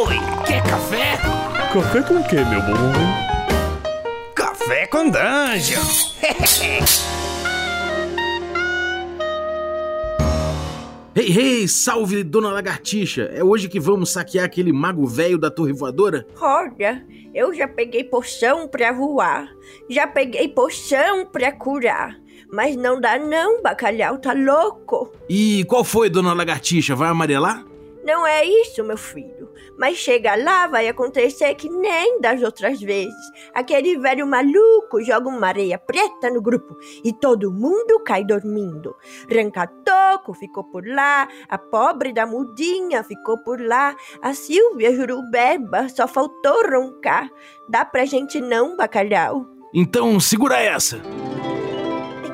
Oi, 0.00 0.16
quer 0.46 0.62
café? 0.62 1.18
Café 1.74 2.02
com 2.02 2.14
o 2.14 2.24
que, 2.26 2.36
meu 2.36 2.62
bom? 2.62 2.92
Café 4.34 4.86
com 4.86 5.10
Dungeon! 5.10 5.82
Hey, 11.14 11.38
hey, 11.38 11.68
salve, 11.68 12.24
dona 12.24 12.50
lagartixa! 12.50 13.24
É 13.34 13.44
hoje 13.44 13.68
que 13.68 13.78
vamos 13.78 14.08
saquear 14.08 14.46
aquele 14.46 14.72
mago 14.72 15.06
velho 15.06 15.36
da 15.36 15.50
torre 15.50 15.74
voadora? 15.74 16.26
Olha, 16.40 17.04
eu 17.34 17.52
já 17.52 17.68
peguei 17.68 18.02
poção 18.02 18.66
pra 18.66 18.92
voar, 18.92 19.50
já 19.90 20.06
peguei 20.06 20.48
poção 20.48 21.26
pra 21.26 21.52
curar. 21.52 22.16
Mas 22.50 22.74
não 22.74 22.98
dá 22.98 23.18
não, 23.18 23.62
bacalhau 23.62 24.16
tá 24.16 24.32
louco. 24.32 25.12
E 25.28 25.62
qual 25.64 25.84
foi, 25.84 26.08
dona 26.08 26.32
lagartixa? 26.32 26.96
Vai 26.96 27.10
amarelar? 27.10 27.69
Não 28.10 28.26
é 28.26 28.44
isso, 28.44 28.82
meu 28.82 28.96
filho. 28.96 29.48
Mas 29.78 29.96
chega 29.96 30.34
lá, 30.34 30.66
vai 30.66 30.88
acontecer 30.88 31.54
que 31.54 31.68
nem 31.68 32.20
das 32.20 32.42
outras 32.42 32.80
vezes. 32.80 33.14
Aquele 33.54 33.96
velho 33.98 34.26
maluco 34.26 35.00
joga 35.00 35.28
uma 35.28 35.46
areia 35.46 35.78
preta 35.78 36.28
no 36.28 36.42
grupo 36.42 36.76
e 37.04 37.12
todo 37.12 37.52
mundo 37.52 38.02
cai 38.02 38.24
dormindo. 38.24 38.96
Rancatoco 39.32 40.34
ficou 40.34 40.64
por 40.64 40.84
lá, 40.84 41.28
a 41.48 41.56
pobre 41.56 42.12
da 42.12 42.26
mudinha 42.26 43.04
ficou 43.04 43.38
por 43.44 43.60
lá, 43.60 43.94
a 44.20 44.34
Silvia 44.34 44.92
Jurubeba 44.92 45.88
só 45.88 46.08
faltou 46.08 46.68
roncar. 46.68 47.30
Dá 47.68 47.84
pra 47.84 48.04
gente 48.04 48.40
não, 48.40 48.76
bacalhau? 48.76 49.46
Então 49.72 50.18
segura 50.18 50.58
essa! 50.60 51.00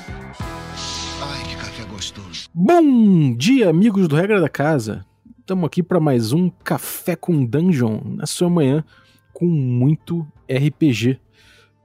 Bom 2.51 3.35
dia, 3.35 3.69
amigos 3.69 4.07
do 4.07 4.15
Regra 4.15 4.41
da 4.41 4.49
Casa. 4.49 5.05
Estamos 5.39 5.67
aqui 5.67 5.83
para 5.83 5.99
mais 5.99 6.33
um 6.33 6.49
Café 6.49 7.15
com 7.15 7.45
Dungeon 7.45 8.01
na 8.03 8.25
sua 8.25 8.49
manhã 8.49 8.83
com 9.31 9.45
muito 9.45 10.25
RPG. 10.51 11.19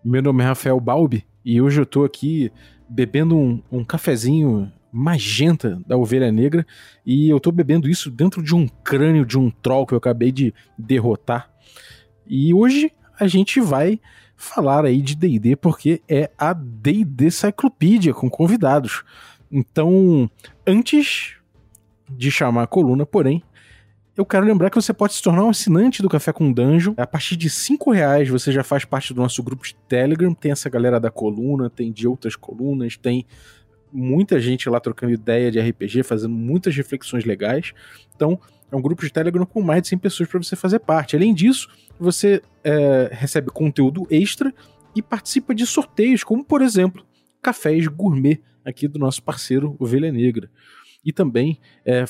Meu 0.02 0.22
nome 0.22 0.42
é 0.42 0.46
Rafael 0.46 0.80
Balbi 0.80 1.26
e 1.44 1.60
hoje 1.60 1.82
eu 1.82 1.84
tô 1.84 2.02
aqui 2.02 2.50
bebendo 2.88 3.36
um, 3.36 3.62
um 3.70 3.84
cafezinho 3.84 4.72
magenta 4.90 5.78
da 5.86 5.98
ovelha 5.98 6.32
negra 6.32 6.66
e 7.04 7.28
eu 7.28 7.38
tô 7.38 7.52
bebendo 7.52 7.86
isso 7.86 8.10
dentro 8.10 8.42
de 8.42 8.54
um 8.54 8.66
crânio 8.66 9.26
de 9.26 9.38
um 9.38 9.50
troll 9.50 9.86
que 9.86 9.92
eu 9.92 9.98
acabei 9.98 10.32
de 10.32 10.54
derrotar. 10.78 11.50
E 12.26 12.54
hoje 12.54 12.90
a 13.20 13.26
gente 13.26 13.60
vai 13.60 14.00
falar 14.34 14.84
aí 14.84 15.02
de 15.02 15.14
D&D 15.14 15.56
porque 15.56 16.02
é 16.08 16.30
a 16.38 16.54
D&D 16.54 17.30
Cyclopedia 17.30 18.14
com 18.14 18.30
convidados. 18.30 19.04
Então, 19.50 20.30
antes 20.66 21.36
de 22.08 22.30
chamar 22.30 22.64
a 22.64 22.66
coluna, 22.66 23.06
porém, 23.06 23.42
eu 24.16 24.24
quero 24.24 24.46
lembrar 24.46 24.70
que 24.70 24.76
você 24.76 24.92
pode 24.92 25.14
se 25.14 25.22
tornar 25.22 25.44
um 25.44 25.50
assinante 25.50 26.00
do 26.00 26.08
Café 26.08 26.32
com 26.32 26.52
Dungeon. 26.52 26.94
A 26.96 27.06
partir 27.06 27.36
de 27.36 27.50
5 27.50 27.90
reais 27.90 28.28
você 28.28 28.52
já 28.52 28.62
faz 28.62 28.84
parte 28.84 29.12
do 29.12 29.20
nosso 29.20 29.42
grupo 29.42 29.64
de 29.64 29.74
Telegram. 29.88 30.32
Tem 30.32 30.52
essa 30.52 30.70
galera 30.70 31.00
da 31.00 31.10
coluna, 31.10 31.68
tem 31.68 31.90
de 31.90 32.06
outras 32.06 32.36
colunas, 32.36 32.96
tem 32.96 33.26
muita 33.92 34.40
gente 34.40 34.68
lá 34.68 34.78
trocando 34.78 35.12
ideia 35.12 35.50
de 35.50 35.60
RPG, 35.60 36.04
fazendo 36.04 36.32
muitas 36.32 36.76
reflexões 36.76 37.24
legais. 37.24 37.72
Então, 38.14 38.38
é 38.70 38.76
um 38.76 38.82
grupo 38.82 39.04
de 39.04 39.12
Telegram 39.12 39.44
com 39.44 39.60
mais 39.60 39.82
de 39.82 39.88
100 39.88 39.98
pessoas 39.98 40.28
para 40.28 40.42
você 40.42 40.54
fazer 40.54 40.78
parte. 40.78 41.16
Além 41.16 41.34
disso, 41.34 41.68
você 41.98 42.40
é, 42.62 43.10
recebe 43.12 43.50
conteúdo 43.50 44.06
extra 44.10 44.54
e 44.94 45.02
participa 45.02 45.54
de 45.54 45.66
sorteios, 45.66 46.22
como 46.22 46.44
por 46.44 46.62
exemplo, 46.62 47.04
cafés 47.42 47.86
gourmet 47.88 48.40
aqui 48.64 48.88
do 48.88 48.98
nosso 48.98 49.22
parceiro 49.22 49.76
Ovelha 49.78 50.10
Negra. 50.10 50.50
E 51.04 51.12
também, 51.12 51.58
é, 51.84 52.04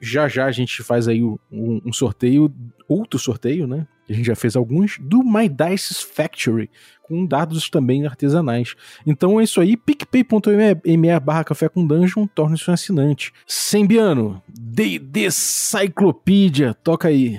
já 0.00 0.26
já 0.26 0.46
a 0.46 0.50
gente 0.50 0.82
faz 0.82 1.06
aí 1.06 1.22
um, 1.22 1.38
um, 1.52 1.92
sorteio, 1.92 2.52
outro 2.88 3.18
sorteio, 3.18 3.66
né? 3.66 3.86
A 4.08 4.12
gente 4.12 4.26
já 4.26 4.34
fez 4.34 4.56
alguns, 4.56 4.98
do 4.98 5.22
My 5.22 5.48
Dice 5.48 5.94
Factory, 6.04 6.68
com 7.04 7.24
dados 7.24 7.70
também 7.70 8.04
artesanais. 8.04 8.74
Então 9.06 9.38
é 9.38 9.44
isso 9.44 9.60
aí, 9.60 9.76
picpay.me 9.76 11.20
barra 11.20 11.44
café 11.44 11.68
com 11.68 11.86
dungeon, 11.86 12.26
torne-se 12.26 12.68
um 12.68 12.74
assinante. 12.74 13.32
Sembiano, 13.46 14.42
D&D 14.48 15.30
Cyclopedia, 15.30 16.74
toca 16.74 17.06
aí. 17.06 17.38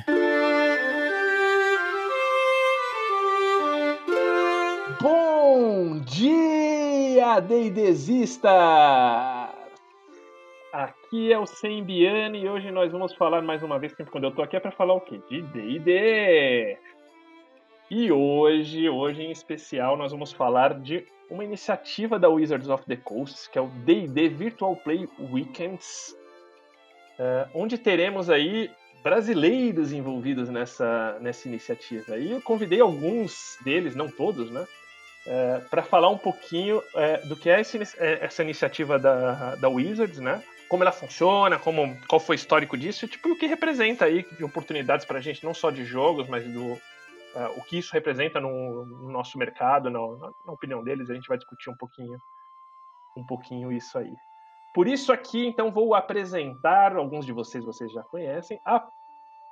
Dia, 7.40 7.40
D&Dzista! 7.40 8.50
Aqui 10.74 11.32
é 11.32 11.40
o 11.40 11.46
Sembiane 11.46 12.42
e 12.42 12.50
hoje 12.50 12.72
nós 12.72 12.92
vamos 12.92 13.14
falar 13.14 13.42
mais 13.42 13.62
uma 13.64 13.78
vez, 13.78 13.94
sempre 13.94 14.12
quando 14.12 14.26
eu 14.26 14.32
tô 14.32 14.42
aqui 14.42 14.58
é 14.58 14.60
para 14.60 14.72
falar 14.72 14.96
o 14.96 15.02
quê? 15.02 15.22
De 15.30 15.42
D&D. 15.42 16.78
E 17.90 18.12
hoje, 18.12 18.90
hoje 18.90 19.22
em 19.22 19.32
especial, 19.32 19.96
nós 19.96 20.12
vamos 20.12 20.34
falar 20.34 20.80
de 20.80 21.06
uma 21.30 21.44
iniciativa 21.44 22.18
da 22.18 22.28
Wizards 22.28 22.70
of 22.70 22.86
the 22.86 22.96
Coast, 22.98 23.50
que 23.50 23.58
é 23.58 23.62
o 23.62 23.68
D&D 23.68 24.30
Virtual 24.30 24.76
Play 24.78 25.08
Weekends, 25.20 26.16
uh, 27.20 27.50
onde 27.54 27.78
teremos 27.78 28.30
aí 28.30 28.70
brasileiros 29.04 29.94
envolvidos 29.94 30.50
nessa, 30.50 31.18
nessa 31.22 31.48
iniciativa. 31.48 32.18
E 32.18 32.32
eu 32.32 32.42
convidei 32.42 32.82
alguns 32.82 33.58
deles, 33.64 33.96
não 33.96 34.10
todos, 34.10 34.50
né? 34.52 34.66
É, 35.26 35.60
para 35.70 35.84
falar 35.84 36.10
um 36.10 36.18
pouquinho 36.18 36.82
é, 36.96 37.18
do 37.20 37.36
que 37.36 37.50
é 37.50 37.60
essa, 37.60 37.78
essa 38.00 38.42
iniciativa 38.42 38.98
da, 38.98 39.56
da 39.56 39.70
Wizards, 39.70 40.20
né? 40.20 40.44
como 40.72 40.86
ela 40.86 40.92
funciona, 40.94 41.60
como, 41.60 41.98
qual 42.08 42.18
foi 42.18 42.34
o 42.34 42.38
histórico 42.38 42.78
disso, 42.78 43.06
tipo, 43.06 43.28
e 43.28 43.32
o 43.34 43.38
que 43.38 43.46
representa 43.46 44.06
aí 44.06 44.26
de 44.38 44.42
oportunidades 44.42 45.06
para 45.06 45.18
a 45.18 45.22
gente, 45.22 45.44
não 45.44 45.54
só 45.54 45.70
de 45.70 45.84
jogos, 45.84 46.30
mas 46.30 46.46
do 46.46 46.72
uh, 46.72 46.80
o 47.58 47.62
que 47.62 47.78
isso 47.78 47.92
representa 47.92 48.40
no, 48.40 48.86
no 48.86 49.12
nosso 49.12 49.38
mercado, 49.38 49.90
na, 49.90 50.00
opinião 50.48 50.82
deles, 50.82 51.10
a 51.10 51.14
gente 51.14 51.28
vai 51.28 51.38
discutir 51.38 51.70
um 51.70 51.76
pouquinho, 51.76 52.18
um 53.18 53.26
pouquinho 53.26 53.70
isso 53.70 53.98
aí. 53.98 54.14
Por 54.74 54.88
isso 54.88 55.12
aqui, 55.12 55.46
então, 55.46 55.74
vou 55.74 55.94
apresentar, 55.94 56.96
alguns 56.96 57.26
de 57.26 57.34
vocês 57.34 57.66
vocês 57.66 57.92
já 57.92 58.04
conhecem, 58.04 58.58
a 58.64 58.82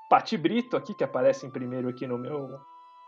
Pati 0.09 0.37
Brito 0.37 0.77
aqui, 0.77 0.93
que 0.93 1.03
aparece 1.03 1.45
em 1.45 1.51
primeiro 1.51 1.89
aqui 1.89 2.07
no 2.07 2.17
meu 2.17 2.47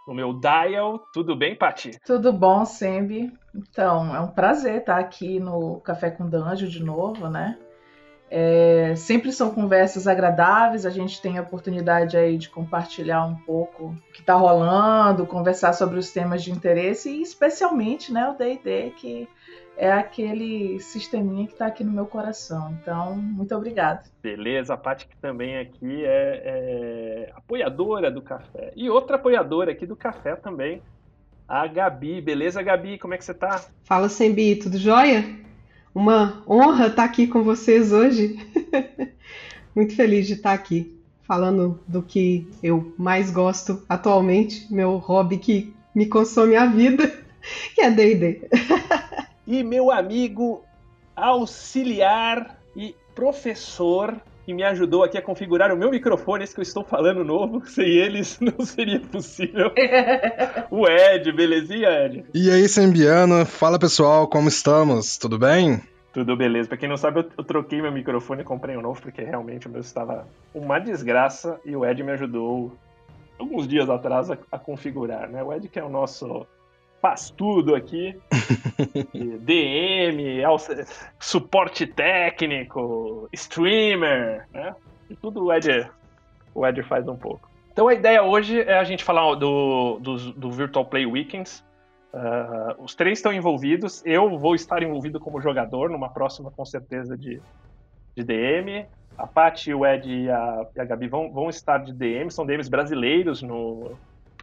no 0.07 0.13
meu 0.13 0.33
dial. 0.33 0.99
Tudo 1.13 1.35
bem, 1.35 1.55
Pati? 1.55 1.91
Tudo 2.05 2.31
bom, 2.33 2.65
Sembi. 2.65 3.31
Então, 3.53 4.15
é 4.15 4.19
um 4.19 4.27
prazer 4.27 4.79
estar 4.79 4.97
aqui 4.97 5.39
no 5.39 5.79
Café 5.81 6.09
com 6.09 6.29
Danjo 6.29 6.67
de 6.67 6.83
novo, 6.83 7.29
né? 7.29 7.57
É, 8.33 8.93
sempre 8.95 9.29
são 9.33 9.53
conversas 9.53 10.07
agradáveis, 10.07 10.85
a 10.85 10.89
gente 10.89 11.21
tem 11.21 11.37
a 11.37 11.41
oportunidade 11.41 12.15
aí 12.15 12.37
de 12.37 12.49
compartilhar 12.49 13.25
um 13.25 13.35
pouco 13.35 13.87
o 13.87 14.13
que 14.13 14.21
está 14.21 14.35
rolando, 14.35 15.27
conversar 15.27 15.73
sobre 15.73 15.99
os 15.99 16.13
temas 16.13 16.41
de 16.41 16.49
interesse 16.49 17.09
e 17.09 17.21
especialmente 17.21 18.13
né, 18.13 18.29
o 18.29 18.37
D&D, 18.37 18.91
que 18.91 19.27
é 19.77 19.91
aquele 19.91 20.79
sisteminha 20.79 21.47
que 21.47 21.53
está 21.53 21.67
aqui 21.67 21.83
no 21.83 21.91
meu 21.91 22.05
coração. 22.05 22.77
Então, 22.81 23.15
muito 23.15 23.55
obrigada. 23.55 24.03
Beleza, 24.21 24.73
a 24.73 24.77
Paty 24.77 25.07
que 25.07 25.17
também 25.17 25.57
aqui 25.57 26.05
é, 26.05 26.41
é 26.43 27.31
apoiadora 27.35 28.11
do 28.11 28.21
café. 28.21 28.71
E 28.75 28.89
outra 28.89 29.15
apoiadora 29.15 29.71
aqui 29.71 29.85
do 29.85 29.95
café 29.95 30.35
também, 30.35 30.81
a 31.47 31.65
Gabi. 31.67 32.21
Beleza, 32.21 32.61
Gabi? 32.61 32.97
Como 32.97 33.13
é 33.13 33.17
que 33.17 33.25
você 33.25 33.33
tá? 33.33 33.63
Fala, 33.83 34.09
Sembi, 34.09 34.55
tudo 34.55 34.77
jóia? 34.77 35.41
uma 35.93 36.43
honra 36.47 36.87
estar 36.87 37.03
aqui 37.03 37.27
com 37.27 37.43
vocês 37.43 37.91
hoje. 37.91 38.37
Muito 39.75 39.95
feliz 39.95 40.27
de 40.27 40.33
estar 40.33 40.53
aqui 40.53 40.97
falando 41.21 41.79
do 41.87 42.01
que 42.01 42.47
eu 42.61 42.93
mais 42.97 43.31
gosto 43.31 43.83
atualmente, 43.87 44.67
meu 44.73 44.97
hobby 44.97 45.37
que 45.37 45.73
me 45.93 46.05
consome 46.05 46.55
a 46.55 46.65
vida. 46.65 47.11
que 47.75 47.81
é 47.81 47.91
D&D. 47.91 48.49
E 49.45 49.63
meu 49.63 49.91
amigo 49.91 50.63
auxiliar 51.15 52.59
e 52.75 52.95
professor 53.13 54.15
que 54.45 54.53
me 54.53 54.63
ajudou 54.63 55.03
aqui 55.03 55.17
a 55.17 55.21
configurar 55.21 55.71
o 55.71 55.77
meu 55.77 55.89
microfone, 55.89 56.43
esse 56.43 56.53
que 56.53 56.59
eu 56.59 56.63
estou 56.63 56.83
falando 56.83 57.23
novo. 57.23 57.65
Sem 57.69 57.85
eles 57.85 58.39
não 58.41 58.65
seria 58.65 58.99
possível. 58.99 59.71
o 60.69 60.87
Ed, 60.87 61.31
belezinha, 61.31 61.89
Ed? 62.05 62.25
E 62.33 62.49
aí, 62.49 62.67
Sembiano? 62.67 63.45
Fala 63.45 63.79
pessoal, 63.79 64.27
como 64.27 64.49
estamos? 64.49 65.17
Tudo 65.17 65.37
bem? 65.37 65.81
Tudo 66.13 66.35
beleza. 66.35 66.67
Pra 66.67 66.77
quem 66.77 66.89
não 66.89 66.97
sabe, 66.97 67.21
eu, 67.21 67.29
eu 67.37 67.43
troquei 67.43 67.81
meu 67.81 67.91
microfone 67.91 68.41
e 68.41 68.45
comprei 68.45 68.75
um 68.75 68.81
novo, 68.81 69.01
porque 69.01 69.21
realmente 69.21 69.67
o 69.67 69.71
meu 69.71 69.81
estava 69.81 70.27
uma 70.53 70.79
desgraça 70.79 71.59
e 71.63 71.75
o 71.75 71.85
Ed 71.85 72.03
me 72.03 72.11
ajudou 72.11 72.73
alguns 73.39 73.67
dias 73.67 73.89
atrás 73.89 74.29
a, 74.29 74.37
a 74.51 74.59
configurar, 74.59 75.29
né? 75.29 75.41
O 75.43 75.53
Ed 75.53 75.69
que 75.69 75.79
é 75.79 75.83
o 75.83 75.89
nosso 75.89 76.45
faz 77.01 77.31
tudo 77.31 77.75
aqui. 77.75 78.15
DM, 79.41 80.41
suporte 81.19 81.87
técnico, 81.87 83.27
streamer, 83.33 84.47
né? 84.53 84.75
E 85.09 85.15
tudo 85.15 85.45
o 85.45 85.53
Ed, 85.53 85.89
o 86.53 86.65
Ed 86.65 86.83
faz 86.83 87.07
um 87.07 87.17
pouco. 87.17 87.49
Então 87.73 87.87
a 87.87 87.93
ideia 87.93 88.21
hoje 88.23 88.61
é 88.61 88.77
a 88.77 88.83
gente 88.83 89.03
falar 89.03 89.35
do, 89.35 89.97
do, 89.99 90.31
do 90.33 90.51
Virtual 90.51 90.85
Play 90.85 91.05
Weekends. 91.05 91.63
Uh, 92.13 92.83
os 92.83 92.93
três 92.93 93.17
estão 93.17 93.33
envolvidos. 93.33 94.05
Eu 94.05 94.37
vou 94.37 94.53
estar 94.53 94.83
envolvido 94.83 95.19
como 95.19 95.41
jogador 95.41 95.89
numa 95.89 96.09
próxima, 96.09 96.51
com 96.51 96.65
certeza, 96.65 97.17
de, 97.17 97.41
de 98.15 98.23
DM. 98.23 98.85
A 99.17 99.25
Paty, 99.25 99.73
o 99.73 99.85
Ed 99.85 100.09
e 100.09 100.29
a, 100.29 100.67
e 100.75 100.81
a 100.81 100.85
Gabi 100.85 101.07
vão, 101.07 101.31
vão 101.31 101.49
estar 101.49 101.77
de 101.79 101.93
DM. 101.93 102.29
São 102.29 102.45
DMs 102.45 102.69
brasileiros 102.69 103.41
no, 103.41 103.97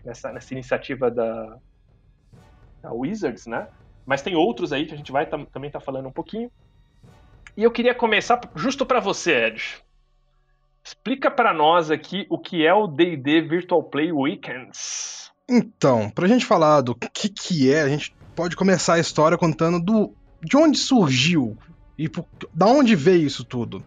nessa, 0.04 0.32
nessa 0.32 0.54
iniciativa 0.54 1.10
da, 1.10 1.58
da 2.82 2.92
Wizards, 2.92 3.46
né? 3.46 3.68
Mas 4.06 4.22
tem 4.22 4.34
outros 4.34 4.72
aí 4.72 4.86
que 4.86 4.94
a 4.94 4.96
gente 4.96 5.12
vai 5.12 5.26
tam, 5.26 5.44
também 5.44 5.68
estar 5.68 5.80
tá 5.80 5.84
falando 5.84 6.08
um 6.08 6.12
pouquinho. 6.12 6.50
E 7.56 7.62
eu 7.62 7.70
queria 7.70 7.94
começar 7.94 8.40
justo 8.54 8.86
para 8.86 9.00
você, 9.00 9.46
Ed. 9.46 9.82
Explica 10.82 11.30
para 11.30 11.52
nós 11.52 11.90
aqui 11.90 12.26
o 12.30 12.38
que 12.38 12.64
é 12.64 12.72
o 12.72 12.86
D&D 12.86 13.42
Virtual 13.42 13.82
Play 13.82 14.12
Weekends. 14.12 15.30
Então, 15.48 16.08
para 16.08 16.24
a 16.24 16.28
gente 16.28 16.46
falar 16.46 16.80
do 16.80 16.94
que 16.94 17.28
que 17.28 17.72
é, 17.72 17.82
a 17.82 17.88
gente 17.88 18.14
pode 18.34 18.54
começar 18.54 18.94
a 18.94 19.00
história 19.00 19.36
contando 19.36 19.80
do 19.80 20.14
de 20.42 20.56
onde 20.56 20.78
surgiu 20.78 21.58
e 21.98 22.08
por, 22.08 22.24
da 22.54 22.66
onde 22.66 22.94
veio 22.94 23.26
isso 23.26 23.44
tudo. 23.44 23.82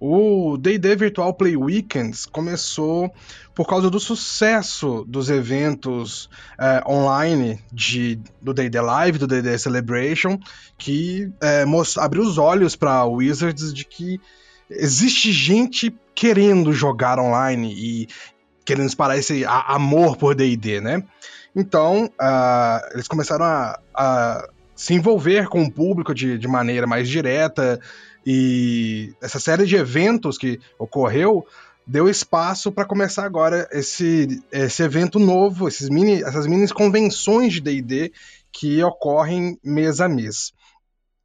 O 0.00 0.56
D&D 0.56 0.96
Virtual 0.96 1.34
Play 1.34 1.56
Weekends 1.56 2.24
começou 2.24 3.12
por 3.54 3.68
causa 3.68 3.90
do 3.90 4.00
sucesso 4.00 5.04
dos 5.06 5.28
eventos 5.28 6.30
é, 6.58 6.82
online 6.90 7.60
de, 7.70 8.18
do 8.40 8.54
D&D 8.54 8.80
Live, 8.80 9.18
do 9.18 9.26
D&D 9.26 9.58
Celebration, 9.58 10.38
que 10.78 11.30
é, 11.42 11.64
abriu 11.98 12.22
os 12.22 12.38
olhos 12.38 12.74
para 12.74 13.04
Wizards 13.04 13.74
de 13.74 13.84
que 13.84 14.18
existe 14.70 15.32
gente 15.32 15.94
querendo 16.14 16.72
jogar 16.72 17.18
online 17.18 17.74
e 17.76 18.08
querendo 18.64 18.86
disparar 18.86 19.18
esse 19.18 19.44
amor 19.44 20.16
por 20.16 20.34
D&D, 20.34 20.80
né? 20.80 21.02
Então, 21.54 22.04
uh, 22.04 22.94
eles 22.94 23.08
começaram 23.08 23.44
a, 23.44 23.78
a, 23.92 24.48
se 24.76 24.94
envolver 24.94 25.48
com 25.48 25.62
o 25.64 25.70
público 25.70 26.14
de, 26.14 26.38
de 26.38 26.46
maneira 26.46 26.86
mais 26.86 27.08
direta, 27.08 27.80
e 28.24 29.14
essa 29.20 29.40
série 29.40 29.66
de 29.66 29.76
eventos 29.76 30.36
que 30.36 30.60
ocorreu 30.78 31.46
deu 31.86 32.08
espaço 32.08 32.70
para 32.70 32.84
começar 32.84 33.24
agora 33.24 33.68
esse, 33.72 34.42
esse 34.52 34.82
evento 34.82 35.18
novo, 35.18 35.66
esses 35.66 35.88
mini, 35.88 36.22
essas 36.22 36.46
mini 36.46 36.68
convenções 36.68 37.54
de 37.54 37.60
D&D 37.60 38.12
que 38.52 38.82
ocorrem 38.82 39.58
mês 39.64 40.00
a 40.00 40.08
mês. 40.08 40.52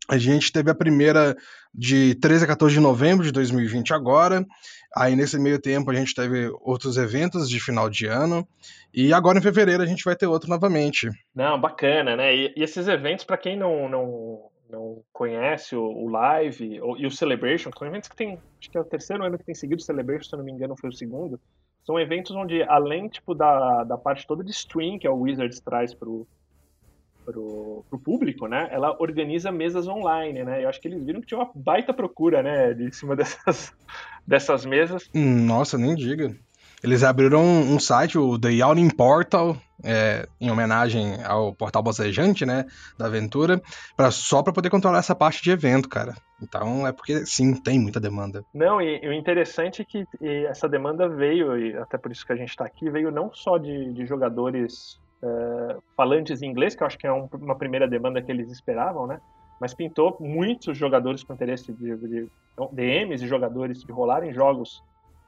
A 0.08 0.18
gente 0.18 0.52
teve 0.52 0.70
a 0.70 0.76
primeira 0.76 1.36
de 1.74 2.16
13 2.16 2.46
a 2.46 2.48
14 2.48 2.76
de 2.76 2.80
novembro 2.80 3.26
de 3.26 3.32
2020 3.32 3.94
agora. 3.94 4.46
Aí 4.96 5.16
nesse 5.16 5.38
meio 5.38 5.60
tempo 5.60 5.92
a 5.92 5.94
gente 5.94 6.16
teve 6.16 6.50
outros 6.62 6.96
eventos 6.98 7.50
de 7.50 7.60
final 7.60 7.90
de 7.90 8.06
ano. 8.06 8.48
E 8.94 9.12
agora 9.12 9.40
em 9.40 9.42
fevereiro 9.42 9.84
a 9.84 9.86
gente 9.86 10.04
vai 10.04 10.16
ter 10.16 10.26
outro 10.28 10.50
novamente. 10.50 11.10
Não, 11.34 11.60
bacana, 11.60 12.16
né? 12.16 12.36
E, 12.36 12.54
e 12.56 12.64
esses 12.64 12.88
eventos, 12.88 13.26
para 13.26 13.38
quem 13.38 13.58
não, 13.58 13.90
não, 13.90 14.40
não 14.70 15.04
conhece 15.14 15.76
o, 15.76 15.84
o 15.84 16.10
Live 16.10 16.82
o, 16.82 16.98
e 16.98 17.06
o 17.06 17.12
Celebration, 17.12 17.72
que 17.72 17.80
são 17.80 17.88
eventos 17.88 18.10
que 18.10 18.16
tem, 18.16 18.40
acho 18.60 18.70
que 18.70 18.78
é 18.78 18.82
o 18.82 18.86
terceiro 18.86 19.24
ano 19.24 19.38
que 19.38 19.46
tem 19.46 19.56
seguido 19.56 19.82
o 19.82 19.86
Celebration, 19.86 20.30
se 20.30 20.36
eu 20.36 20.38
não 20.38 20.46
me 20.46 20.52
engano 20.52 20.76
foi 20.80 20.90
o 20.90 20.94
segundo, 20.94 21.40
são 21.86 22.00
eventos 22.00 22.36
onde, 22.36 22.64
além 22.64 23.08
tipo, 23.08 23.36
da, 23.36 23.84
da 23.84 23.98
parte 23.98 24.26
toda 24.26 24.44
de 24.44 24.52
stream 24.52 24.98
que 24.98 25.08
a 25.08 25.12
Wizards 25.12 25.60
traz 25.60 25.94
pro, 25.94 26.28
pro, 27.24 27.86
pro 27.90 28.00
público, 28.00 28.48
né, 28.48 28.68
ela 28.72 28.96
organiza 29.00 29.52
mesas 29.52 29.88
online, 29.88 30.44
né, 30.44 30.64
eu 30.64 30.70
acho 30.70 30.82
que 30.82 30.88
eles 30.88 31.04
viram 31.04 31.22
que 31.22 31.28
tinha 31.28 31.40
uma 31.40 31.52
baita 31.54 31.94
procura, 31.94 32.42
né, 32.42 32.74
de 32.74 32.92
cima 32.96 33.16
dessas, 33.18 33.72
dessas 34.26 34.66
mesas. 34.66 35.10
Nossa, 35.14 35.78
nem 35.78 35.96
diga. 35.96 36.36
Eles 36.83 37.04
abriram 37.04 37.44
um, 37.44 37.80
site, 37.80 38.18
o 38.18 38.38
The 38.39 38.51
Yawning 38.51 38.89
Portal, 38.89 39.57
é, 39.83 40.27
em 40.39 40.51
homenagem 40.51 41.24
ao 41.24 41.54
portal 41.54 41.81
bocejante, 41.81 42.45
né, 42.45 42.66
da 42.98 43.07
aventura, 43.07 43.62
pra, 43.95 44.12
só 44.12 44.44
para 44.44 44.54
poder 44.54 44.69
controlar 44.69 45.00
essa 45.00 45.16
parte 45.16 45.42
de 45.44 45.51
evento, 45.51 45.89
cara. 45.89 46.13
Então 46.42 46.86
é 46.86 46.92
porque 46.92 47.25
sim, 47.25 47.54
tem 47.54 47.80
muita 47.80 48.00
demanda. 48.00 48.44
Não, 48.54 48.81
e, 48.81 49.00
e 49.04 49.07
o 49.07 49.13
interessante 49.13 49.81
é 49.81 49.86
que 49.86 50.06
essa 50.48 50.68
demanda 50.68 51.07
veio, 51.07 51.57
e 51.57 51.75
até 51.77 51.98
por 51.98 52.12
isso 52.12 52.25
que 52.25 52.33
a 52.33 52.36
gente 52.36 52.50
está 52.50 52.66
aqui, 52.66 52.89
veio 52.89 53.12
não 53.12 53.33
só 53.33 53.57
de, 53.57 53.94
de 53.94 54.06
jogadores 54.06 55.00
é, 55.24 55.77
falantes 55.95 56.42
em 56.42 56.48
inglês, 56.48 56.75
que 56.75 56.83
eu 56.83 56.88
acho 56.88 56.98
que 56.98 57.07
é 57.07 57.12
um, 57.12 57.27
uma 57.33 57.56
primeira 57.56 57.88
demanda 57.88 58.22
que 58.22 58.31
eles 58.31 58.51
esperavam, 58.51 59.07
né? 59.07 59.19
Mas 59.60 59.74
pintou 59.74 60.18
muitos 60.19 60.77
jogadores 60.77 61.24
com 61.24 61.33
interesse 61.33 61.72
de, 61.72 61.95
de, 61.95 62.07
de 62.07 62.30
DMs 62.74 63.24
e 63.24 63.27
jogadores 63.27 63.81
de 63.81 63.92
rolarem 63.92 64.33
jogos 64.33 64.83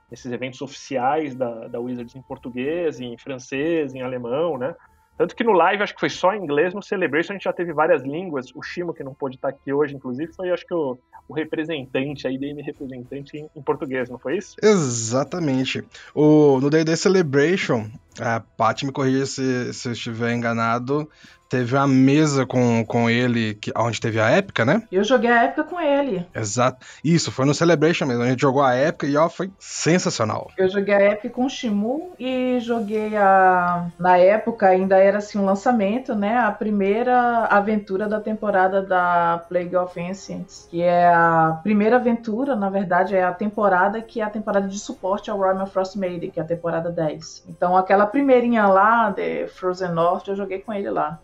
nesses 0.09 0.31
eventos 0.31 0.61
oficiais 0.61 1.35
da, 1.35 1.67
da 1.67 1.79
Wizards 1.79 2.15
em 2.15 2.21
português, 2.21 2.99
em 2.99 3.17
francês, 3.17 3.93
em 3.93 4.01
alemão, 4.01 4.57
né? 4.57 4.75
Tanto 5.17 5.35
que 5.35 5.43
no 5.43 5.51
live, 5.51 5.81
acho 5.81 5.95
que 5.95 5.99
foi 5.99 6.11
só 6.11 6.33
em 6.33 6.43
inglês, 6.43 6.75
no 6.75 6.83
Celebration 6.83 7.33
a 7.33 7.35
gente 7.35 7.45
já 7.45 7.53
teve 7.53 7.73
várias 7.73 8.03
línguas. 8.03 8.51
O 8.53 8.61
Shimo, 8.61 8.93
que 8.93 9.03
não 9.03 9.15
pôde 9.15 9.35
estar 9.35 9.49
aqui 9.49 9.73
hoje, 9.73 9.95
inclusive, 9.95 10.31
foi, 10.31 10.51
acho 10.51 10.65
que, 10.65 10.73
o, 10.75 10.95
o 11.27 11.33
representante, 11.33 12.27
a 12.27 12.31
IDM 12.31 12.61
representante 12.61 13.35
em, 13.35 13.49
em, 13.55 13.61
português, 13.63 14.09
não 14.11 14.19
foi 14.19 14.37
isso? 14.37 14.55
Exatamente. 14.61 15.83
O, 16.13 16.59
no 16.61 16.69
D&D 16.69 16.95
Celebration, 16.95 17.89
a 18.19 18.39
Paty 18.39 18.85
me 18.85 18.91
corrija 18.91 19.25
se, 19.25 19.73
se 19.73 19.89
eu 19.89 19.93
estiver 19.93 20.35
enganado, 20.35 21.09
Teve 21.49 21.75
uma 21.75 21.87
mesa 21.87 22.45
com, 22.45 22.83
com 22.85 23.09
ele, 23.09 23.55
que, 23.55 23.71
onde 23.75 24.01
teve 24.01 24.19
a 24.19 24.29
época, 24.29 24.65
né? 24.65 24.83
Eu 24.91 25.03
joguei 25.03 25.29
a 25.29 25.43
época 25.43 25.63
com 25.63 25.79
ele. 25.79 26.25
Exato. 26.35 26.85
Isso, 27.03 27.31
foi 27.31 27.45
no 27.45 27.53
Celebration 27.53 28.05
mesmo. 28.05 28.23
A 28.23 28.27
gente 28.27 28.41
jogou 28.41 28.61
a 28.61 28.73
época 28.73 29.07
e 29.07 29.15
ó, 29.15 29.29
foi 29.29 29.49
sensacional. 29.59 30.51
Eu 30.57 30.69
joguei 30.69 30.93
a 30.93 31.01
época 31.01 31.29
com 31.29 31.45
o 31.45 31.49
Shimu 31.49 32.13
e 32.19 32.59
joguei 32.59 33.15
a. 33.15 33.87
Na 33.97 34.17
época 34.17 34.67
ainda 34.67 34.97
era 34.97 35.19
assim 35.19 35.37
um 35.37 35.45
lançamento, 35.45 36.13
né? 36.13 36.37
A 36.37 36.51
primeira 36.51 37.45
aventura 37.45 38.07
da 38.07 38.19
temporada 38.19 38.81
da 38.81 39.43
Plague 39.47 39.75
of 39.75 39.99
Ancients, 39.99 40.67
que 40.69 40.81
é 40.81 41.07
a 41.07 41.59
primeira 41.63 41.95
aventura, 41.95 42.55
na 42.55 42.69
verdade, 42.69 43.15
é 43.15 43.23
a 43.23 43.33
temporada 43.33 44.01
que 44.01 44.21
é 44.21 44.23
a 44.23 44.29
temporada 44.29 44.67
de 44.67 44.79
suporte 44.79 45.29
ao 45.29 45.37
Royal 45.37 45.65
Frostmaiden, 45.67 46.29
que 46.29 46.39
é 46.39 46.43
a 46.43 46.45
temporada 46.45 46.89
10. 46.89 47.45
Então 47.47 47.75
aquela 47.77 48.05
primeirinha 48.05 48.67
lá, 48.67 49.09
de 49.09 49.47
Frozen 49.47 49.91
North, 49.91 50.27
eu 50.27 50.35
joguei 50.35 50.59
com 50.59 50.73
ele 50.73 50.89
lá. 50.89 51.19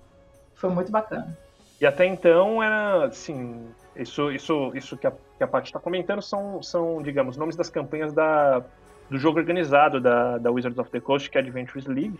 Foi 0.64 0.70
muito 0.70 0.94
bacana. 0.94 1.38
E 1.82 1.86
até 1.86 2.06
então 2.06 2.64
era, 2.64 3.08
assim, 3.08 3.68
isso, 3.98 4.32
isso, 4.32 4.72
isso 4.74 4.96
que 4.96 5.06
a, 5.06 5.12
que 5.38 5.44
a 5.44 5.48
Paty 5.48 5.68
está 5.68 5.78
comentando 5.78 6.22
são, 6.22 6.64
são, 6.64 7.02
digamos, 7.02 7.36
nomes 7.36 7.58
das 7.58 7.70
campanhas 7.70 8.14
da, 8.14 8.64
do 9.10 9.18
jogo 9.18 9.40
organizado 9.40 10.00
da, 10.00 10.38
da 10.38 10.50
Wizards 10.50 10.80
of 10.80 10.90
the 10.90 11.02
Coast, 11.02 11.30
que 11.30 11.38
é 11.38 11.42
a 11.42 11.44
Adventures 11.44 11.86
League. 11.86 12.18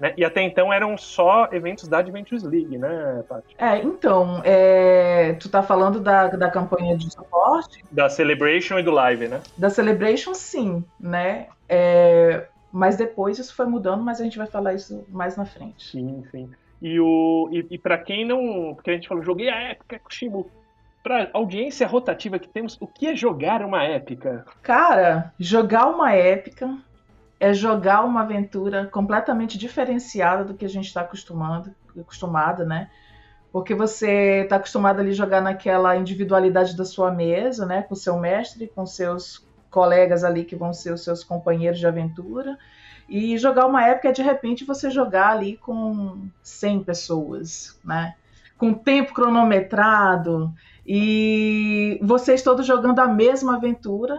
Né? 0.00 0.14
E 0.16 0.24
até 0.24 0.40
então 0.40 0.72
eram 0.72 0.96
só 0.96 1.50
eventos 1.52 1.86
da 1.86 1.98
Adventures 1.98 2.44
League, 2.44 2.78
né, 2.78 3.22
Paty? 3.28 3.54
É, 3.58 3.76
então, 3.76 4.40
é... 4.42 5.34
tu 5.34 5.50
tá 5.50 5.62
falando 5.62 6.00
da, 6.00 6.28
da 6.28 6.50
campanha 6.50 6.96
de 6.96 7.12
suporte? 7.12 7.84
Da 7.90 8.08
Celebration 8.08 8.78
e 8.78 8.82
do 8.82 8.90
Live, 8.90 9.28
né? 9.28 9.42
Da 9.58 9.68
Celebration, 9.68 10.32
sim, 10.32 10.82
né? 10.98 11.48
É... 11.68 12.46
Mas 12.72 12.96
depois 12.96 13.38
isso 13.38 13.54
foi 13.54 13.66
mudando, 13.66 14.02
mas 14.02 14.18
a 14.18 14.24
gente 14.24 14.38
vai 14.38 14.46
falar 14.46 14.72
isso 14.72 15.04
mais 15.10 15.36
na 15.36 15.44
frente. 15.44 15.90
Sim, 15.90 16.24
sim. 16.30 16.50
E, 16.82 16.98
o, 16.98 17.48
e, 17.52 17.64
e 17.70 17.78
para 17.78 17.96
quem 17.96 18.26
não. 18.26 18.74
Porque 18.74 18.90
a 18.90 18.94
gente 18.94 19.06
falou, 19.06 19.22
joguei 19.22 19.48
a 19.48 19.70
época 19.70 20.00
com 20.00 20.08
o 20.08 20.12
Shimu. 20.12 20.50
Pra 21.00 21.30
audiência 21.32 21.86
rotativa 21.86 22.38
que 22.38 22.48
temos, 22.48 22.76
o 22.80 22.86
que 22.86 23.08
é 23.08 23.16
jogar 23.16 23.64
uma 23.64 23.82
épica? 23.82 24.44
Cara, 24.62 25.32
jogar 25.38 25.86
uma 25.86 26.12
épica 26.12 26.78
é 27.40 27.52
jogar 27.52 28.04
uma 28.04 28.22
aventura 28.22 28.86
completamente 28.86 29.58
diferenciada 29.58 30.44
do 30.44 30.54
que 30.54 30.64
a 30.64 30.68
gente 30.68 30.86
está 30.86 31.00
acostumado, 31.00 31.74
acostumado, 31.98 32.64
né? 32.64 32.88
Porque 33.50 33.74
você 33.74 34.42
está 34.42 34.56
acostumado 34.56 35.00
ali 35.00 35.12
jogar 35.12 35.40
naquela 35.40 35.96
individualidade 35.96 36.76
da 36.76 36.84
sua 36.84 37.10
mesa, 37.10 37.66
né? 37.66 37.82
Com 37.82 37.96
seu 37.96 38.16
mestre, 38.16 38.70
com 38.72 38.86
seus 38.86 39.44
colegas 39.70 40.22
ali 40.22 40.44
que 40.44 40.54
vão 40.54 40.72
ser 40.72 40.92
os 40.92 41.02
seus 41.02 41.24
companheiros 41.24 41.80
de 41.80 41.86
aventura 41.86 42.56
E 43.14 43.36
jogar 43.36 43.66
uma 43.66 43.86
época 43.86 44.08
é 44.08 44.12
de 44.12 44.22
repente 44.22 44.64
você 44.64 44.88
jogar 44.88 45.32
ali 45.32 45.58
com 45.58 46.16
100 46.42 46.82
pessoas, 46.82 47.78
né? 47.84 48.14
Com 48.56 48.72
tempo 48.72 49.12
cronometrado 49.12 50.50
e 50.86 52.00
vocês 52.00 52.40
todos 52.40 52.64
jogando 52.64 53.00
a 53.00 53.06
mesma 53.06 53.56
aventura 53.56 54.18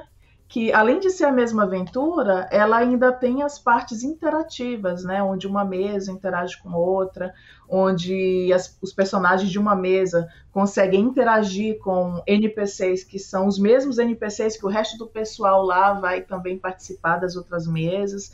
que 0.54 0.72
além 0.72 1.00
de 1.00 1.10
ser 1.10 1.26
a 1.26 1.32
mesma 1.32 1.64
aventura, 1.64 2.48
ela 2.52 2.78
ainda 2.78 3.12
tem 3.12 3.42
as 3.42 3.58
partes 3.58 4.04
interativas, 4.04 5.04
né? 5.04 5.24
Onde 5.24 5.48
uma 5.48 5.66
mesa 5.66 6.12
interage 6.12 6.62
com 6.62 6.72
outra, 6.74 7.34
onde 7.68 8.54
as, 8.54 8.78
os 8.80 8.94
personagens 8.94 9.50
de 9.50 9.58
uma 9.58 9.76
mesa 9.76 10.28
conseguem 10.52 11.02
interagir 11.02 11.80
com 11.80 12.22
NPCs 12.28 13.04
que 13.04 13.18
são 13.18 13.48
os 13.48 13.58
mesmos 13.58 13.98
NPCs 13.98 14.56
que 14.56 14.68
o 14.68 14.70
resto 14.70 14.96
do 15.00 15.08
pessoal 15.08 15.64
lá 15.64 15.94
vai 15.94 16.22
também 16.22 16.60
participar 16.60 17.18
das 17.18 17.36
outras 17.36 17.66
mesas. 17.66 18.32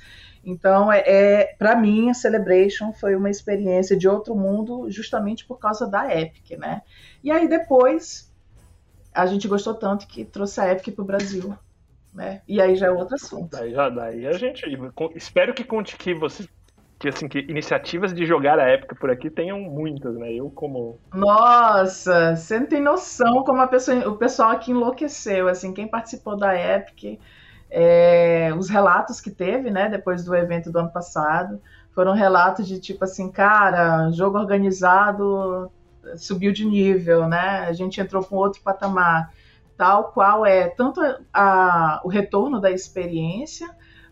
Então, 0.49 0.91
é, 0.91 1.03
é 1.05 1.55
para 1.57 1.75
mim, 1.75 2.09
a 2.09 2.13
Celebration 2.13 2.91
foi 2.93 3.15
uma 3.15 3.29
experiência 3.29 3.97
de 3.97 4.07
outro 4.07 4.35
mundo, 4.35 4.89
justamente 4.89 5.45
por 5.45 5.59
causa 5.59 5.87
da 5.87 6.15
Epic, 6.15 6.57
né? 6.57 6.81
E 7.23 7.31
aí 7.31 7.47
depois 7.47 8.29
a 9.13 9.25
gente 9.25 9.47
gostou 9.47 9.73
tanto 9.73 10.07
que 10.07 10.23
trouxe 10.23 10.61
a 10.61 10.71
Epic 10.71 10.95
para 10.95 11.03
o 11.03 11.05
Brasil 11.05 11.57
né? 12.13 12.41
E 12.47 12.61
aí 12.61 12.75
já 12.75 12.87
é 12.87 12.91
outro 12.91 13.15
assunto. 13.15 13.51
Daí 13.51 13.71
já 13.71 13.89
daí 13.89 14.27
a 14.27 14.33
gente 14.33 14.65
espero 15.15 15.53
que 15.53 15.63
conte 15.63 15.95
que 15.97 16.13
você 16.13 16.47
que 16.97 17.07
assim 17.07 17.29
que 17.29 17.39
iniciativas 17.39 18.13
de 18.13 18.25
jogar 18.25 18.59
a 18.59 18.67
época 18.67 18.93
por 18.93 19.09
aqui 19.09 19.29
tenham 19.29 19.59
muitas, 19.59 20.15
né? 20.17 20.33
Eu 20.33 20.49
como 20.49 20.99
Nossa, 21.13 22.35
você 22.35 22.59
não 22.59 22.67
tem 22.67 22.81
noção 22.81 23.43
como 23.43 23.61
a 23.61 23.67
pessoa, 23.67 24.09
o 24.09 24.17
pessoal 24.17 24.51
aqui 24.51 24.71
enlouqueceu, 24.71 25.47
assim, 25.47 25.73
quem 25.73 25.87
participou 25.87 26.35
da 26.35 26.53
Epic, 26.53 27.19
é, 27.69 28.53
os 28.57 28.69
relatos 28.69 29.21
que 29.21 29.29
teve, 29.29 29.69
né, 29.69 29.89
depois 29.89 30.23
do 30.23 30.35
evento 30.35 30.71
do 30.71 30.79
ano 30.79 30.91
passado, 30.91 31.61
foram 31.93 32.13
relatos 32.13 32.67
de 32.67 32.79
tipo 32.79 33.03
assim, 33.03 33.31
cara, 33.31 34.09
jogo 34.11 34.37
organizado 34.37 35.71
subiu 36.15 36.51
de 36.51 36.65
nível, 36.65 37.27
né? 37.27 37.65
A 37.67 37.73
gente 37.73 37.99
entrou 37.99 38.23
com 38.23 38.35
outro 38.35 38.61
patamar 38.61 39.31
tal 39.77 40.11
qual 40.11 40.45
é 40.45 40.67
tanto 40.67 40.99
a, 41.33 42.01
o 42.03 42.09
retorno 42.09 42.59
da 42.59 42.69
experiência, 42.69 43.69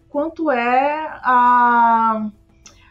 quanto 0.07 0.49
é 0.49 1.19
a, 1.21 2.29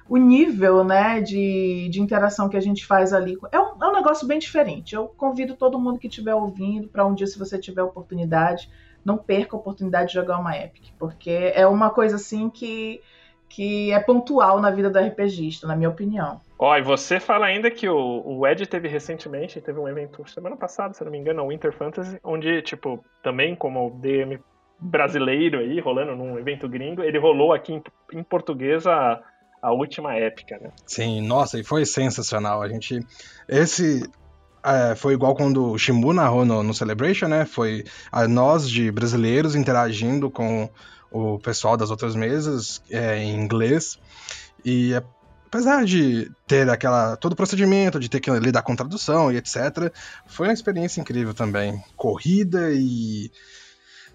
o 0.06 0.18
nível 0.18 0.84
né, 0.84 1.20
de, 1.22 1.88
de 1.90 2.02
interação 2.02 2.50
que 2.50 2.56
a 2.56 2.60
gente 2.60 2.84
faz 2.84 3.14
ali. 3.14 3.36
É 3.50 3.58
um, 3.58 3.82
é 3.82 3.88
um 3.88 3.92
negócio 3.92 4.26
bem 4.26 4.38
diferente. 4.38 4.94
Eu 4.94 5.08
convido 5.08 5.56
todo 5.56 5.80
mundo 5.80 5.98
que 5.98 6.06
estiver 6.06 6.34
ouvindo 6.34 6.88
para 6.88 7.06
um 7.06 7.14
dia, 7.14 7.26
se 7.26 7.38
você 7.38 7.58
tiver 7.58 7.82
oportunidade, 7.82 8.70
não 9.06 9.16
perca 9.16 9.54
a 9.56 9.58
oportunidade 9.58 10.08
de 10.08 10.14
jogar 10.14 10.38
uma 10.38 10.58
Epic, 10.58 10.92
porque 10.98 11.52
é 11.54 11.64
uma 11.64 11.90
coisa 11.90 12.16
assim 12.16 12.50
que, 12.50 13.00
que 13.48 13.92
é 13.92 14.00
pontual 14.00 14.60
na 14.60 14.68
vida 14.70 14.90
do 14.90 14.98
RPGista, 14.98 15.64
na 15.64 15.76
minha 15.76 15.88
opinião. 15.88 16.40
Ó, 16.58 16.76
e 16.76 16.82
você 16.82 17.20
fala 17.20 17.46
ainda 17.46 17.70
que 17.70 17.88
o, 17.88 18.22
o 18.24 18.44
Ed 18.44 18.66
teve 18.66 18.88
recentemente, 18.88 19.60
teve 19.60 19.78
um 19.78 19.86
evento 19.86 20.28
semana 20.28 20.56
passada, 20.56 20.92
se 20.92 21.04
não 21.04 21.12
me 21.12 21.18
engano, 21.18 21.44
o 21.44 21.48
Winter 21.48 21.72
Fantasy, 21.72 22.18
onde, 22.24 22.60
tipo, 22.62 23.04
também 23.22 23.54
como 23.54 23.90
DM 24.00 24.40
brasileiro 24.80 25.60
aí, 25.60 25.78
rolando 25.78 26.16
num 26.16 26.36
evento 26.36 26.68
gringo, 26.68 27.02
ele 27.02 27.18
rolou 27.18 27.52
aqui 27.52 27.74
em, 27.74 27.82
em 28.12 28.24
português 28.24 28.88
a, 28.88 29.22
a 29.62 29.72
última 29.72 30.16
épica, 30.16 30.58
né? 30.58 30.70
Sim, 30.84 31.20
nossa, 31.22 31.60
e 31.60 31.64
foi 31.64 31.86
sensacional. 31.86 32.60
A 32.60 32.68
gente. 32.68 32.98
Esse. 33.48 34.02
É, 34.66 34.96
foi 34.96 35.14
igual 35.14 35.34
quando 35.34 35.72
o 35.72 35.78
Shimbu 35.78 36.12
narrou 36.12 36.44
no, 36.44 36.62
no 36.62 36.74
Celebration, 36.74 37.28
né? 37.28 37.44
Foi 37.44 37.84
a 38.10 38.26
nós 38.26 38.68
de 38.68 38.90
brasileiros 38.90 39.54
interagindo 39.54 40.28
com 40.28 40.68
o 41.10 41.38
pessoal 41.38 41.76
das 41.76 41.90
outras 41.90 42.16
mesas 42.16 42.82
é, 42.90 43.18
em 43.18 43.34
inglês. 43.34 43.98
E 44.64 44.92
é 44.92 45.02
apesar 45.46 45.84
de 45.84 46.30
ter 46.46 46.68
aquela 46.68 47.16
todo 47.16 47.32
o 47.32 47.36
procedimento, 47.36 47.98
de 47.98 48.08
ter 48.08 48.20
que 48.20 48.30
lidar 48.30 48.62
com 48.62 48.76
tradução 48.76 49.32
e 49.32 49.36
etc, 49.36 49.92
foi 50.26 50.48
uma 50.48 50.52
experiência 50.52 51.00
incrível 51.00 51.32
também. 51.32 51.82
Corrida 51.96 52.72
e 52.72 53.30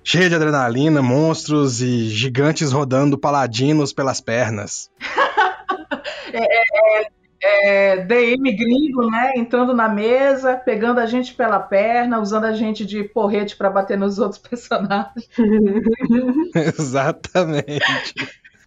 cheia 0.04 0.30
de 0.30 0.36
adrenalina, 0.36 1.02
monstros 1.02 1.82
e 1.82 2.10
gigantes 2.10 2.72
rodando 2.72 3.18
paladinos 3.18 3.94
pelas 3.94 4.22
pernas. 4.22 4.92
é, 6.34 6.44
é, 6.44 7.21
é, 7.42 7.98
DM 7.98 8.56
gringo, 8.56 9.10
né? 9.10 9.34
Entrando 9.36 9.74
na 9.74 9.90
mesa, 9.90 10.56
pegando 10.56 11.00
a 11.00 11.06
gente 11.06 11.34
pela 11.34 11.60
perna, 11.60 12.20
usando 12.20 12.46
a 12.46 12.54
gente 12.54 12.86
de 12.86 13.04
porrete 13.04 13.56
para 13.56 13.70
bater 13.70 13.98
nos 13.98 14.20
outros 14.20 14.40
personagens. 14.48 15.28
Exatamente. 16.78 17.82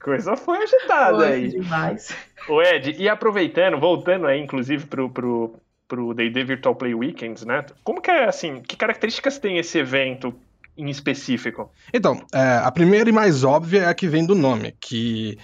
Coisa 0.02 0.37
foi 0.37 0.59
agitada 0.59 1.16
foi 1.19 1.33
aí. 1.33 1.49
demais. 1.49 2.14
O 2.49 2.61
Ed, 2.61 2.97
e 2.99 3.09
aproveitando, 3.09 3.78
voltando 3.78 4.26
aí, 4.26 4.40
inclusive, 4.40 4.87
pro, 4.87 5.09
pro, 5.09 5.54
pro 5.88 6.12
D&D 6.12 6.45
Virtual 6.45 6.75
Play 6.75 6.95
Weekends, 6.95 7.45
né? 7.45 7.64
Como 7.83 8.02
que 8.02 8.11
é, 8.11 8.25
assim, 8.25 8.61
que 8.61 8.76
características 8.76 9.38
tem 9.38 9.57
esse 9.57 9.78
evento 9.78 10.35
em 10.76 10.90
específico? 10.90 11.71
Então, 11.93 12.21
é, 12.35 12.61
a 12.62 12.71
primeira 12.71 13.09
e 13.09 13.12
mais 13.12 13.45
óbvia 13.45 13.83
é 13.83 13.87
a 13.87 13.95
que 13.95 14.09
vem 14.09 14.26
do 14.26 14.35
nome, 14.35 14.75
que 14.78 15.38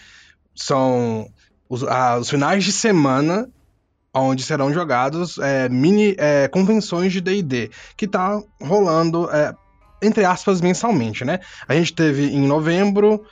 são 0.54 1.26
os, 1.70 1.84
a, 1.84 2.18
os 2.18 2.28
finais 2.28 2.64
de 2.64 2.72
semana 2.72 3.48
onde 4.12 4.42
serão 4.42 4.74
jogados 4.74 5.38
é, 5.38 5.68
mini 5.68 6.16
é, 6.18 6.48
convenções 6.48 7.12
de 7.12 7.20
D&D, 7.20 7.70
que 7.96 8.08
tá 8.08 8.42
rolando, 8.60 9.30
é, 9.30 9.54
entre 10.02 10.24
aspas, 10.24 10.60
mensalmente, 10.60 11.24
né? 11.24 11.38
A 11.68 11.74
gente 11.74 11.94
teve 11.94 12.24
em 12.24 12.46
novembro 12.46 13.24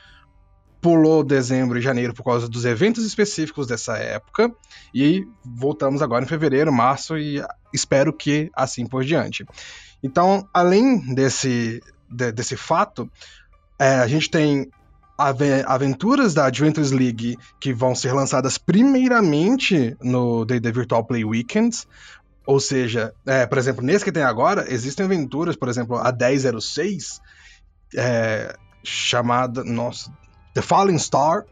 pulou 0.80 1.25
dezembro 1.25 1.76
e 1.76 1.83
janeiro 1.83 2.14
por 2.14 2.23
causa 2.23 2.49
dos 2.49 2.64
eventos 2.64 3.04
específicos 3.04 3.66
dessa 3.66 3.97
época 3.97 4.52
e 4.95 5.26
voltamos 5.45 6.02
agora 6.02 6.25
em 6.25 6.28
fevereiro, 6.28 6.73
março 6.73 7.18
e 7.18 7.42
espero 7.75 8.12
que 8.12 8.49
assim 8.54 8.87
por 8.87 9.04
diante. 9.04 9.45
Então, 10.02 10.49
além 10.54 11.14
desse, 11.14 11.83
de, 12.09 12.30
desse 12.30 12.57
fato, 12.57 13.11
é, 13.76 13.97
a 13.97 14.07
gente 14.07 14.30
tem 14.30 14.71
aventuras 15.19 16.33
da 16.33 16.47
Adventures 16.47 16.93
League 16.93 17.37
que 17.61 17.75
vão 17.75 17.95
ser 17.95 18.13
lançadas 18.13 18.57
primeiramente 18.57 19.97
no 20.01 20.45
D&D 20.45 20.71
Virtual 20.71 21.05
Play 21.05 21.25
Weekends, 21.25 21.87
ou 22.47 22.61
seja, 22.61 23.13
é, 23.27 23.45
por 23.47 23.59
exemplo, 23.59 23.85
nesse 23.85 24.05
que 24.05 24.13
tem 24.13 24.23
agora, 24.23 24.73
existem 24.73 25.05
aventuras, 25.05 25.57
por 25.57 25.69
exemplo, 25.69 25.97
a 25.97 26.13
1006, 26.13 27.21
é, 27.97 28.57
chamada, 28.83 29.65
nossa, 29.65 30.11
The 30.55 30.63
Falling 30.63 30.99
Star, 30.99 31.45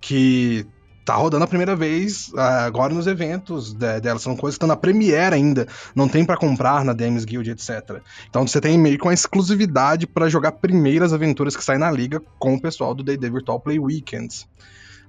que 0.00 0.66
tá 1.04 1.14
rodando 1.14 1.44
a 1.44 1.46
primeira 1.46 1.76
vez 1.76 2.28
uh, 2.28 2.38
agora 2.38 2.94
nos 2.94 3.06
eventos 3.06 3.72
de, 3.74 4.00
dela. 4.00 4.18
São 4.18 4.36
coisas 4.36 4.54
que 4.54 4.64
estão 4.64 4.68
na 4.68 4.76
Premiere 4.76 5.34
ainda, 5.34 5.66
não 5.94 6.08
tem 6.08 6.24
para 6.24 6.36
comprar 6.36 6.84
na 6.84 6.92
Dames 6.92 7.24
Guild, 7.24 7.50
etc. 7.50 8.00
Então 8.28 8.46
você 8.46 8.60
tem 8.60 8.78
meio 8.78 8.98
com 8.98 9.08
a 9.08 9.14
exclusividade 9.14 10.06
para 10.06 10.28
jogar 10.28 10.52
primeiras 10.52 11.12
aventuras 11.12 11.56
que 11.56 11.64
saem 11.64 11.80
na 11.80 11.90
liga 11.90 12.22
com 12.38 12.54
o 12.54 12.60
pessoal 12.60 12.94
do 12.94 13.02
D&D 13.02 13.28
Virtual 13.30 13.60
Play 13.60 13.78
Weekends. 13.78 14.46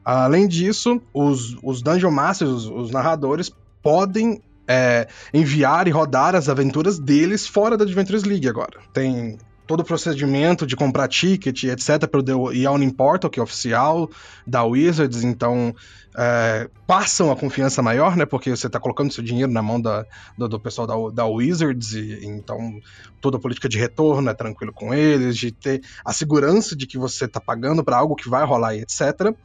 Além 0.04 0.48
disso, 0.48 1.02
os, 1.14 1.58
os 1.64 1.82
Dungeon 1.82 2.12
Masters, 2.12 2.52
os, 2.52 2.66
os 2.68 2.92
narradores, 2.92 3.52
podem 3.82 4.42
é, 4.68 5.08
enviar 5.34 5.88
e 5.88 5.92
rodar 5.92 6.36
as 6.36 6.50
aventuras 6.50 7.00
deles 7.00 7.48
fora 7.48 7.78
da 7.78 7.84
Adventures 7.84 8.24
League 8.24 8.48
agora. 8.48 8.80
Tem 8.94 9.38
todo 9.66 9.82
o 9.82 9.84
procedimento 9.84 10.66
de 10.66 10.76
comprar 10.76 11.08
ticket, 11.08 11.64
etc., 11.64 12.08
pelo 12.08 12.24
The 12.24 12.58
Yawning 12.58 12.92
Portal, 12.92 13.30
que 13.30 13.40
é 13.40 13.44
oficial 13.44 14.10
da 14.46 14.64
Wizards, 14.64 15.24
então 15.24 15.76
é, 16.18 16.70
passam 16.88 17.32
a 17.32 17.36
confiança 17.36 17.82
maior, 17.82 18.16
né? 18.16 18.26
Porque 18.26 18.50
você 18.50 18.68
está 18.68 18.80
colocando 18.80 19.12
seu 19.12 19.24
dinheiro 19.24 19.52
na 19.52 19.62
mão 19.62 19.82
da, 19.82 20.06
do, 20.38 20.48
do 20.48 20.60
pessoal 20.60 20.88
da, 20.88 20.96
da 21.14 21.26
Wizards, 21.26 21.94
e, 21.94 22.26
então 22.26 22.80
toda 23.20 23.38
a 23.38 23.40
política 23.40 23.68
de 23.68 23.78
retorno 23.78 24.30
é 24.30 24.34
tranquilo 24.34 24.72
com 24.72 24.94
eles, 24.94 25.38
de 25.38 25.52
ter 25.52 25.82
a 26.04 26.14
segurança 26.14 26.76
de 26.76 26.88
que 26.88 26.98
você 26.98 27.26
está 27.26 27.42
pagando 27.42 27.84
para 27.84 27.98
algo 27.98 28.16
que 28.16 28.30
vai 28.30 28.46
rolar 28.46 28.76
etc. 28.76 29.36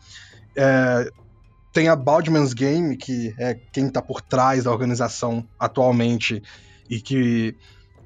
É, 0.56 1.10
tem 1.72 1.88
a 1.88 1.96
Baldman's 1.96 2.52
Game, 2.52 2.96
que 2.96 3.34
é 3.38 3.54
quem 3.72 3.86
está 3.86 4.02
por 4.02 4.20
trás 4.20 4.64
da 4.64 4.70
organização 4.72 5.46
atualmente 5.58 6.42
e 6.88 7.00
que 7.00 7.56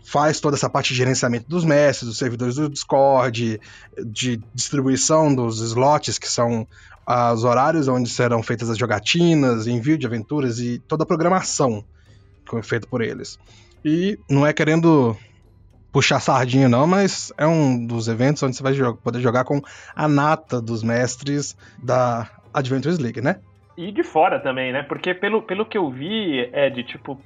faz 0.04 0.38
toda 0.38 0.56
essa 0.56 0.68
parte 0.68 0.88
de 0.88 0.94
gerenciamento 0.94 1.48
dos 1.48 1.64
mestres, 1.64 2.08
dos 2.08 2.18
servidores 2.18 2.56
do 2.56 2.68
Discord, 2.68 3.60
de 4.04 4.40
distribuição 4.54 5.34
dos 5.34 5.60
slots, 5.60 6.18
que 6.18 6.28
são 6.28 6.66
os 7.32 7.44
horários 7.44 7.88
onde 7.88 8.08
serão 8.08 8.42
feitas 8.42 8.70
as 8.70 8.78
jogatinas, 8.78 9.66
envio 9.66 9.98
de 9.98 10.06
aventuras 10.06 10.58
e 10.58 10.78
toda 10.78 11.04
a 11.04 11.06
programação 11.06 11.84
que 12.44 12.50
foi 12.50 12.62
feita 12.62 12.86
por 12.86 13.02
eles. 13.02 13.38
E 13.84 14.18
não 14.28 14.46
é 14.46 14.52
querendo 14.52 15.16
puxar 15.92 16.20
sardinha 16.20 16.68
não, 16.68 16.86
mas 16.86 17.32
é 17.38 17.46
um 17.46 17.86
dos 17.86 18.08
eventos 18.08 18.42
onde 18.42 18.56
você 18.56 18.62
vai 18.62 18.74
poder 18.94 19.20
jogar 19.20 19.44
com 19.44 19.60
a 19.94 20.08
nata 20.08 20.60
dos 20.60 20.82
mestres 20.82 21.56
da 21.82 22.28
Adventures 22.52 22.98
League, 22.98 23.20
né? 23.20 23.40
E 23.76 23.90
de 23.90 24.02
fora 24.02 24.40
também, 24.40 24.72
né? 24.72 24.82
Porque 24.82 25.14
pelo, 25.14 25.42
pelo 25.42 25.66
que 25.66 25.76
eu 25.76 25.90
vi, 25.90 26.48
é 26.52 26.70
de 26.70 26.82
tipo 26.84 27.20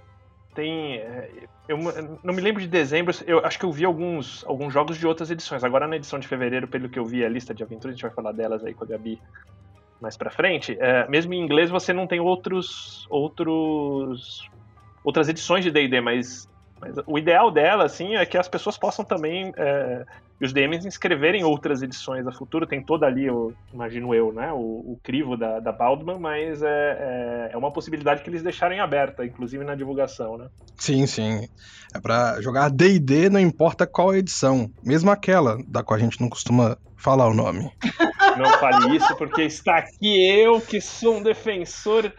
tem. 0.54 0.96
É, 0.96 1.48
eu 1.68 1.78
não 2.24 2.34
me 2.34 2.40
lembro 2.40 2.60
de 2.60 2.68
dezembro, 2.68 3.14
eu 3.26 3.44
acho 3.44 3.58
que 3.58 3.64
eu 3.64 3.72
vi 3.72 3.84
alguns, 3.84 4.44
alguns 4.46 4.72
jogos 4.72 4.96
de 4.96 5.06
outras 5.06 5.30
edições. 5.30 5.62
Agora 5.62 5.86
na 5.86 5.96
edição 5.96 6.18
de 6.18 6.26
fevereiro, 6.26 6.66
pelo 6.66 6.88
que 6.88 6.98
eu 6.98 7.04
vi, 7.04 7.24
a 7.24 7.28
lista 7.28 7.54
de 7.54 7.62
aventuras, 7.62 7.92
a 7.92 7.96
gente 7.96 8.02
vai 8.02 8.14
falar 8.14 8.32
delas 8.32 8.64
aí 8.64 8.74
com 8.74 8.84
a 8.84 8.86
Gabi 8.86 9.20
mais 10.00 10.16
pra 10.16 10.30
frente, 10.30 10.76
é, 10.80 11.08
mesmo 11.08 11.34
em 11.34 11.40
inglês 11.40 11.70
você 11.70 11.92
não 11.92 12.06
tem 12.06 12.20
outros 12.20 13.04
outros 13.10 14.48
outras 15.02 15.28
edições 15.28 15.64
de 15.64 15.70
D&D, 15.70 16.00
mas, 16.00 16.48
mas 16.80 16.94
o 17.06 17.18
ideal 17.18 17.50
dela, 17.50 17.84
assim, 17.84 18.16
é 18.16 18.24
que 18.24 18.36
as 18.36 18.48
pessoas 18.48 18.76
possam 18.76 19.04
também 19.04 19.52
é, 19.56 20.04
e 20.40 20.44
os 20.44 20.52
DMs 20.52 20.86
inscreverem 20.86 21.42
outras 21.42 21.82
edições 21.82 22.26
a 22.26 22.32
futuro. 22.32 22.66
Tem 22.66 22.82
toda 22.82 23.06
ali, 23.06 23.26
eu, 23.26 23.52
imagino 23.72 24.14
eu, 24.14 24.32
né, 24.32 24.52
o, 24.52 24.56
o 24.56 25.00
crivo 25.02 25.36
da, 25.36 25.58
da 25.58 25.72
Baldman, 25.72 26.18
mas 26.18 26.62
é, 26.62 26.68
é, 26.68 27.50
é, 27.52 27.56
uma 27.56 27.72
possibilidade 27.72 28.22
que 28.22 28.30
eles 28.30 28.42
deixarem 28.42 28.78
aberta, 28.78 29.24
inclusive 29.24 29.64
na 29.64 29.74
divulgação, 29.74 30.38
né? 30.38 30.48
Sim, 30.76 31.06
sim. 31.06 31.48
É 31.92 32.00
pra 32.00 32.40
jogar 32.40 32.70
D&D, 32.70 33.28
não 33.28 33.40
importa 33.40 33.86
qual 33.86 34.14
edição. 34.14 34.70
Mesmo 34.82 35.10
aquela 35.10 35.58
da 35.66 35.82
qual 35.82 35.96
a 35.96 36.00
gente 36.00 36.20
não 36.20 36.28
costuma 36.28 36.76
falar 36.96 37.28
o 37.28 37.34
nome. 37.34 37.70
Não 38.36 38.58
fale 38.58 38.96
isso, 38.96 39.16
porque 39.16 39.42
está 39.42 39.78
aqui 39.78 40.30
eu, 40.30 40.60
que 40.60 40.80
sou 40.80 41.16
um 41.16 41.22
defensor 41.22 42.12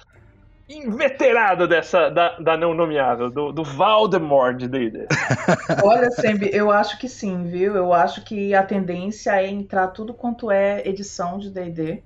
inveterado 0.70 1.68
dessa 1.68 2.10
da, 2.10 2.38
da 2.38 2.56
não 2.56 2.76
nomeável, 2.76 3.30
do, 3.32 3.52
do 3.52 3.64
Valdemort 3.64 4.56
de 4.56 4.68
D&D. 4.68 5.08
Olha, 5.84 6.12
Sembi, 6.12 6.50
eu 6.54 6.70
acho 6.70 7.00
que 7.00 7.10
sim, 7.10 7.44
viu? 7.46 7.76
Eu 7.76 7.92
acho 7.92 8.24
que 8.24 8.54
a 8.54 8.62
tendência 8.62 9.32
é 9.32 9.48
entrar 9.48 9.88
tudo 9.88 10.14
quanto 10.14 10.52
é 10.52 10.88
edição 10.88 11.40
de 11.40 11.50
D&D. 11.50 12.04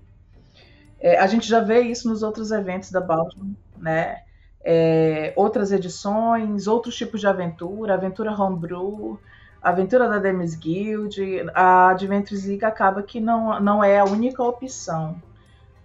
É, 0.99 1.19
a 1.19 1.27
gente 1.27 1.45
já 1.47 1.59
vê 1.59 1.81
isso 1.81 2.07
nos 2.07 2.23
outros 2.23 2.51
eventos 2.51 2.89
da 2.89 3.01
Baltimore, 3.01 3.51
né? 3.77 4.21
É, 4.63 5.33
outras 5.35 5.73
edições, 5.73 6.65
outros 6.65 6.95
tipos 6.95 7.19
de 7.19 7.27
aventura, 7.27 7.95
aventura 7.95 8.31
homebrew, 8.31 9.19
aventura 9.61 10.07
da 10.07 10.19
Demis 10.19 10.55
Guild, 10.55 11.21
a 11.53 11.89
Adventures 11.89 12.45
League 12.45 12.63
acaba 12.63 13.03
que 13.03 13.19
não, 13.19 13.59
não 13.59 13.83
é 13.83 13.99
a 13.99 14.05
única 14.05 14.41
opção, 14.41 15.21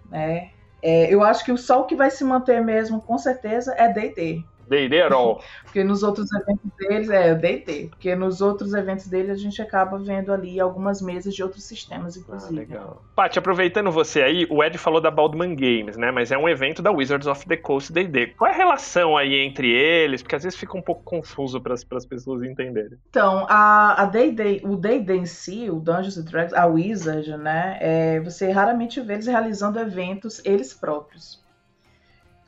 né? 0.09 0.51
É, 0.81 1.13
eu 1.13 1.23
acho 1.23 1.43
que 1.43 1.51
o 1.51 1.57
o 1.57 1.85
que 1.85 1.95
vai 1.95 2.09
se 2.09 2.23
manter 2.23 2.63
mesmo, 2.63 3.01
com 3.01 3.17
certeza, 3.17 3.73
é 3.77 3.91
D&D. 3.91 4.43
D&D 4.69 5.01
at 5.01 5.11
all. 5.11 5.41
Porque 5.63 5.83
nos 5.83 6.03
outros 6.03 6.31
eventos 6.31 6.71
deles, 6.77 7.09
é, 7.09 7.35
D&D. 7.35 7.87
Porque 7.89 8.15
nos 8.15 8.41
outros 8.41 8.73
eventos 8.73 9.07
dele 9.07 9.31
a 9.31 9.35
gente 9.35 9.61
acaba 9.61 9.97
vendo 9.97 10.31
ali 10.31 10.59
algumas 10.59 11.01
mesas 11.01 11.33
de 11.33 11.43
outros 11.43 11.63
sistemas, 11.63 12.15
inclusive. 12.15 12.53
Ah, 12.53 12.59
legal. 12.59 13.03
Paty, 13.15 13.39
aproveitando 13.39 13.91
você 13.91 14.21
aí, 14.21 14.47
o 14.49 14.63
Ed 14.63 14.77
falou 14.77 15.01
da 15.01 15.11
Baldman 15.11 15.55
Games, 15.55 15.97
né? 15.97 16.11
Mas 16.11 16.31
é 16.31 16.37
um 16.37 16.47
evento 16.47 16.81
da 16.81 16.91
Wizards 16.91 17.27
of 17.27 17.45
the 17.47 17.57
Coast 17.57 17.91
D&D. 17.91 18.27
Qual 18.37 18.49
é 18.49 18.53
a 18.53 18.57
relação 18.57 19.17
aí 19.17 19.35
entre 19.39 19.69
eles? 19.69 20.21
Porque 20.21 20.35
às 20.35 20.43
vezes 20.43 20.57
fica 20.57 20.77
um 20.77 20.81
pouco 20.81 21.03
confuso 21.03 21.59
para 21.59 21.73
as 21.73 22.05
pessoas 22.05 22.43
entenderem. 22.43 22.97
Então, 23.09 23.45
a, 23.49 24.03
a 24.03 24.05
D&D, 24.05 24.61
o 24.63 24.75
D&D 24.75 25.15
em 25.15 25.25
si, 25.25 25.69
o 25.69 25.79
Dungeons 25.79 26.17
and 26.17 26.23
Dragons, 26.23 26.53
a 26.53 26.65
Wizard, 26.65 27.37
né? 27.37 27.77
É, 27.79 28.19
você 28.19 28.51
raramente 28.51 29.01
vê 29.01 29.13
eles 29.13 29.27
realizando 29.27 29.79
eventos 29.79 30.41
eles 30.45 30.73
próprios. 30.73 31.39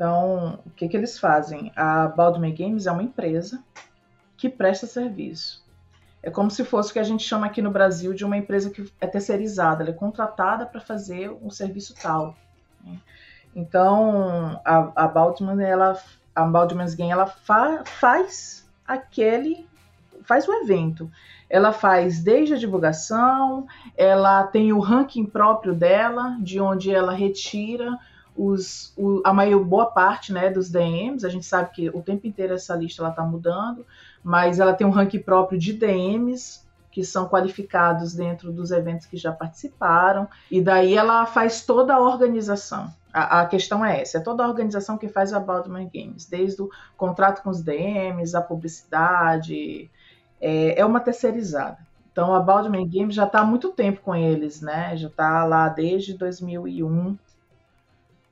Então, 0.01 0.58
o 0.65 0.72
que, 0.72 0.88
que 0.88 0.98
eles 0.98 1.20
fazem? 1.20 1.72
A 1.75 2.08
Baldwin 2.08 2.55
Games 2.55 2.88
é 2.88 2.91
uma 2.91 3.03
empresa 3.03 3.63
que 4.36 4.50
presta 4.50 4.88
serviço. 4.88 5.63
É 6.24 6.31
como 6.31 6.50
se 6.50 6.65
fosse 6.65 6.89
o 6.89 6.93
que 6.93 6.98
a 6.98 7.03
gente 7.03 7.24
chama 7.24 7.46
aqui 7.46 7.62
no 7.62 7.70
Brasil 7.70 8.12
de 8.12 8.25
uma 8.25 8.36
empresa 8.36 8.72
que 8.72 8.91
é 9.00 9.05
terceirizada, 9.05 9.84
ela 9.84 9.91
é 9.91 9.93
contratada 9.93 10.65
para 10.65 10.81
fazer 10.81 11.29
um 11.29 11.51
serviço 11.51 11.93
tal. 12.01 12.36
Né? 12.84 12.98
Então, 13.55 14.60
a, 14.65 15.03
a 15.03 15.08
Baldwin, 15.08 15.62
ela, 15.62 15.96
a 16.34 16.46
Baldwin's 16.46 16.96
Game, 16.96 17.12
ela 17.12 17.27
fa, 17.27 17.84
faz 17.86 18.67
aquele, 18.88 19.67
faz 20.24 20.48
o 20.48 20.53
evento. 20.63 21.12
Ela 21.48 21.72
faz 21.72 22.24
desde 22.24 22.55
a 22.55 22.58
divulgação, 22.58 23.67
ela 23.96 24.46
tem 24.46 24.74
o 24.74 24.79
ranking 24.79 25.27
próprio 25.27 25.75
dela, 25.75 26.38
de 26.39 26.60
onde 26.60 26.91
ela 26.91 27.13
retira 27.13 28.00
os, 28.36 28.94
o, 28.98 29.22
a 29.26 29.34
maior 29.34 29.64
boa 29.64 29.86
parte 29.86 30.32
né, 30.32 30.50
dos 30.50 30.70
DMs, 30.70 31.26
a 31.26 31.30
gente 31.30 31.46
sabe 31.46 31.72
que 31.72 31.90
o 31.90 32.02
tempo 32.02 32.26
inteiro 32.26 32.54
essa 32.54 32.76
lista 32.76 33.08
está 33.08 33.24
mudando, 33.24 33.86
mas 34.24 34.60
ela 34.60 34.74
tem 34.74 34.88
um 34.88 34.92
ranking 34.92 35.20
próprio 35.20 35.60
de 35.60 35.74
DMs 35.74 36.62
que 36.92 37.03
são 37.05 37.27
qualificados 37.27 38.14
dentro 38.14 38.51
dos 38.51 38.70
eventos 38.72 39.05
que 39.05 39.16
já 39.16 39.32
participaram, 39.32 40.27
e 40.50 40.62
daí 40.62 40.94
ela 40.94 41.25
faz 41.25 41.66
toda 41.66 41.96
a 41.96 42.00
organização. 42.00 42.94
A, 43.14 43.42
a 43.42 43.46
questão 43.46 43.84
é 43.84 44.01
essa, 44.01 44.18
é 44.18 44.22
toda 44.22 44.44
a 44.44 44.48
organização 44.48 44.98
que 44.98 45.08
faz 45.08 45.34
a 45.34 45.40
Baldwin 45.40 45.90
Games, 45.94 46.25
desde 46.25 46.62
o 46.62 46.70
contrato 46.98 47.42
com 47.44 47.50
os 47.50 47.62
DMs, 47.62 48.36
a 48.36 48.42
publicidade, 48.42 49.90
é, 50.40 50.79
é 50.79 50.86
uma 50.86 51.00
terceirizada. 51.00 51.77
Então 52.12 52.36
a 52.36 52.42
Baldwin 52.42 52.90
Games 52.90 53.16
já 53.16 53.25
está 53.25 53.40
há 53.40 53.46
muito 53.46 53.70
tempo 53.70 54.01
com 54.01 54.14
eles, 54.14 54.60
né? 54.60 54.98
Já 54.98 55.08
está 55.08 55.46
lá 55.46 55.70
desde 55.70 56.14
2001 56.14 57.18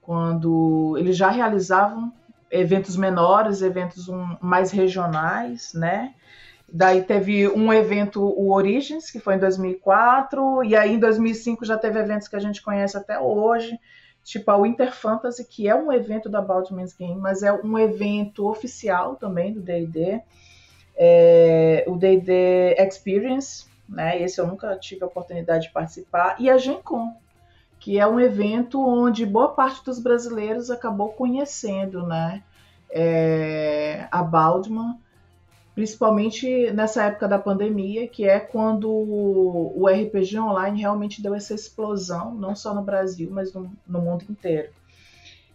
quando 0.09 0.95
eles 0.97 1.15
já 1.15 1.29
realizavam 1.29 2.11
eventos 2.49 2.97
menores, 2.97 3.61
eventos 3.61 4.09
um, 4.09 4.35
mais 4.41 4.71
regionais, 4.71 5.71
né? 5.75 6.15
Daí 6.67 7.03
teve 7.03 7.47
um 7.47 7.71
evento, 7.71 8.19
o 8.19 8.51
Origins, 8.51 9.11
que 9.11 9.19
foi 9.19 9.35
em 9.35 9.37
2004, 9.37 10.63
e 10.63 10.75
aí 10.75 10.95
em 10.95 10.97
2005 10.97 11.63
já 11.63 11.77
teve 11.77 11.99
eventos 11.99 12.27
que 12.27 12.35
a 12.35 12.39
gente 12.39 12.59
conhece 12.59 12.97
até 12.97 13.19
hoje, 13.19 13.79
tipo 14.23 14.49
a 14.49 14.59
Winter 14.59 14.91
Fantasy, 14.91 15.45
que 15.45 15.67
é 15.67 15.75
um 15.75 15.93
evento 15.93 16.27
da 16.27 16.41
Baltimore's 16.41 16.95
Game, 16.95 17.21
mas 17.21 17.43
é 17.43 17.53
um 17.53 17.77
evento 17.77 18.49
oficial 18.49 19.15
também 19.15 19.53
do 19.53 19.61
D&D, 19.61 20.23
é, 20.97 21.85
o 21.85 21.95
D&D 21.95 22.75
Experience, 22.79 23.67
né? 23.87 24.19
Esse 24.19 24.41
eu 24.41 24.47
nunca 24.47 24.75
tive 24.75 25.03
a 25.03 25.07
oportunidade 25.07 25.67
de 25.67 25.71
participar, 25.71 26.35
e 26.39 26.49
a 26.49 26.57
Gen 26.57 26.81
Con, 26.81 27.13
que 27.79 27.97
é 27.97 28.05
um 28.05 28.19
evento 28.19 28.85
onde 28.85 29.25
boa 29.25 29.49
parte 29.49 29.83
dos 29.85 29.99
brasileiros 29.99 30.69
acabou 30.69 31.09
conhecendo 31.09 32.05
né, 32.05 32.43
é, 32.89 34.05
a 34.11 34.21
Baldman, 34.21 34.99
principalmente 35.73 36.69
nessa 36.71 37.05
época 37.05 37.25
da 37.25 37.39
pandemia, 37.39 38.05
que 38.05 38.27
é 38.27 38.37
quando 38.37 38.89
o 38.91 39.87
RPG 39.87 40.37
online 40.37 40.81
realmente 40.81 41.21
deu 41.21 41.33
essa 41.33 41.53
explosão, 41.53 42.35
não 42.35 42.53
só 42.53 42.75
no 42.75 42.81
Brasil, 42.81 43.29
mas 43.31 43.53
no, 43.53 43.71
no 43.87 44.01
mundo 44.01 44.25
inteiro. 44.29 44.69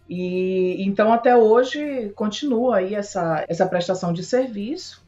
E 0.09 0.83
então 0.83 1.13
até 1.13 1.37
hoje 1.37 2.09
continua 2.15 2.77
aí 2.77 2.95
essa, 2.95 3.45
essa 3.47 3.67
prestação 3.67 4.11
de 4.11 4.23
serviço 4.23 5.04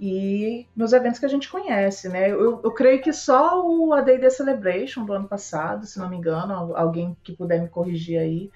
e 0.00 0.66
nos 0.74 0.94
eventos 0.94 1.20
que 1.20 1.26
a 1.26 1.28
gente 1.28 1.50
conhece, 1.50 2.08
né? 2.08 2.30
Eu, 2.30 2.58
eu 2.64 2.72
creio 2.72 3.02
que 3.02 3.12
só 3.12 3.62
o 3.62 3.92
A 3.92 4.00
Day 4.00 4.18
The 4.18 4.30
Celebration 4.30 5.04
do 5.04 5.12
ano 5.12 5.28
passado, 5.28 5.84
se 5.84 5.98
não 5.98 6.08
me 6.08 6.16
engano, 6.16 6.74
alguém 6.74 7.14
que 7.22 7.36
puder 7.36 7.60
me 7.60 7.68
corrigir 7.68 8.18
aí, 8.18 8.50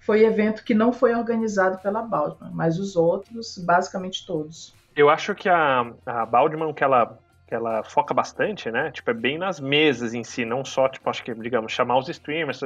foi 0.00 0.24
evento 0.24 0.64
que 0.64 0.74
não 0.74 0.92
foi 0.92 1.14
organizado 1.14 1.78
pela 1.78 2.02
Baldman, 2.02 2.50
mas 2.52 2.80
os 2.80 2.96
outros, 2.96 3.58
basicamente 3.58 4.26
todos. 4.26 4.74
Eu 4.96 5.08
acho 5.08 5.36
que 5.36 5.48
a, 5.48 5.92
a 6.04 6.26
Baldman, 6.26 6.74
que 6.74 6.82
ela, 6.82 7.16
que 7.46 7.54
ela 7.54 7.84
foca 7.84 8.12
bastante, 8.12 8.68
né? 8.68 8.90
Tipo, 8.90 9.12
é 9.12 9.14
bem 9.14 9.38
nas 9.38 9.60
mesas 9.60 10.14
em 10.14 10.24
si, 10.24 10.44
não 10.44 10.64
só, 10.64 10.88
tipo, 10.88 11.08
acho 11.08 11.22
que, 11.22 11.32
digamos, 11.32 11.70
chamar 11.70 11.98
os 11.98 12.08
streamers, 12.08 12.58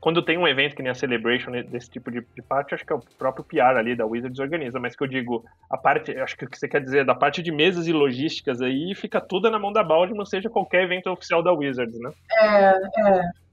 quando 0.00 0.22
tem 0.22 0.38
um 0.38 0.46
evento 0.46 0.76
que 0.76 0.82
nem 0.82 0.90
a 0.90 0.94
Celebration 0.94 1.50
desse 1.62 1.90
tipo 1.90 2.10
de, 2.10 2.20
de 2.20 2.42
parte, 2.42 2.74
acho 2.74 2.84
que 2.84 2.92
é 2.92 2.96
o 2.96 3.02
próprio 3.18 3.44
PR 3.44 3.76
ali 3.76 3.96
da 3.96 4.06
Wizards 4.06 4.38
organiza, 4.38 4.78
mas 4.78 4.94
que 4.94 5.02
eu 5.02 5.08
digo, 5.08 5.44
a 5.68 5.76
parte, 5.76 6.16
acho 6.16 6.36
que 6.36 6.44
o 6.44 6.48
que 6.48 6.58
você 6.58 6.68
quer 6.68 6.82
dizer, 6.82 7.04
da 7.04 7.14
parte 7.14 7.42
de 7.42 7.50
mesas 7.50 7.86
e 7.86 7.92
logísticas 7.92 8.62
aí, 8.62 8.94
fica 8.94 9.20
tudo 9.20 9.50
na 9.50 9.58
mão 9.58 9.72
da 9.72 9.82
Baldwin, 9.82 10.24
seja 10.24 10.48
qualquer 10.48 10.84
evento 10.84 11.10
oficial 11.10 11.42
da 11.42 11.52
Wizards, 11.52 11.98
né? 11.98 12.12
É, 12.40 13.10
é. 13.10 13.47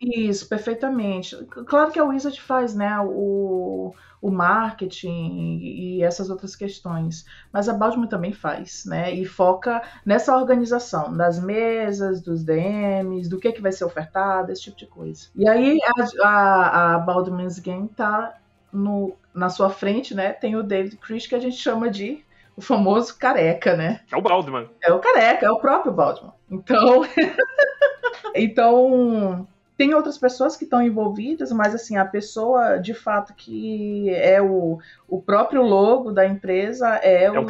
Isso, 0.00 0.48
perfeitamente. 0.48 1.36
Claro 1.66 1.90
que 1.90 1.98
a 1.98 2.04
Wizard 2.04 2.40
faz, 2.40 2.74
né, 2.74 2.98
o, 3.00 3.94
o 4.22 4.30
marketing 4.30 5.58
e 5.62 6.02
essas 6.02 6.30
outras 6.30 6.56
questões, 6.56 7.26
mas 7.52 7.68
a 7.68 7.74
Baldwin 7.74 8.06
também 8.06 8.32
faz, 8.32 8.86
né, 8.86 9.12
e 9.12 9.26
foca 9.26 9.82
nessa 10.04 10.34
organização 10.34 11.14
das 11.14 11.38
mesas, 11.38 12.22
dos 12.22 12.42
DMs, 12.42 13.28
do 13.28 13.38
que, 13.38 13.52
que 13.52 13.60
vai 13.60 13.72
ser 13.72 13.84
ofertado, 13.84 14.50
esse 14.50 14.62
tipo 14.62 14.78
de 14.78 14.86
coisa. 14.86 15.28
E 15.36 15.46
aí 15.46 15.78
a, 15.84 16.26
a, 16.26 16.94
a 16.94 16.98
Baldwin's 16.98 17.58
Game 17.58 17.88
tá 17.88 18.38
no, 18.72 19.14
na 19.34 19.50
sua 19.50 19.68
frente, 19.68 20.14
né, 20.14 20.32
tem 20.32 20.56
o 20.56 20.62
David 20.62 20.96
Chris, 20.96 21.26
que 21.26 21.34
a 21.34 21.40
gente 21.40 21.56
chama 21.56 21.90
de 21.90 22.24
o 22.56 22.62
famoso 22.62 23.16
careca, 23.18 23.76
né? 23.76 24.00
É 24.10 24.16
o 24.16 24.22
Baldwin. 24.22 24.68
É 24.82 24.92
o 24.92 24.98
careca, 24.98 25.46
é 25.46 25.50
o 25.50 25.60
próprio 25.60 25.92
Baldwin. 25.92 26.30
Então, 26.50 27.02
então 28.34 29.46
tem 29.80 29.94
outras 29.94 30.18
pessoas 30.18 30.58
que 30.58 30.64
estão 30.64 30.82
envolvidas, 30.82 31.50
mas 31.52 31.74
assim, 31.74 31.96
a 31.96 32.04
pessoa 32.04 32.76
de 32.76 32.92
fato 32.92 33.32
que 33.32 34.10
é 34.10 34.38
o, 34.38 34.78
o 35.08 35.22
próprio 35.22 35.62
logo 35.62 36.12
da 36.12 36.26
empresa 36.26 37.00
é, 37.02 37.24
é 37.24 37.30
o. 37.30 37.46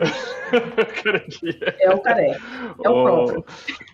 carequinha. 1.02 1.60
é 1.78 1.90
o 1.90 2.00
careca. 2.00 2.40
É 2.82 2.88
o, 2.88 2.92
o 2.92 3.04
próprio. 3.04 3.44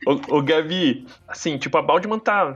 O, 0.07 0.37
o 0.38 0.42
Gabi, 0.45 1.05
assim, 1.27 1.59
tipo, 1.59 1.77
a 1.77 1.83
Baldman 1.83 2.21
tá 2.21 2.55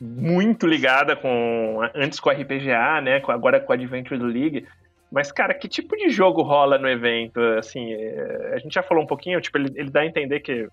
muito 0.00 0.66
ligada 0.66 1.14
com. 1.14 1.78
Antes 1.94 2.18
com 2.18 2.28
a 2.28 2.32
RPGA, 2.32 3.00
né? 3.00 3.22
Agora 3.28 3.60
com 3.60 3.70
a 3.70 3.76
Adventure 3.76 4.20
League. 4.20 4.66
Mas, 5.08 5.30
cara, 5.30 5.54
que 5.54 5.68
tipo 5.68 5.96
de 5.96 6.10
jogo 6.10 6.42
rola 6.42 6.78
no 6.78 6.88
evento? 6.88 7.40
Assim, 7.60 7.92
é, 7.92 8.54
a 8.54 8.58
gente 8.58 8.74
já 8.74 8.82
falou 8.82 9.04
um 9.04 9.06
pouquinho, 9.06 9.40
tipo, 9.40 9.56
ele, 9.56 9.72
ele 9.76 9.88
dá 9.88 10.00
a 10.00 10.06
entender 10.06 10.40
que 10.40 10.68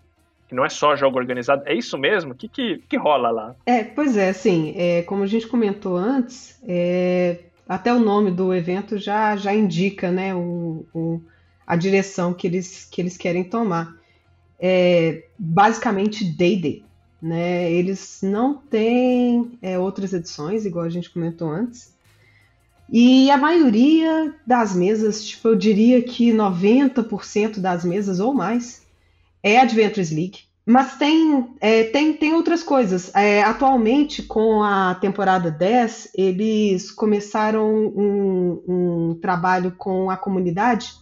que 0.48 0.56
não 0.56 0.66
é 0.66 0.70
só 0.70 0.96
jogo 0.96 1.18
organizado. 1.18 1.64
É 1.66 1.74
isso 1.74 1.98
mesmo? 1.98 2.34
O 2.34 2.36
que, 2.36 2.48
que, 2.48 2.84
que 2.88 2.98
rola 2.98 3.32
lá? 3.32 3.56
É, 3.66 3.84
pois 3.84 4.16
é, 4.16 4.30
assim, 4.30 4.74
é, 4.78 5.02
como 5.04 5.24
a 5.24 5.28
gente 5.28 5.48
comentou 5.48 5.98
antes, 5.98 6.60
é, 6.68 7.40
até 7.68 7.94
o 7.94 8.00
nome 8.00 8.32
do 8.32 8.54
evento 8.54 8.98
já, 8.98 9.36
já 9.36 9.54
indica 9.54 10.12
né, 10.12 10.36
o, 10.36 10.86
o, 10.94 11.22
a 11.66 11.76
direção 11.76 12.34
que 12.34 12.46
eles, 12.48 12.88
que 12.92 13.02
eles 13.02 13.18
querem 13.18 13.44
tomar. 13.44 13.96
É 14.60 15.24
basicamente 15.38 16.24
D&D. 16.24 16.84
Né? 17.22 17.72
Eles 17.72 18.20
não 18.22 18.56
têm 18.56 19.58
é, 19.62 19.80
outras 19.80 20.14
edições, 20.14 20.66
igual 20.66 20.86
a 20.86 20.90
gente 20.90 21.10
comentou 21.10 21.50
antes. 21.50 21.96
E 22.90 23.32
a 23.32 23.38
maioria 23.38 24.34
das 24.46 24.76
mesas, 24.76 25.26
tipo, 25.26 25.48
eu 25.48 25.56
diria 25.56 26.04
que 26.04 26.32
90% 26.32 27.60
das 27.60 27.84
mesas 27.84 28.20
ou 28.20 28.32
mais, 28.32 28.85
é 29.46 29.60
Adventures 29.60 30.10
League. 30.10 30.40
Mas 30.66 30.98
tem, 30.98 31.54
é, 31.62 31.84
tem, 31.84 32.14
tem 32.14 32.34
outras 32.34 32.64
coisas. 32.64 33.14
É, 33.14 33.44
atualmente, 33.44 34.24
com 34.24 34.64
a 34.64 34.96
temporada 34.96 35.52
10, 35.52 36.10
eles 36.16 36.90
começaram 36.90 37.72
um, 37.72 38.64
um 38.68 39.20
trabalho 39.22 39.76
com 39.78 40.10
a 40.10 40.18
comunidade 40.18 40.94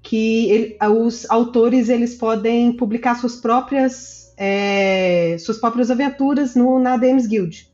que 0.00 0.48
ele, 0.50 0.78
os 0.88 1.28
autores 1.28 1.88
eles 1.88 2.14
podem 2.14 2.72
publicar 2.72 3.16
suas 3.16 3.34
próprias, 3.34 4.32
é, 4.36 5.36
suas 5.40 5.58
próprias 5.58 5.90
aventuras 5.90 6.54
no, 6.54 6.78
na 6.78 6.96
DMs 6.96 7.26
Guild. 7.26 7.68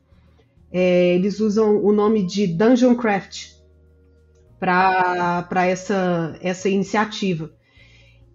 É, 0.72 1.14
eles 1.14 1.38
usam 1.40 1.84
o 1.84 1.92
nome 1.92 2.22
de 2.24 2.46
Dungeon 2.46 2.94
Craft 2.94 3.50
para 4.58 5.66
essa, 5.66 6.38
essa 6.40 6.70
iniciativa. 6.70 7.50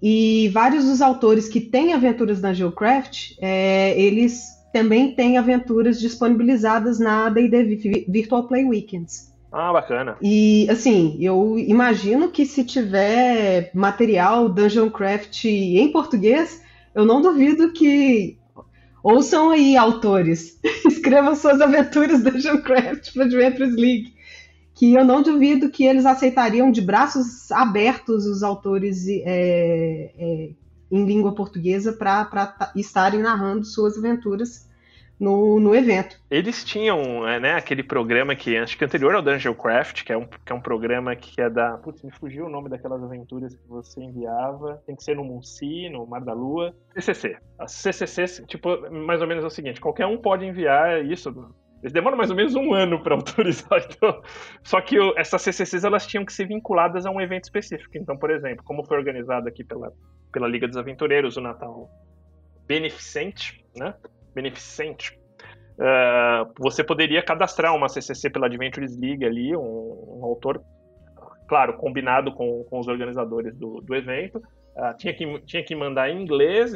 E 0.01 0.49
vários 0.49 0.85
dos 0.85 1.01
autores 1.01 1.47
que 1.47 1.61
têm 1.61 1.93
aventuras 1.93 2.41
na 2.41 2.53
Geocraft, 2.53 3.33
é, 3.39 3.99
eles 4.01 4.59
também 4.73 5.13
têm 5.13 5.37
aventuras 5.37 5.99
disponibilizadas 5.99 6.99
na 6.99 7.29
D&D 7.29 8.05
Virtual 8.07 8.47
Play 8.47 8.65
Weekends. 8.65 9.31
Ah, 9.51 9.73
bacana. 9.73 10.15
E, 10.21 10.65
assim, 10.69 11.17
eu 11.19 11.59
imagino 11.59 12.29
que 12.29 12.45
se 12.45 12.63
tiver 12.63 13.69
material 13.73 14.47
Dungeon 14.47 14.89
Craft 14.89 15.43
em 15.45 15.91
português, 15.91 16.63
eu 16.95 17.05
não 17.05 17.21
duvido 17.21 17.73
que 17.73 18.37
ouçam 19.03 19.51
aí, 19.51 19.75
autores, 19.75 20.57
escrevam 20.87 21.35
suas 21.35 21.59
aventuras 21.59 22.23
Dungeon 22.23 22.61
Craft 22.61 23.13
para 23.13 23.25
Adventures 23.25 23.75
League 23.75 24.13
que 24.81 24.95
eu 24.95 25.05
não 25.05 25.21
duvido 25.21 25.69
que 25.69 25.85
eles 25.85 26.07
aceitariam 26.07 26.71
de 26.71 26.81
braços 26.81 27.51
abertos 27.51 28.25
os 28.25 28.41
autores 28.41 29.07
é, 29.07 30.11
é, 30.17 30.49
em 30.91 31.05
língua 31.05 31.35
portuguesa 31.35 31.93
para 31.93 32.71
estarem 32.75 33.19
narrando 33.19 33.63
suas 33.63 33.95
aventuras 33.95 34.67
no, 35.19 35.59
no 35.59 35.75
evento. 35.75 36.19
Eles 36.31 36.63
tinham 36.63 37.27
é, 37.27 37.39
né, 37.39 37.53
aquele 37.53 37.83
programa 37.83 38.35
que 38.35 38.57
acho 38.57 38.75
que 38.75 38.83
anterior 38.83 39.13
ao 39.13 39.21
Dungeon 39.21 39.53
Craft, 39.53 40.03
que 40.03 40.11
é 40.11 40.17
um, 40.17 40.25
que 40.25 40.51
é 40.51 40.55
um 40.55 40.59
programa 40.59 41.15
que 41.15 41.39
é 41.39 41.47
da. 41.47 41.77
Putz, 41.77 42.01
me 42.01 42.09
fugiu 42.09 42.47
o 42.47 42.49
nome 42.49 42.67
daquelas 42.67 43.03
aventuras 43.03 43.53
que 43.53 43.67
você 43.69 44.01
enviava. 44.01 44.81
Tem 44.87 44.95
que 44.95 45.03
ser 45.03 45.15
no 45.15 45.23
Munci, 45.23 45.89
no 45.89 46.07
Mar 46.07 46.21
da 46.21 46.33
Lua. 46.33 46.73
CCC. 46.95 47.37
CCC, 47.67 48.47
tipo, 48.47 48.89
mais 48.89 49.21
ou 49.21 49.27
menos 49.27 49.43
é 49.43 49.47
o 49.47 49.51
seguinte: 49.51 49.79
qualquer 49.79 50.07
um 50.07 50.17
pode 50.17 50.43
enviar 50.43 51.05
isso 51.05 51.53
eles 51.81 51.91
demoram 51.91 52.15
mais 52.15 52.29
ou 52.29 52.35
menos 52.35 52.55
um 52.55 52.73
ano 52.73 53.01
para 53.01 53.15
autorizar. 53.15 53.85
Então... 53.89 54.21
Só 54.63 54.79
que 54.81 54.99
o, 54.99 55.17
essas 55.17 55.41
CCCs 55.41 55.83
elas 55.83 56.05
tinham 56.05 56.23
que 56.23 56.31
ser 56.31 56.47
vinculadas 56.47 57.05
a 57.05 57.11
um 57.11 57.19
evento 57.19 57.45
específico. 57.45 57.97
Então, 57.97 58.17
por 58.17 58.29
exemplo, 58.29 58.63
como 58.63 58.85
foi 58.85 58.97
organizado 58.97 59.47
aqui 59.47 59.63
pela, 59.63 59.91
pela 60.31 60.47
Liga 60.47 60.67
dos 60.67 60.77
Aventureiros 60.77 61.37
o 61.37 61.41
Natal 61.41 61.89
Beneficente, 62.67 63.65
né? 63.75 63.93
Beneficente. 64.33 65.19
Uh, 65.73 66.53
você 66.59 66.83
poderia 66.83 67.23
cadastrar 67.23 67.75
uma 67.75 67.89
CCC 67.89 68.29
pela 68.29 68.45
Adventures 68.45 68.95
League 68.97 69.25
ali, 69.25 69.55
um, 69.55 70.19
um 70.19 70.23
autor, 70.23 70.61
claro, 71.47 71.73
combinado 71.77 72.31
com, 72.33 72.63
com 72.65 72.79
os 72.79 72.87
organizadores 72.87 73.55
do, 73.57 73.81
do 73.81 73.95
evento. 73.95 74.37
Uh, 74.37 74.95
tinha, 74.97 75.13
que, 75.13 75.41
tinha 75.41 75.63
que 75.63 75.75
mandar 75.75 76.09
em 76.09 76.21
inglês, 76.21 76.73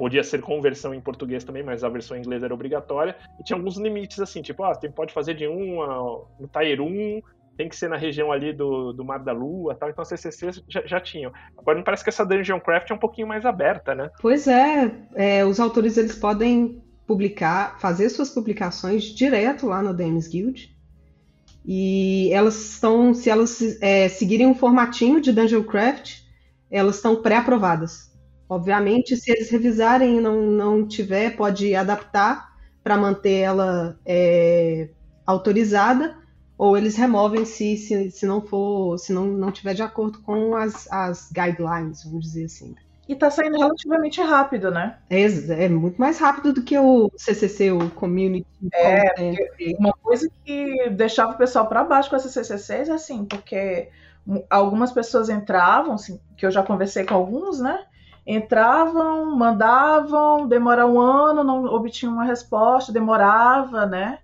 Podia 0.00 0.24
ser 0.24 0.40
conversão 0.40 0.94
em 0.94 1.00
português 1.00 1.44
também, 1.44 1.62
mas 1.62 1.84
a 1.84 1.88
versão 1.90 2.16
em 2.16 2.20
inglês 2.20 2.42
era 2.42 2.54
obrigatória. 2.54 3.14
E 3.38 3.44
tinha 3.44 3.54
alguns 3.54 3.76
limites, 3.76 4.18
assim, 4.18 4.40
tipo, 4.40 4.64
ah, 4.64 4.72
você 4.72 4.88
pode 4.88 5.12
fazer 5.12 5.34
de 5.34 5.46
um 5.46 5.82
a, 5.82 6.24
no 6.40 6.48
Tier 6.48 6.80
1, 6.80 7.20
tem 7.54 7.68
que 7.68 7.76
ser 7.76 7.90
na 7.90 7.98
região 7.98 8.32
ali 8.32 8.50
do, 8.50 8.94
do 8.94 9.04
Mar 9.04 9.18
da 9.18 9.32
Lua 9.32 9.74
tal. 9.74 9.90
Então, 9.90 10.00
as 10.00 10.08
CCCs 10.08 10.64
já, 10.66 10.80
já 10.86 10.98
tinham. 10.98 11.30
Agora, 11.54 11.76
me 11.76 11.84
parece 11.84 12.02
que 12.02 12.08
essa 12.08 12.24
Dungeon 12.24 12.58
Craft 12.60 12.90
é 12.90 12.94
um 12.94 12.98
pouquinho 12.98 13.28
mais 13.28 13.44
aberta, 13.44 13.94
né? 13.94 14.10
Pois 14.22 14.48
é, 14.48 14.90
é 15.14 15.44
os 15.44 15.60
autores 15.60 15.98
eles 15.98 16.14
podem 16.14 16.82
publicar, 17.06 17.78
fazer 17.78 18.08
suas 18.08 18.30
publicações 18.30 19.02
direto 19.02 19.66
lá 19.66 19.82
no 19.82 19.92
Dames 19.92 20.26
Guild. 20.28 20.74
E 21.66 22.32
elas 22.32 22.72
estão, 22.72 23.12
se 23.12 23.28
elas 23.28 23.60
é, 23.82 24.08
seguirem 24.08 24.46
um 24.46 24.54
formatinho 24.54 25.20
de 25.20 25.30
Dungeon 25.30 25.64
Craft, 25.64 26.22
elas 26.70 26.96
estão 26.96 27.20
pré-aprovadas. 27.20 28.09
Obviamente, 28.50 29.16
se 29.16 29.30
eles 29.30 29.48
revisarem 29.48 30.18
e 30.18 30.20
não, 30.20 30.42
não 30.42 30.84
tiver, 30.84 31.36
pode 31.36 31.72
adaptar 31.72 32.50
para 32.82 32.96
manter 32.96 33.38
ela 33.38 33.96
é, 34.04 34.88
autorizada, 35.24 36.16
ou 36.58 36.76
eles 36.76 36.96
removem 36.96 37.44
se, 37.44 37.76
se, 37.76 38.10
se 38.10 38.26
não 38.26 38.40
for, 38.42 38.98
se 38.98 39.12
não, 39.12 39.24
não 39.24 39.52
tiver 39.52 39.72
de 39.72 39.82
acordo 39.82 40.20
com 40.22 40.56
as, 40.56 40.90
as 40.90 41.30
guidelines, 41.30 42.02
vamos 42.02 42.24
dizer 42.24 42.46
assim. 42.46 42.74
E 43.08 43.12
está 43.12 43.30
saindo 43.30 43.56
relativamente 43.56 44.20
rápido, 44.20 44.72
né? 44.72 44.98
É, 45.08 45.26
é, 45.26 45.68
muito 45.68 46.00
mais 46.00 46.18
rápido 46.18 46.52
do 46.52 46.62
que 46.62 46.76
o 46.76 47.08
CCC, 47.16 47.70
o 47.70 47.88
Community. 47.90 48.46
É, 48.74 49.14
uma 49.78 49.92
coisa 49.92 50.28
que 50.44 50.90
deixava 50.90 51.34
o 51.34 51.38
pessoal 51.38 51.68
para 51.68 51.84
baixo 51.84 52.10
com 52.10 52.16
essas 52.16 52.32
CCCs 52.32 52.88
é 52.88 52.92
assim, 52.92 53.24
porque 53.24 53.88
algumas 54.48 54.90
pessoas 54.90 55.28
entravam, 55.28 55.94
assim, 55.94 56.20
que 56.36 56.44
eu 56.44 56.50
já 56.50 56.64
conversei 56.64 57.04
com 57.04 57.14
alguns, 57.14 57.60
né? 57.60 57.84
Entravam, 58.26 59.36
mandavam, 59.36 60.46
demora 60.46 60.86
um 60.86 61.00
ano, 61.00 61.42
não 61.42 61.64
obtinham 61.64 62.12
uma 62.14 62.24
resposta, 62.24 62.92
demorava, 62.92 63.86
né? 63.86 64.18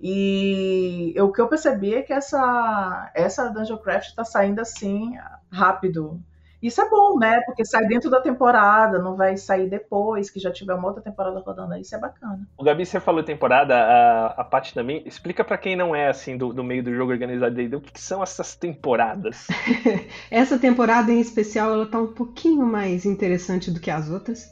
E 0.00 1.12
eu, 1.16 1.26
o 1.26 1.32
que 1.32 1.40
eu 1.40 1.48
percebi 1.48 1.94
é 1.94 2.02
que 2.02 2.12
essa, 2.12 3.10
essa 3.14 3.48
Dungeon 3.48 3.78
Craft 3.78 4.08
está 4.08 4.24
saindo 4.24 4.60
assim 4.60 5.14
rápido. 5.50 6.22
Isso 6.60 6.80
é 6.80 6.88
bom, 6.88 7.18
né? 7.18 7.40
Porque 7.42 7.64
sai 7.64 7.86
dentro 7.86 8.10
da 8.10 8.20
temporada, 8.20 8.98
não 8.98 9.16
vai 9.16 9.36
sair 9.36 9.68
depois, 9.68 10.28
que 10.28 10.40
já 10.40 10.50
tiver 10.50 10.74
uma 10.74 10.88
outra 10.88 11.02
temporada 11.02 11.38
rodando 11.38 11.74
aí, 11.74 11.82
isso 11.82 11.94
é 11.94 11.98
bacana. 11.98 12.40
O 12.56 12.64
Gabi, 12.64 12.84
você 12.84 12.98
falou 12.98 13.22
temporada, 13.22 13.76
a, 13.76 14.26
a 14.26 14.44
Paty 14.44 14.74
também. 14.74 15.02
Explica 15.06 15.44
para 15.44 15.56
quem 15.56 15.76
não 15.76 15.94
é, 15.94 16.08
assim, 16.08 16.36
do, 16.36 16.52
do 16.52 16.64
meio 16.64 16.82
do 16.82 16.92
jogo 16.92 17.12
organizado 17.12 17.58
aí, 17.60 17.72
o 17.72 17.80
que, 17.80 17.92
que 17.92 18.00
são 18.00 18.22
essas 18.22 18.56
temporadas? 18.56 19.46
Essa 20.30 20.58
temporada 20.58 21.12
em 21.12 21.20
especial, 21.20 21.72
ela 21.72 21.86
tá 21.86 21.98
um 21.98 22.12
pouquinho 22.12 22.66
mais 22.66 23.06
interessante 23.06 23.70
do 23.70 23.78
que 23.78 23.90
as 23.90 24.10
outras. 24.10 24.50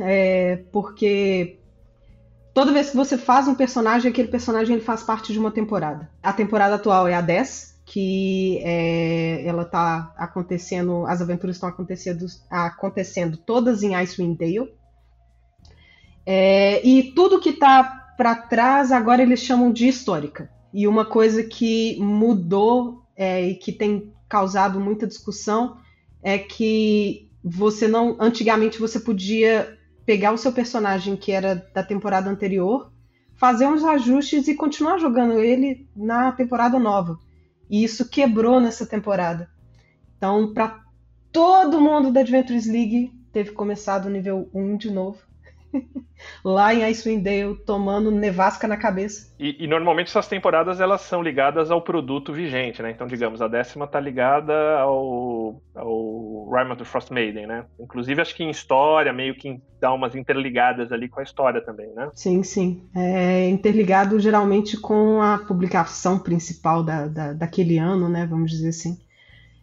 É, 0.00 0.64
porque 0.70 1.58
toda 2.52 2.72
vez 2.72 2.90
que 2.90 2.96
você 2.96 3.16
faz 3.16 3.48
um 3.48 3.54
personagem, 3.54 4.10
aquele 4.10 4.28
personagem 4.28 4.76
ele 4.76 4.84
faz 4.84 5.02
parte 5.02 5.32
de 5.32 5.38
uma 5.38 5.50
temporada. 5.50 6.10
A 6.22 6.32
temporada 6.32 6.74
atual 6.74 7.08
é 7.08 7.14
a 7.14 7.20
10, 7.20 7.77
que 7.90 8.60
é, 8.62 9.46
ela 9.46 9.62
está 9.62 10.12
acontecendo, 10.18 11.06
as 11.06 11.22
aventuras 11.22 11.56
estão 11.56 11.70
acontecendo, 11.70 12.26
acontecendo 12.50 13.38
todas 13.38 13.82
em 13.82 13.94
Icewind 13.94 14.36
Dale. 14.36 14.74
É, 16.26 16.86
e 16.86 17.14
tudo 17.14 17.40
que 17.40 17.48
está 17.50 17.82
para 18.14 18.34
trás 18.34 18.92
agora 18.92 19.22
eles 19.22 19.40
chamam 19.40 19.72
de 19.72 19.88
histórica. 19.88 20.50
E 20.72 20.86
uma 20.86 21.06
coisa 21.06 21.42
que 21.42 21.98
mudou 21.98 23.02
é, 23.16 23.48
e 23.48 23.54
que 23.54 23.72
tem 23.72 24.12
causado 24.28 24.78
muita 24.78 25.06
discussão 25.06 25.78
é 26.22 26.36
que 26.36 27.30
você 27.42 27.88
não, 27.88 28.18
antigamente 28.20 28.78
você 28.78 29.00
podia 29.00 29.78
pegar 30.04 30.32
o 30.32 30.38
seu 30.38 30.52
personagem 30.52 31.16
que 31.16 31.32
era 31.32 31.54
da 31.74 31.82
temporada 31.82 32.28
anterior, 32.28 32.92
fazer 33.34 33.66
uns 33.66 33.82
ajustes 33.82 34.46
e 34.46 34.54
continuar 34.54 34.98
jogando 34.98 35.38
ele 35.38 35.88
na 35.96 36.32
temporada 36.32 36.78
nova. 36.78 37.18
E 37.68 37.84
isso 37.84 38.08
quebrou 38.08 38.60
nessa 38.60 38.86
temporada. 38.86 39.50
Então, 40.16 40.52
para 40.52 40.84
todo 41.30 41.80
mundo 41.80 42.12
da 42.12 42.20
Adventures 42.20 42.66
League, 42.66 43.12
teve 43.32 43.52
começado 43.52 44.06
o 44.06 44.10
nível 44.10 44.48
1 44.52 44.76
de 44.76 44.90
novo. 44.90 45.27
Lá 46.44 46.74
em 46.74 46.82
Icewind 46.84 47.24
tomando 47.64 48.10
nevasca 48.10 48.66
na 48.66 48.76
cabeça. 48.76 49.34
E, 49.38 49.64
e, 49.64 49.66
normalmente 49.66 50.08
essas 50.08 50.26
temporadas 50.26 50.80
elas 50.80 51.02
são 51.02 51.22
ligadas 51.22 51.70
ao 51.70 51.82
produto 51.82 52.32
vigente, 52.32 52.82
né? 52.82 52.90
Então, 52.90 53.06
digamos, 53.06 53.40
a 53.40 53.48
décima 53.48 53.86
tá 53.86 54.00
ligada 54.00 54.52
ao, 54.80 55.62
ao 55.74 56.50
Rime 56.50 56.72
of 56.72 56.78
the 56.78 56.84
Frost 56.84 57.10
Maiden, 57.12 57.46
né? 57.46 57.64
Inclusive, 57.78 58.20
acho 58.20 58.34
que 58.34 58.42
em 58.42 58.50
história, 58.50 59.12
meio 59.12 59.34
que 59.34 59.60
dá 59.80 59.92
umas 59.92 60.14
interligadas 60.14 60.90
ali 60.90 61.08
com 61.08 61.20
a 61.20 61.22
história 61.22 61.60
também, 61.60 61.92
né? 61.94 62.10
Sim, 62.14 62.42
sim. 62.42 62.88
É 62.94 63.48
interligado 63.48 64.18
geralmente 64.18 64.76
com 64.76 65.22
a 65.22 65.38
publicação 65.38 66.18
principal 66.18 66.82
da, 66.82 67.06
da 67.06 67.32
daquele 67.32 67.78
ano, 67.78 68.08
né? 68.08 68.26
Vamos 68.26 68.50
dizer 68.50 68.70
assim. 68.70 68.98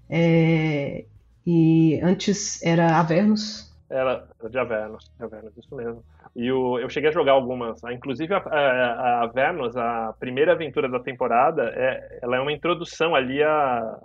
É, 0.09 1.05
e 1.45 1.99
antes 2.01 2.63
era 2.63 2.97
Avernus, 2.97 3.74
Era 3.95 4.27
de 4.49 4.59
Avernus, 4.59 5.09
de 5.17 5.23
Avernus, 5.23 5.57
isso 5.57 5.73
mesmo. 5.73 6.03
E 6.35 6.51
o, 6.51 6.77
eu 6.77 6.89
cheguei 6.89 7.09
a 7.09 7.13
jogar 7.13 7.31
algumas. 7.31 7.81
Inclusive, 7.85 8.33
a, 8.33 8.37
a, 8.37 8.59
a 8.59 9.23
Avernus, 9.23 9.77
a 9.77 10.13
primeira 10.19 10.51
aventura 10.51 10.89
da 10.89 10.99
temporada, 10.99 11.71
é, 11.73 12.19
ela 12.21 12.35
é 12.35 12.39
uma 12.41 12.51
introdução 12.51 13.15
ali 13.15 13.41
a, 13.41 13.99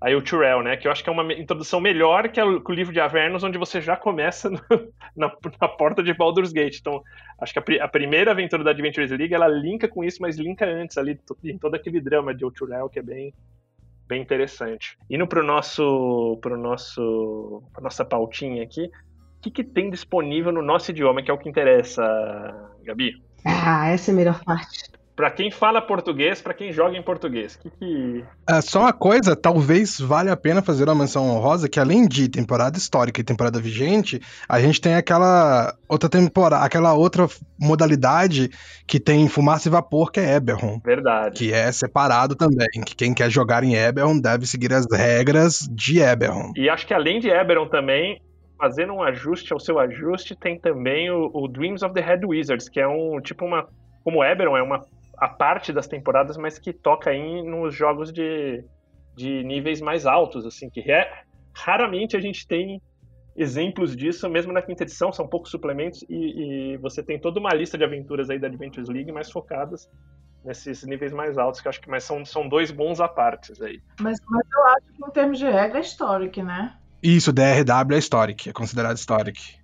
a 0.00 0.10
Euturel, 0.10 0.62
né? 0.62 0.76
Que 0.76 0.86
eu 0.86 0.92
acho 0.92 1.02
que 1.02 1.10
é 1.10 1.12
uma 1.12 1.32
introdução 1.34 1.80
melhor 1.80 2.28
que, 2.28 2.40
o, 2.40 2.60
que 2.62 2.70
o 2.70 2.74
livro 2.74 2.92
de 2.92 3.00
Avernus, 3.00 3.42
onde 3.42 3.58
você 3.58 3.80
já 3.80 3.96
começa 3.96 4.48
no, 4.50 4.60
na, 5.16 5.30
na, 5.60 5.68
porta 5.68 6.02
de 6.02 6.14
Baldur's 6.14 6.52
Gate. 6.52 6.78
Então, 6.78 7.02
acho 7.40 7.52
que 7.52 7.58
a, 7.58 7.84
a, 7.84 7.88
primeira 7.88 8.30
aventura 8.30 8.62
da 8.62 8.70
Adventures 8.70 9.10
League, 9.10 9.34
ela 9.34 9.48
linka 9.48 9.88
com 9.88 10.04
isso, 10.04 10.22
mas 10.22 10.38
linka 10.38 10.64
antes 10.64 10.96
ali, 10.96 11.20
em 11.44 11.58
todo 11.58 11.74
aquele 11.74 12.00
drama 12.00 12.34
de 12.34 12.44
Euturel, 12.44 12.88
que 12.88 13.00
é 13.00 13.02
bem, 13.02 13.34
bem 14.06 14.22
interessante. 14.22 14.96
Indo 15.10 15.26
para 15.26 15.42
nosso, 15.42 16.38
pro 16.40 16.56
nosso, 16.56 17.62
nossa 17.80 18.04
pautinha 18.04 18.62
aqui, 18.62 18.90
que, 19.40 19.50
que 19.50 19.64
tem 19.64 19.90
disponível 19.90 20.52
no 20.52 20.62
nosso 20.62 20.90
idioma, 20.90 21.22
que 21.22 21.30
é 21.30 21.34
o 21.34 21.38
que 21.38 21.48
interessa, 21.48 22.02
Gabi? 22.84 23.12
Ah, 23.44 23.88
essa 23.88 24.10
é 24.10 24.12
a 24.12 24.16
melhor 24.16 24.44
parte 24.44 24.98
para 25.18 25.32
quem 25.32 25.50
fala 25.50 25.82
português, 25.82 26.40
para 26.40 26.54
quem 26.54 26.72
joga 26.72 26.96
em 26.96 27.02
português. 27.02 27.56
Que 27.56 27.68
que... 27.68 28.24
É, 28.48 28.60
só 28.60 28.82
uma 28.82 28.92
coisa, 28.92 29.34
talvez 29.34 29.98
valha 29.98 30.32
a 30.32 30.36
pena 30.36 30.62
fazer 30.62 30.84
uma 30.84 30.94
menção 30.94 31.28
honrosa, 31.28 31.68
que 31.68 31.80
além 31.80 32.06
de 32.06 32.28
temporada 32.28 32.78
histórica 32.78 33.20
e 33.20 33.24
temporada 33.24 33.58
vigente, 33.58 34.20
a 34.48 34.60
gente 34.60 34.80
tem 34.80 34.94
aquela 34.94 35.74
outra 35.88 36.08
temporada, 36.08 36.64
aquela 36.64 36.94
outra 36.94 37.26
modalidade 37.60 38.48
que 38.86 39.00
tem 39.00 39.26
fumaça 39.26 39.66
e 39.66 39.72
vapor, 39.72 40.12
que 40.12 40.20
é 40.20 40.36
Eberron. 40.36 40.80
Verdade. 40.84 41.36
Que 41.36 41.52
é 41.52 41.72
separado 41.72 42.36
também, 42.36 42.68
que 42.86 42.94
quem 42.94 43.12
quer 43.12 43.28
jogar 43.28 43.64
em 43.64 43.74
Eberron 43.74 44.20
deve 44.20 44.46
seguir 44.46 44.72
as 44.72 44.86
regras 44.88 45.68
de 45.68 45.98
Eberron. 45.98 46.52
E 46.54 46.70
acho 46.70 46.86
que 46.86 46.94
além 46.94 47.18
de 47.18 47.28
Eberron 47.28 47.66
também, 47.66 48.22
fazendo 48.58 48.92
um 48.92 49.02
ajuste 49.02 49.52
ao 49.52 49.60
seu 49.60 49.78
ajuste, 49.78 50.34
tem 50.34 50.58
também 50.58 51.10
o, 51.10 51.30
o 51.32 51.48
Dreams 51.48 51.84
of 51.84 51.94
the 51.94 52.00
Head 52.00 52.26
Wizards, 52.26 52.68
que 52.68 52.80
é 52.80 52.88
um 52.88 53.20
tipo 53.20 53.44
uma 53.44 53.68
como 54.02 54.24
Eberron 54.24 54.56
é 54.56 54.62
uma 54.62 54.84
a 55.18 55.28
parte 55.28 55.72
das 55.72 55.86
temporadas, 55.86 56.36
mas 56.36 56.58
que 56.58 56.72
toca 56.72 57.10
aí 57.10 57.42
nos 57.42 57.74
jogos 57.74 58.12
de, 58.12 58.64
de 59.16 59.42
níveis 59.42 59.80
mais 59.80 60.06
altos, 60.06 60.46
assim, 60.46 60.70
que 60.70 60.80
é, 60.90 61.24
raramente 61.52 62.16
a 62.16 62.20
gente 62.20 62.46
tem 62.46 62.80
exemplos 63.36 63.96
disso, 63.96 64.28
mesmo 64.28 64.52
na 64.52 64.62
quinta 64.62 64.84
edição, 64.84 65.12
são 65.12 65.26
poucos 65.26 65.50
suplementos, 65.50 66.04
e, 66.08 66.74
e, 66.74 66.76
você 66.78 67.02
tem 67.02 67.18
toda 67.18 67.38
uma 67.38 67.52
lista 67.52 67.76
de 67.76 67.84
aventuras 67.84 68.30
aí 68.30 68.38
da 68.38 68.46
Adventures 68.46 68.88
League 68.88 69.12
mais 69.12 69.30
focadas 69.30 69.88
nesses 70.44 70.84
níveis 70.84 71.12
mais 71.12 71.36
altos, 71.36 71.60
que 71.60 71.68
acho 71.68 71.80
que 71.80 71.90
mas 71.90 72.04
são, 72.04 72.24
são 72.24 72.48
dois 72.48 72.70
bons 72.70 73.00
apartes 73.00 73.60
aí. 73.60 73.80
Mas, 74.00 74.18
mas 74.28 74.46
eu 74.52 74.66
acho 74.68 74.86
que 74.86 75.04
em 75.04 75.10
termos 75.10 75.38
de 75.38 75.48
regra 75.48 75.78
é 75.78 75.82
Historic, 75.82 76.42
né? 76.42 76.76
Isso, 77.02 77.32
DRW 77.32 77.94
é 77.94 77.98
Historic, 77.98 78.48
é 78.48 78.52
considerado 78.52 78.96
Historic. 78.96 79.58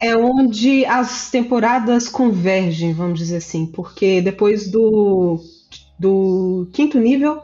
É. 0.00 0.08
é 0.08 0.16
onde 0.16 0.84
as 0.84 1.30
temporadas 1.30 2.08
convergem, 2.08 2.92
vamos 2.92 3.20
dizer 3.20 3.36
assim, 3.36 3.66
porque 3.66 4.20
depois 4.20 4.68
do, 4.68 5.40
do 5.96 6.68
quinto 6.72 6.98
nível, 6.98 7.42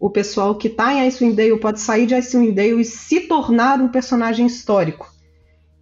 o 0.00 0.08
pessoal 0.08 0.54
que 0.54 0.68
está 0.68 0.94
em 0.94 1.06
Icewind 1.06 1.36
Dale 1.36 1.58
pode 1.58 1.80
sair 1.80 2.06
de 2.06 2.14
Icewind 2.14 2.54
Dale 2.54 2.80
e 2.80 2.84
se 2.84 3.20
tornar 3.20 3.80
um 3.80 3.88
personagem 3.88 4.46
histórico. 4.46 5.12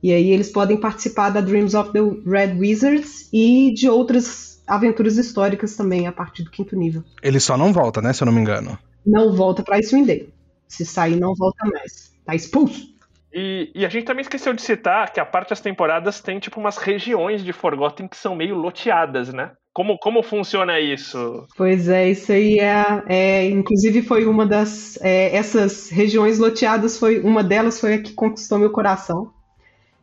E 0.03 0.13
aí 0.13 0.31
eles 0.31 0.51
podem 0.51 0.77
participar 0.77 1.31
da 1.31 1.41
Dreams 1.41 1.75
of 1.75 1.93
the 1.93 2.01
Red 2.27 2.59
Wizards 2.59 3.29
e 3.33 3.73
de 3.73 3.89
outras 3.89 4.63
aventuras 4.67 5.17
históricas 5.17 5.77
também 5.77 6.07
a 6.07 6.13
partir 6.13 6.43
do 6.43 6.51
quinto 6.51 6.77
nível. 6.77 7.05
Ele 7.23 7.39
só 7.39 7.57
não 7.57 7.73
volta, 7.73 8.03
né, 8.03 8.13
se 8.13 8.23
eu 8.23 8.27
não 8.27 8.33
me 8.33 8.41
engano. 8.41 8.77
Não 9.07 9.35
volta 9.35 9.63
para 9.63 9.77
Icewind 9.77 10.07
Dale. 10.07 10.35
Se 10.67 10.85
sair, 10.85 11.17
não 11.17 11.35
volta 11.35 11.65
mais. 11.67 12.13
Tá 12.25 12.35
expulso. 12.35 12.94
E, 13.35 13.73
e, 13.75 13.85
a 13.85 13.89
gente 13.89 14.05
também 14.05 14.23
esqueceu 14.23 14.53
de 14.53 14.63
citar 14.63 15.13
que 15.13 15.19
a 15.19 15.27
parte 15.27 15.49
das 15.51 15.61
temporadas 15.61 16.21
tem 16.21 16.39
tipo 16.39 16.61
umas 16.61 16.77
regiões 16.77 17.43
de 17.43 17.53
Forgotten 17.53 18.07
que 18.07 18.17
são 18.17 18.37
meio 18.37 18.55
loteadas, 18.55 19.33
né? 19.33 19.51
Como, 19.73 19.99
como 19.99 20.23
funciona 20.23 20.79
isso? 20.79 21.45
Pois 21.57 21.89
é, 21.89 22.09
isso 22.09 22.31
aí 22.31 22.61
é, 22.61 23.03
é 23.09 23.51
inclusive 23.51 24.03
foi 24.03 24.25
uma 24.25 24.47
das 24.47 24.97
é, 25.03 25.35
essas 25.35 25.91
regiões 25.91 26.39
loteadas 26.39 26.97
foi 26.97 27.19
uma 27.19 27.43
delas 27.43 27.81
foi 27.81 27.95
a 27.95 28.01
que 28.01 28.13
conquistou 28.13 28.57
meu 28.57 28.71
coração, 28.71 29.33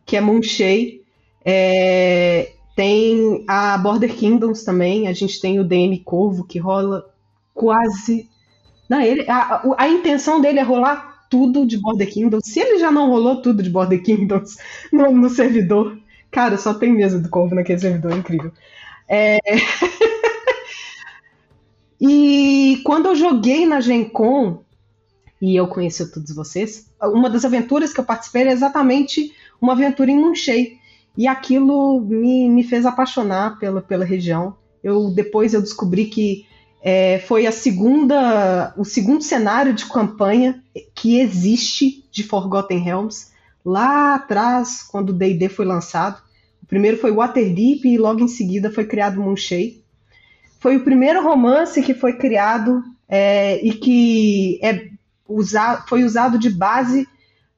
que 0.05 0.17
é 0.17 0.21
Munchei. 0.21 1.01
É, 1.45 2.51
tem 2.75 3.45
a 3.47 3.77
Border 3.77 4.13
Kingdoms 4.13 4.65
também. 4.65 5.07
A 5.07 5.13
gente 5.13 5.39
tem 5.39 5.57
o 5.57 5.63
DM 5.63 5.97
Corvo 5.99 6.43
que 6.43 6.59
rola 6.59 7.05
quase. 7.53 8.29
Não, 8.89 8.99
ele, 8.99 9.25
a, 9.29 9.61
a 9.77 9.87
intenção 9.87 10.41
dele 10.41 10.59
é 10.59 10.63
rolar 10.63 11.10
tudo 11.31 11.65
de 11.65 11.77
Border 11.77 12.11
Kingdoms. 12.11 12.45
Se 12.45 12.59
ele 12.59 12.77
já 12.77 12.91
não 12.91 13.09
rolou 13.09 13.41
tudo 13.41 13.63
de 13.63 13.69
Border 13.69 14.03
Kingdoms 14.03 14.57
no, 14.91 15.09
no 15.11 15.29
servidor, 15.29 15.97
cara, 16.29 16.57
só 16.57 16.73
tem 16.73 16.93
mesa 16.93 17.17
do 17.17 17.29
Corvo 17.29 17.55
naquele 17.55 17.79
servidor, 17.79 18.11
é 18.11 18.17
incrível. 18.17 18.51
É... 19.07 19.39
e 21.99 22.81
quando 22.83 23.07
eu 23.07 23.15
joguei 23.15 23.65
na 23.65 23.79
Gen 23.79 24.09
Con, 24.09 24.63
e 25.41 25.55
eu 25.55 25.67
conheci 25.67 26.11
todos 26.11 26.35
vocês, 26.35 26.91
uma 27.01 27.29
das 27.29 27.45
aventuras 27.45 27.93
que 27.93 27.99
eu 27.99 28.05
participei 28.05 28.43
era 28.43 28.51
exatamente 28.51 29.33
uma 29.59 29.73
aventura 29.73 30.11
em 30.11 30.19
Munchei. 30.19 30.79
E 31.17 31.27
aquilo 31.27 31.99
me, 32.01 32.49
me 32.49 32.63
fez 32.63 32.85
apaixonar 32.85 33.57
pela, 33.57 33.81
pela 33.81 34.05
região. 34.05 34.55
Eu 34.83 35.11
Depois 35.11 35.53
eu 35.53 35.61
descobri 35.61 36.05
que 36.05 36.45
é, 36.81 37.19
foi 37.19 37.45
a 37.45 37.51
segunda, 37.51 38.73
o 38.75 38.83
segundo 38.83 39.23
cenário 39.23 39.73
de 39.73 39.85
campanha 39.85 40.61
que 40.95 41.19
existe 41.19 42.03
de 42.11 42.23
Forgotten 42.23 42.79
Realms, 42.79 43.27
lá 43.63 44.15
atrás, 44.15 44.81
quando 44.81 45.11
o 45.11 45.13
D&D 45.13 45.47
foi 45.47 45.65
lançado. 45.65 46.21
O 46.63 46.65
primeiro 46.65 46.97
foi 46.97 47.11
Waterdeep 47.11 47.85
e 47.85 47.97
logo 47.97 48.21
em 48.21 48.27
seguida 48.27 48.71
foi 48.71 48.85
criado 48.85 49.21
Moonshade. 49.21 49.83
Foi 50.59 50.77
o 50.77 50.83
primeiro 50.83 51.23
romance 51.23 51.81
que 51.83 51.93
foi 51.93 52.17
criado 52.17 52.83
é, 53.07 53.63
e 53.65 53.73
que 53.73 54.59
é 54.63 54.89
foi 55.87 56.03
usado 56.03 56.37
de 56.37 56.49
base 56.49 57.07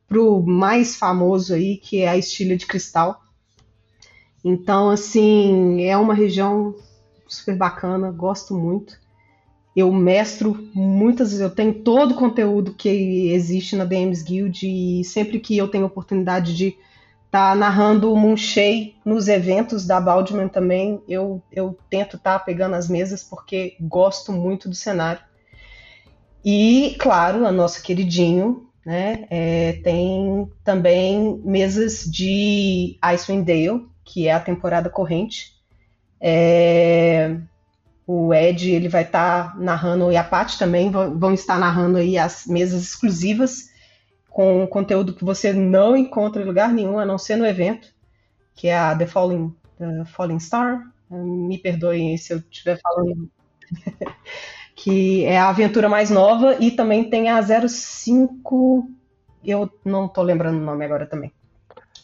para 0.08 0.22
o 0.22 0.46
mais 0.46 0.96
famoso 0.96 1.56
aí, 1.56 1.78
que 1.78 2.02
é 2.02 2.08
a 2.08 2.18
Estilha 2.18 2.56
de 2.56 2.68
Cristal. 2.68 3.20
Então, 4.44 4.90
assim, 4.90 5.84
é 5.84 5.98
uma 5.98 6.14
região 6.14 6.76
super 7.28 7.58
bacana, 7.58 8.12
gosto 8.12 8.54
muito. 8.54 9.03
Eu 9.76 9.92
mestro 9.92 10.70
muitas 10.74 11.30
vezes, 11.30 11.42
eu 11.42 11.50
tenho 11.50 11.74
todo 11.74 12.12
o 12.12 12.18
conteúdo 12.18 12.74
que 12.74 13.32
existe 13.32 13.76
na 13.76 13.86
DMs 13.86 14.24
Guild 14.24 14.68
e 14.68 15.04
sempre 15.04 15.40
que 15.40 15.58
eu 15.58 15.68
tenho 15.68 15.86
oportunidade 15.86 16.56
de 16.56 16.68
estar 17.34 17.50
tá 17.50 17.56
narrando 17.56 18.14
o 18.14 18.16
Moonshei 18.16 18.96
nos 19.04 19.28
eventos 19.28 19.88
da 19.88 20.00
Baldman 20.00 20.48
também, 20.48 21.02
eu, 21.08 21.42
eu 21.52 21.76
tento 21.90 22.18
estar 22.18 22.38
tá 22.38 22.46
pegando 22.46 22.76
as 22.76 22.88
mesas 22.88 23.24
porque 23.24 23.76
gosto 23.82 24.32
muito 24.32 24.70
do 24.70 24.76
cenário. 24.76 25.22
E, 26.46 26.96
claro, 27.00 27.48
a 27.48 27.52
nossa 27.52 27.82
queridinho, 27.82 28.68
né, 28.86 29.26
é, 29.30 29.74
tem 29.84 30.48
também 30.64 31.42
mesas 31.44 32.04
de 32.04 32.98
Icewind 33.02 33.46
Dale, 33.46 33.88
que 34.04 34.28
é 34.28 34.34
a 34.34 34.40
temporada 34.40 34.90
corrente. 34.90 35.54
É, 36.20 37.38
o 38.06 38.34
Ed 38.34 38.70
ele 38.70 38.90
vai 38.90 39.04
estar 39.04 39.54
tá 39.54 39.60
narrando 39.60 40.12
e 40.12 40.18
a 40.18 40.24
Paty 40.24 40.58
também 40.58 40.92
vão, 40.92 41.34
estar 41.34 41.58
narrando 41.58 41.98
aí 41.98 42.18
as 42.18 42.46
mesas 42.46 42.82
exclusivas 42.84 43.72
com 44.30 44.66
conteúdo 44.68 45.14
que 45.14 45.24
você 45.24 45.54
não 45.54 45.96
encontra 45.96 46.42
em 46.42 46.46
lugar 46.46 46.74
nenhum, 46.74 46.98
a 46.98 47.06
não 47.06 47.18
ser 47.18 47.36
no 47.36 47.46
evento, 47.46 47.94
que 48.56 48.68
é 48.68 48.78
a 48.78 48.96
The 48.96 49.06
Falling, 49.06 49.56
The 49.78 50.06
Falling 50.06 50.40
Star. 50.40 50.82
Me 51.10 51.60
perdoem 51.60 52.18
se 52.18 52.34
eu 52.34 52.40
estiver 52.40 52.80
falando. 52.82 53.30
que 54.76 55.24
é 55.26 55.38
a 55.38 55.50
aventura 55.50 55.88
mais 55.88 56.10
nova, 56.10 56.58
e 56.60 56.72
também 56.72 57.10
tem 57.10 57.30
a 57.30 57.40
05. 57.42 58.90
Eu 59.46 59.70
não 59.86 60.08
estou 60.08 60.24
lembrando 60.24 60.58
o 60.58 60.66
nome 60.66 60.84
agora 60.84 61.06
também. 61.06 61.32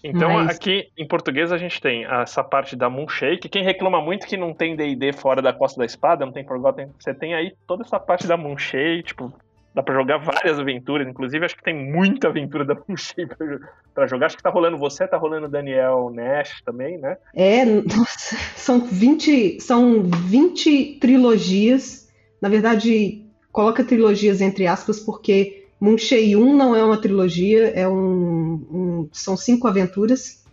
Então, 0.04 0.34
Mas... 0.34 0.56
aqui 0.56 0.90
em 0.98 1.08
português 1.08 1.52
a 1.52 1.58
gente 1.58 1.82
tem 1.82 2.06
essa 2.06 2.44
parte 2.44 2.76
da 2.76 2.90
Moonshake. 2.90 3.50
Quem 3.50 3.64
reclama 3.64 4.02
muito 4.02 4.26
que 4.26 4.38
não 4.38 4.54
tem 4.54 4.76
DD 4.76 5.14
fora 5.14 5.42
da 5.42 5.54
Costa 5.54 5.80
da 5.80 5.86
Espada, 5.86 6.26
não 6.26 6.34
tem 6.34 6.46
Forgotten, 6.46 6.92
você 7.00 7.14
tem 7.14 7.34
aí 7.34 7.54
toda 7.68 7.84
essa 7.84 8.00
parte 8.00 8.28
da 8.28 8.38
Moonshake, 8.38 9.04
tipo, 9.04 9.34
dá 9.74 9.84
pra 9.84 9.94
jogar 9.94 10.18
várias 10.18 10.60
aventuras. 10.60 11.08
Inclusive, 11.08 11.46
acho 11.46 11.56
que 11.56 11.64
tem 11.64 11.76
muita 11.76 12.28
aventura 12.28 12.66
da 12.66 12.76
Moonshake 12.76 13.28
pra, 13.36 13.60
pra 13.94 14.08
jogar. 14.08 14.28
Acho 14.28 14.38
que 14.38 14.44
tá 14.44 14.50
rolando 14.50 14.78
você, 14.78 15.08
tá 15.08 15.18
rolando 15.18 15.48
Daniel 15.48 16.10
Nash 16.14 16.62
também, 16.64 16.98
né? 16.98 17.18
É, 17.36 17.66
nossa, 17.66 18.36
são 18.56 18.80
20, 18.80 19.60
são 19.60 20.04
20 20.04 21.00
trilogias. 21.00 22.10
Na 22.42 22.50
verdade, 22.50 23.26
coloca 23.52 23.84
trilogias 23.84 24.42
entre 24.42 24.66
aspas, 24.66 25.00
porque 25.00 25.59
Munchei 25.80 26.36
1 26.36 26.58
não 26.58 26.76
é 26.76 26.84
uma 26.84 26.98
trilogia, 26.98 27.70
é 27.70 27.88
um, 27.88 28.54
um 28.72 29.10
são 29.12 29.38
cinco 29.38 29.68
aventuras. 29.68 30.44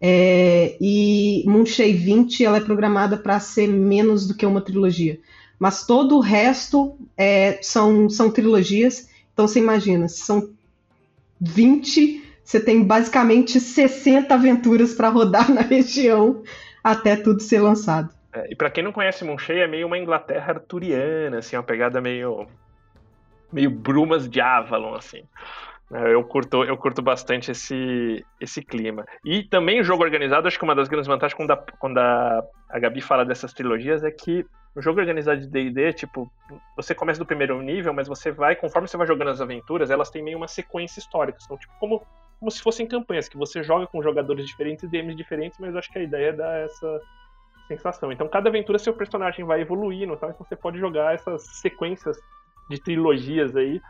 É, 0.00 0.76
e 0.80 1.44
Munchei 1.46 1.94
20 1.94 2.44
ela 2.44 2.56
é 2.56 2.60
programada 2.60 3.16
para 3.16 3.38
ser 3.38 3.68
menos 3.68 4.26
do 4.26 4.34
que 4.34 4.46
uma 4.46 4.60
trilogia. 4.60 5.20
Mas 5.58 5.86
todo 5.86 6.16
o 6.16 6.20
resto 6.20 6.96
é, 7.16 7.58
são, 7.62 8.08
são 8.08 8.30
trilogias. 8.30 9.08
Então 9.32 9.46
você 9.46 9.58
imagina, 9.58 10.08
são 10.08 10.50
20 11.40 12.22
você 12.44 12.60
tem 12.60 12.82
basicamente 12.82 13.60
60 13.60 14.34
aventuras 14.34 14.94
para 14.94 15.08
rodar 15.08 15.50
na 15.50 15.62
região 15.62 16.42
até 16.82 17.16
tudo 17.16 17.40
ser 17.40 17.60
lançado. 17.60 18.12
É, 18.32 18.52
e 18.52 18.56
para 18.56 18.70
quem 18.70 18.82
não 18.82 18.92
conhece 18.92 19.24
Monchei, 19.24 19.60
é 19.60 19.66
meio 19.66 19.86
uma 19.86 19.98
Inglaterra 19.98 20.52
arturiana, 20.52 21.38
assim, 21.38 21.56
uma 21.56 21.62
pegada 21.62 22.00
meio 22.00 22.46
meio 23.52 23.70
brumas 23.70 24.28
de 24.28 24.40
Avalon, 24.40 24.94
assim. 24.94 25.22
É, 25.92 26.14
eu 26.14 26.24
curto, 26.24 26.64
eu 26.64 26.76
curto 26.76 27.02
bastante 27.02 27.50
esse, 27.50 28.24
esse 28.40 28.62
clima. 28.62 29.04
E 29.24 29.42
também 29.42 29.80
o 29.80 29.84
jogo 29.84 30.02
organizado, 30.02 30.48
acho 30.48 30.58
que 30.58 30.64
uma 30.64 30.74
das 30.74 30.88
grandes 30.88 31.06
vantagens 31.06 31.36
quando 31.36 31.50
a, 31.50 31.56
quando 31.56 31.98
a, 31.98 32.42
a 32.70 32.78
Gabi 32.78 33.02
fala 33.02 33.24
dessas 33.24 33.52
trilogias 33.52 34.02
é 34.02 34.10
que 34.10 34.46
o 34.74 34.80
jogo 34.80 35.00
organizado 35.00 35.40
de 35.42 35.48
D&D, 35.48 35.92
tipo, 35.92 36.32
você 36.74 36.94
começa 36.94 37.18
do 37.18 37.26
primeiro 37.26 37.60
nível, 37.60 37.92
mas 37.92 38.08
você 38.08 38.30
vai, 38.30 38.56
conforme 38.56 38.88
você 38.88 38.96
vai 38.96 39.06
jogando 39.06 39.28
as 39.28 39.40
aventuras, 39.40 39.90
elas 39.90 40.08
têm 40.08 40.22
meio 40.22 40.38
uma 40.38 40.48
sequência 40.48 40.98
histórica. 40.98 41.38
São 41.40 41.58
tipo 41.58 41.74
como, 41.78 42.02
como 42.40 42.50
se 42.50 42.62
fossem 42.62 42.86
campanhas, 42.86 43.28
que 43.28 43.36
você 43.36 43.62
joga 43.62 43.86
com 43.86 44.02
jogadores 44.02 44.46
diferentes 44.46 44.82
e 44.84 44.88
DMs 44.88 45.14
diferentes, 45.14 45.58
mas 45.58 45.76
acho 45.76 45.92
que 45.92 45.98
a 45.98 46.02
ideia 46.02 46.28
é 46.28 46.32
dar 46.32 46.58
essa 46.60 47.00
sensação. 47.68 48.10
Então 48.10 48.26
cada 48.28 48.48
aventura 48.48 48.78
seu 48.78 48.94
personagem 48.94 49.44
vai 49.44 49.60
evoluindo, 49.60 50.16
tá? 50.16 50.28
então 50.28 50.46
você 50.46 50.56
pode 50.56 50.78
jogar 50.78 51.14
essas 51.14 51.42
sequências 51.58 52.18
de 52.70 52.80
trilogias 52.80 53.54
aí 53.56 53.80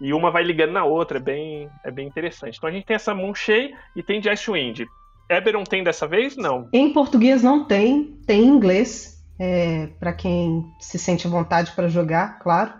e 0.00 0.12
uma 0.12 0.30
vai 0.30 0.42
ligando 0.42 0.72
na 0.72 0.84
outra, 0.84 1.18
é 1.18 1.20
bem, 1.20 1.70
é 1.84 1.90
bem 1.90 2.06
interessante. 2.06 2.56
Então 2.56 2.68
a 2.68 2.72
gente 2.72 2.86
tem 2.86 2.96
essa 2.96 3.14
Moonshade 3.14 3.72
e 3.94 4.02
tem 4.02 4.20
de 4.20 4.28
Icewind. 4.28 4.84
Eberron 5.28 5.64
tem 5.64 5.82
dessa 5.82 6.06
vez? 6.06 6.36
Não. 6.36 6.68
Em 6.72 6.92
português 6.92 7.42
não 7.42 7.64
tem, 7.64 8.18
tem 8.26 8.44
em 8.44 8.48
inglês, 8.48 9.24
é, 9.38 9.88
para 9.98 10.12
quem 10.12 10.64
se 10.78 10.98
sente 10.98 11.26
à 11.26 11.30
vontade 11.30 11.72
para 11.72 11.88
jogar, 11.88 12.38
claro. 12.38 12.72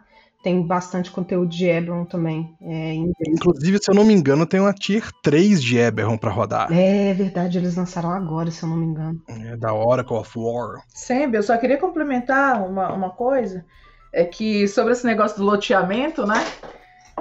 Tem 0.43 0.65
bastante 0.65 1.11
conteúdo 1.11 1.49
de 1.49 1.67
Eberron 1.67 2.05
também 2.05 2.55
é, 2.61 2.93
em 2.93 2.99
inglês. 2.99 3.35
Inclusive, 3.35 3.79
se 3.83 3.91
eu 3.91 3.95
não 3.97 4.05
me 4.05 4.15
engano, 4.15 4.47
tem 4.47 4.61
uma 4.61 4.73
Tier 4.73 5.11
3 5.21 5.61
de 5.61 5.77
Eberron 5.77 6.17
para 6.17 6.31
rodar. 6.31 6.69
É 6.71 7.13
verdade, 7.15 7.59
eles 7.59 7.75
lançaram 7.75 8.11
agora, 8.11 8.49
se 8.53 8.63
eu 8.63 8.69
não 8.69 8.77
me 8.77 8.87
engano. 8.87 9.21
É 9.27 9.57
da 9.57 9.75
Oracle 9.75 10.17
of 10.17 10.31
War. 10.39 10.85
Sempre, 10.89 11.39
eu 11.39 11.43
só 11.43 11.57
queria 11.57 11.79
complementar 11.79 12.63
uma, 12.63 12.93
uma 12.93 13.11
coisa. 13.11 13.65
É 14.13 14.25
que 14.25 14.67
sobre 14.69 14.93
esse 14.93 15.05
negócio 15.05 15.37
do 15.39 15.45
loteamento, 15.45 16.27
né? 16.27 16.45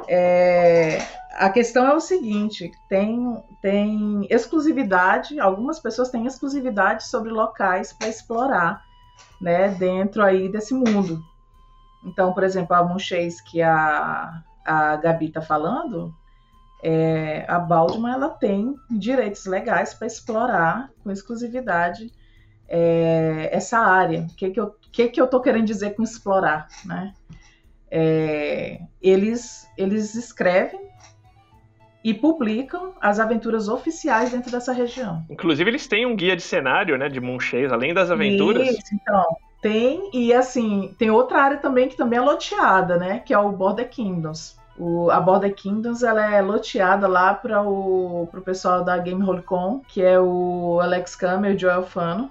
É, 0.07 0.99
a 1.35 1.49
questão 1.49 1.85
é 1.85 1.93
o 1.93 1.99
seguinte: 1.99 2.71
tem, 2.89 3.43
tem 3.61 4.27
exclusividade, 4.29 5.39
algumas 5.39 5.79
pessoas 5.79 6.09
têm 6.09 6.25
exclusividade 6.25 7.07
sobre 7.07 7.29
locais 7.29 7.91
para 7.93 8.07
explorar, 8.07 8.83
né, 9.41 9.69
dentro 9.69 10.23
aí 10.23 10.49
desse 10.49 10.73
mundo. 10.73 11.21
Então, 12.05 12.33
por 12.33 12.43
exemplo, 12.43 12.75
a 12.75 12.83
Monchês 12.83 13.41
que 13.41 13.61
a, 13.61 14.43
a 14.63 14.95
Gabi 14.97 15.27
está 15.27 15.41
falando, 15.41 16.13
é, 16.83 17.45
a 17.47 17.57
Baldman 17.59 18.13
ela 18.13 18.29
tem 18.29 18.75
direitos 18.91 19.45
legais 19.45 19.93
para 19.93 20.07
explorar 20.07 20.91
com 21.03 21.11
exclusividade 21.11 22.11
é, 22.67 23.49
essa 23.51 23.79
área. 23.79 24.21
O 24.21 24.35
que, 24.35 24.51
que, 24.51 24.59
eu, 24.59 24.75
que, 24.95 25.09
que 25.09 25.21
eu 25.21 25.27
tô 25.27 25.41
querendo 25.41 25.65
dizer 25.65 25.93
com 25.93 26.03
explorar, 26.03 26.67
né? 26.85 27.13
É, 27.91 28.79
eles, 29.01 29.67
eles 29.77 30.15
escrevem 30.15 30.79
e 32.01 32.13
publicam 32.13 32.93
as 33.01 33.19
aventuras 33.19 33.67
oficiais 33.67 34.31
dentro 34.31 34.49
dessa 34.49 34.71
região. 34.71 35.25
Inclusive, 35.29 35.69
eles 35.69 35.85
têm 35.85 36.05
um 36.05 36.15
guia 36.15 36.35
de 36.35 36.41
cenário, 36.41 36.97
né, 36.97 37.09
de 37.09 37.19
Moonshades, 37.19 37.73
além 37.73 37.93
das 37.93 38.09
aventuras. 38.09 38.69
Isso, 38.69 38.93
então. 38.93 39.25
Tem, 39.61 40.11
e 40.13 40.33
assim, 40.33 40.95
tem 40.97 41.09
outra 41.09 41.41
área 41.41 41.57
também 41.57 41.89
que 41.89 41.97
também 41.97 42.19
é 42.19 42.21
loteada, 42.21 42.97
né, 42.97 43.19
que 43.19 43.33
é 43.33 43.37
o 43.37 43.51
Border 43.51 43.89
Kingdoms. 43.89 44.57
O, 44.77 45.09
a 45.09 45.19
Border 45.19 45.53
Kingdoms 45.53 46.03
ela 46.03 46.33
é 46.33 46.41
loteada 46.41 47.07
lá 47.07 47.33
para 47.33 47.61
o 47.63 48.27
pro 48.31 48.41
pessoal 48.41 48.83
da 48.83 48.97
Game 48.97 49.23
Holicon, 49.23 49.81
que 49.87 50.01
é 50.01 50.19
o 50.19 50.79
Alex 50.81 51.15
Kammer 51.15 51.51
e 51.51 51.55
o 51.55 51.59
Joel 51.59 51.83
Fano. 51.83 52.29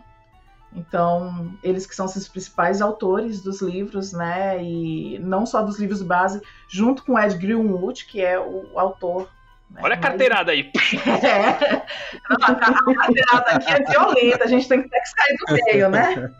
Então, 0.74 1.56
eles 1.62 1.87
que 1.87 1.94
são 1.94 2.06
os 2.06 2.28
principais 2.28 2.82
autores 2.82 3.40
dos 3.40 3.62
livros, 3.62 4.12
né? 4.12 4.62
E 4.62 5.18
não 5.20 5.46
só 5.46 5.62
dos 5.62 5.78
livros 5.78 6.02
base, 6.02 6.40
junto 6.68 7.04
com 7.04 7.18
Ed 7.18 7.37
Greenwood, 7.38 8.06
que 8.06 8.20
é 8.20 8.38
o 8.38 8.76
autor. 8.78 9.30
Né? 9.70 9.80
Olha 9.84 9.94
a 9.94 9.98
carteirada 9.98 10.50
aí. 10.50 10.70
É. 11.06 11.82
Não, 12.28 12.37
a 12.40 12.54
carteirada 12.54 13.50
aqui 13.52 13.72
é 13.72 13.84
violenta, 13.84 14.44
a 14.44 14.48
gente 14.48 14.68
tem 14.68 14.82
que 14.82 14.88
ter 14.88 15.00
que 15.00 15.08
sair 15.08 15.37
do 15.37 15.64
meio, 15.64 15.88
né? 15.88 16.34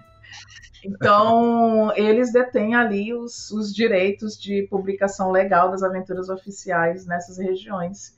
Então, 0.85 1.93
eles 1.97 2.33
detêm 2.33 2.75
ali 2.75 3.15
os, 3.15 3.51
os 3.51 3.75
direitos 3.75 4.37
de 4.39 4.67
publicação 4.69 5.31
legal 5.31 5.71
das 5.71 5.83
aventuras 5.83 6.29
oficiais 6.29 7.07
nessas 7.07 7.39
regiões. 7.39 8.17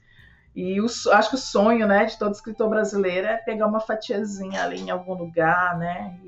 E 0.56 0.80
o, 0.80 0.86
acho 0.86 1.28
que 1.28 1.34
o 1.34 1.38
sonho, 1.38 1.86
né, 1.86 2.06
de 2.06 2.18
todo 2.18 2.32
escritor 2.32 2.70
brasileiro 2.70 3.26
é 3.26 3.36
pegar 3.36 3.66
uma 3.66 3.78
fatiazinha 3.78 4.64
ali 4.64 4.80
em 4.80 4.88
algum 4.88 5.12
lugar, 5.12 5.76
né, 5.76 6.18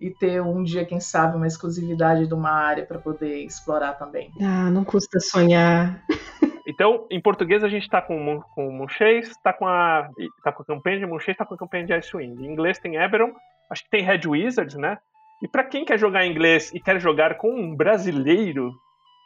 e, 0.00 0.08
e 0.08 0.10
ter 0.10 0.42
um 0.42 0.64
dia, 0.64 0.84
quem 0.84 0.98
sabe, 0.98 1.36
uma 1.36 1.46
exclusividade 1.46 2.26
de 2.26 2.34
uma 2.34 2.50
área 2.50 2.84
para 2.84 2.98
poder 2.98 3.44
explorar 3.44 3.92
também. 3.92 4.32
Ah, 4.40 4.68
não 4.68 4.82
custa 4.82 5.20
sonhar. 5.20 6.02
Então, 6.66 7.06
em 7.10 7.20
português 7.20 7.64
a 7.64 7.68
gente 7.68 7.82
está 7.82 8.00
com, 8.00 8.40
com 8.54 8.68
o 8.68 8.72
Munchês, 8.72 9.30
está 9.30 9.52
com, 9.52 9.66
a, 9.66 10.08
tá 10.44 10.52
com 10.52 10.62
a 10.62 10.66
campanha 10.66 10.98
de 10.98 11.06
Munchês, 11.06 11.34
está 11.34 11.44
com 11.44 11.54
a 11.54 11.58
campanha 11.58 11.86
de 11.86 11.92
Icewind. 11.92 12.40
Em 12.40 12.46
inglês 12.46 12.78
tem 12.78 12.96
Eberron, 12.96 13.32
acho 13.70 13.84
que 13.84 13.90
tem 13.90 14.04
Red 14.04 14.26
Wizards, 14.26 14.76
né? 14.76 14.98
E 15.42 15.48
para 15.48 15.64
quem 15.64 15.84
quer 15.84 15.98
jogar 15.98 16.24
em 16.24 16.30
inglês 16.30 16.72
e 16.74 16.80
quer 16.80 17.00
jogar 17.00 17.38
com 17.38 17.50
um 17.50 17.74
brasileiro, 17.74 18.72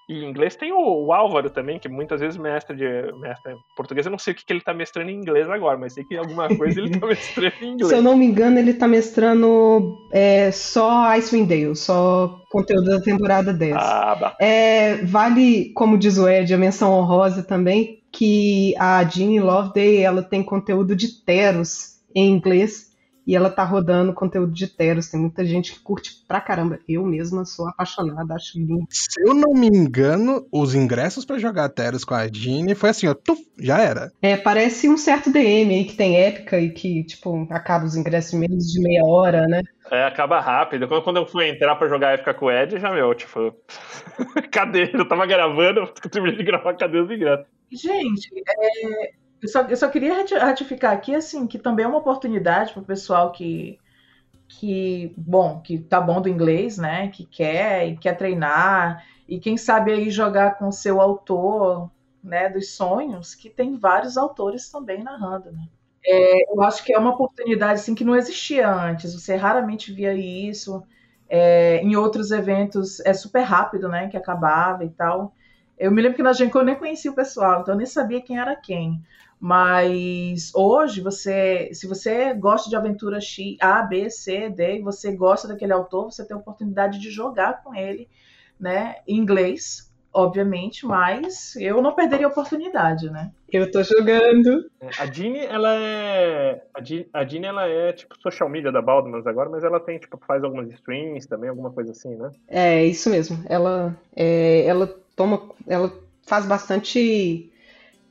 e 0.08 0.22
em 0.22 0.28
inglês 0.28 0.54
tem 0.54 0.72
o, 0.72 1.06
o, 1.06 1.12
Álvaro 1.12 1.48
também, 1.48 1.78
que 1.78 1.88
muitas 1.88 2.20
vezes 2.20 2.36
mestre 2.36 2.76
de 2.76 3.12
mestre 3.18 3.54
português. 3.76 4.06
Eu 4.06 4.10
não 4.10 4.18
sei 4.18 4.32
o 4.32 4.36
que, 4.36 4.44
que 4.44 4.52
ele 4.52 4.60
tá 4.60 4.74
mestrando 4.74 5.10
em 5.10 5.14
inglês 5.14 5.48
agora, 5.48 5.78
mas 5.78 5.94
sei 5.94 6.04
que 6.04 6.16
alguma 6.16 6.48
coisa 6.54 6.80
ele 6.80 6.98
tá 6.98 7.06
mestrando 7.06 7.54
em 7.62 7.72
inglês. 7.72 7.88
Se 7.88 7.94
eu 7.94 8.02
não 8.02 8.16
me 8.16 8.26
engano, 8.26 8.58
ele 8.58 8.74
tá 8.74 8.86
mestrando 8.86 9.96
é, 10.12 10.50
só 10.50 11.06
Icewind 11.16 11.48
Dale, 11.48 11.74
só 11.74 12.40
conteúdo 12.50 12.86
da 12.86 13.00
temporada 13.00 13.52
10. 13.52 13.74
Ah, 13.76 14.36
é, 14.40 14.96
vale, 15.04 15.72
como 15.74 15.98
diz 15.98 16.18
o 16.18 16.28
Ed, 16.28 16.52
a 16.52 16.58
menção 16.58 16.92
honrosa 16.92 17.42
também, 17.42 18.02
que 18.12 18.74
a 18.78 19.02
Jeannie 19.04 19.40
Loveday, 19.40 20.02
ela 20.02 20.22
tem 20.22 20.42
conteúdo 20.42 20.94
de 20.94 21.24
Teros 21.24 21.94
em 22.14 22.30
inglês, 22.30 22.93
e 23.26 23.34
ela 23.34 23.50
tá 23.50 23.64
rodando 23.64 24.12
conteúdo 24.12 24.52
de 24.52 24.66
Teros. 24.66 25.08
Tem 25.08 25.20
muita 25.20 25.44
gente 25.44 25.72
que 25.72 25.80
curte 25.80 26.24
pra 26.26 26.40
caramba. 26.40 26.78
Eu 26.88 27.04
mesma 27.04 27.44
sou 27.44 27.68
apaixonada, 27.68 28.34
acho 28.34 28.58
lindo. 28.58 28.86
Se 28.90 29.20
eu 29.20 29.34
não 29.34 29.52
me 29.52 29.66
engano, 29.66 30.46
os 30.52 30.74
ingressos 30.74 31.24
para 31.24 31.38
jogar 31.38 31.68
Teros 31.68 32.04
com 32.04 32.14
a 32.14 32.26
Jeanne 32.26 32.74
foi 32.74 32.90
assim, 32.90 33.06
ó, 33.06 33.14
tuf, 33.14 33.40
já 33.58 33.80
era. 33.80 34.12
É, 34.20 34.36
parece 34.36 34.88
um 34.88 34.96
certo 34.96 35.30
DM 35.30 35.74
aí 35.74 35.84
que 35.84 35.96
tem 35.96 36.16
épica 36.16 36.60
e 36.60 36.70
que, 36.70 37.04
tipo, 37.04 37.46
acaba 37.50 37.84
os 37.84 37.96
ingressos 37.96 38.34
em 38.34 38.38
menos 38.38 38.66
de 38.66 38.80
meia 38.80 39.04
hora, 39.04 39.46
né? 39.46 39.62
É, 39.90 40.04
acaba 40.04 40.40
rápido. 40.40 40.88
Quando, 40.88 41.02
quando 41.02 41.16
eu 41.18 41.26
fui 41.26 41.48
entrar 41.48 41.76
pra 41.76 41.88
jogar 41.88 42.14
épica 42.14 42.34
com 42.34 42.46
o 42.46 42.50
Ed, 42.50 42.78
já, 42.78 42.92
meu, 42.92 43.14
tipo, 43.14 43.54
cadê? 44.50 44.90
Eu 44.92 45.06
tava 45.06 45.26
gravando, 45.26 45.80
eu 45.80 46.10
terminei 46.10 46.36
de 46.36 46.44
gravar, 46.44 46.74
cadê 46.74 46.98
os 46.98 47.10
ingressos? 47.10 47.46
Gente, 47.70 48.30
é, 48.36 49.12
eu 49.42 49.48
só, 49.48 49.60
eu 49.62 49.76
só 49.76 49.88
queria 49.88 50.14
ratificar 50.40 50.92
aqui, 50.92 51.14
assim, 51.14 51.46
que 51.46 51.58
também 51.58 51.84
é 51.84 51.88
uma 51.88 51.98
oportunidade 51.98 52.72
para 52.72 52.82
o 52.82 52.84
pessoal 52.84 53.32
que, 53.32 53.78
que, 54.48 55.14
bom, 55.16 55.60
que 55.62 55.78
tá 55.78 56.00
bom 56.00 56.20
do 56.22 56.28
inglês, 56.28 56.78
né, 56.78 57.08
que 57.10 57.26
quer 57.26 57.88
e 57.88 57.96
quer 57.98 58.16
treinar, 58.16 59.04
e 59.28 59.40
quem 59.40 59.56
sabe 59.56 59.92
aí 59.92 60.10
jogar 60.10 60.58
com 60.58 60.68
o 60.68 60.72
seu 60.72 61.00
autor, 61.00 61.90
né, 62.22 62.48
dos 62.50 62.72
sonhos, 62.76 63.34
que 63.34 63.50
tem 63.50 63.78
vários 63.78 64.16
autores 64.16 64.70
também 64.70 65.02
narrando, 65.04 65.52
né. 65.52 65.68
É, 66.06 66.52
eu 66.52 66.62
acho 66.62 66.84
que 66.84 66.92
é 66.94 66.98
uma 66.98 67.10
oportunidade, 67.12 67.80
assim, 67.80 67.94
que 67.94 68.04
não 68.04 68.16
existia 68.16 68.70
antes, 68.70 69.14
você 69.14 69.36
raramente 69.36 69.92
via 69.92 70.12
isso, 70.14 70.82
é, 71.28 71.78
em 71.78 71.96
outros 71.96 72.30
eventos 72.30 73.00
é 73.00 73.14
super 73.14 73.42
rápido, 73.42 73.88
né, 73.88 74.08
que 74.08 74.16
acabava 74.16 74.84
e 74.84 74.90
tal. 74.90 75.34
Eu 75.78 75.90
me 75.90 76.00
lembro 76.00 76.16
que 76.16 76.22
na 76.22 76.32
Genco 76.32 76.58
eu 76.58 76.64
nem 76.64 76.76
conhecia 76.76 77.10
o 77.10 77.14
pessoal, 77.14 77.60
então 77.60 77.74
eu 77.74 77.78
nem 77.78 77.86
sabia 77.86 78.20
quem 78.20 78.38
era 78.38 78.54
quem. 78.56 79.02
Mas 79.38 80.52
hoje, 80.54 81.00
você, 81.00 81.68
se 81.72 81.86
você 81.86 82.32
gosta 82.32 82.70
de 82.70 82.76
aventura 82.76 83.20
X, 83.20 83.56
A, 83.60 83.82
B, 83.82 84.08
C, 84.08 84.48
D, 84.48 84.78
e 84.78 84.82
você 84.82 85.14
gosta 85.14 85.48
daquele 85.48 85.72
autor, 85.72 86.10
você 86.10 86.26
tem 86.26 86.36
a 86.36 86.40
oportunidade 86.40 86.98
de 86.98 87.10
jogar 87.10 87.62
com 87.62 87.74
ele, 87.74 88.08
né? 88.58 88.96
Em 89.06 89.18
inglês, 89.18 89.92
obviamente, 90.14 90.86
mas 90.86 91.56
eu 91.56 91.82
não 91.82 91.94
perderia 91.94 92.26
a 92.26 92.30
oportunidade, 92.30 93.10
né? 93.10 93.32
Eu 93.52 93.70
tô 93.70 93.82
jogando. 93.82 94.70
A 94.98 95.06
Jeanne, 95.06 95.40
ela 95.40 95.74
é. 95.74 96.64
A 97.12 97.24
Jeanne, 97.24 97.46
ela 97.46 97.68
é 97.68 97.92
tipo 97.92 98.18
social 98.20 98.48
media 98.48 98.72
da 98.72 98.80
Baldmans 98.80 99.26
agora, 99.26 99.50
mas 99.50 99.62
ela 99.62 99.78
tem, 99.78 99.98
tipo, 99.98 100.18
faz 100.26 100.42
algumas 100.42 100.70
streams 100.72 101.26
também, 101.26 101.50
alguma 101.50 101.70
coisa 101.70 101.90
assim, 101.90 102.16
né? 102.16 102.30
É, 102.48 102.84
isso 102.84 103.10
mesmo. 103.10 103.44
Ela, 103.48 103.94
é, 104.16 104.64
ela 104.64 105.03
toma. 105.16 105.50
Ela 105.66 105.92
faz 106.26 106.46
bastante 106.46 107.50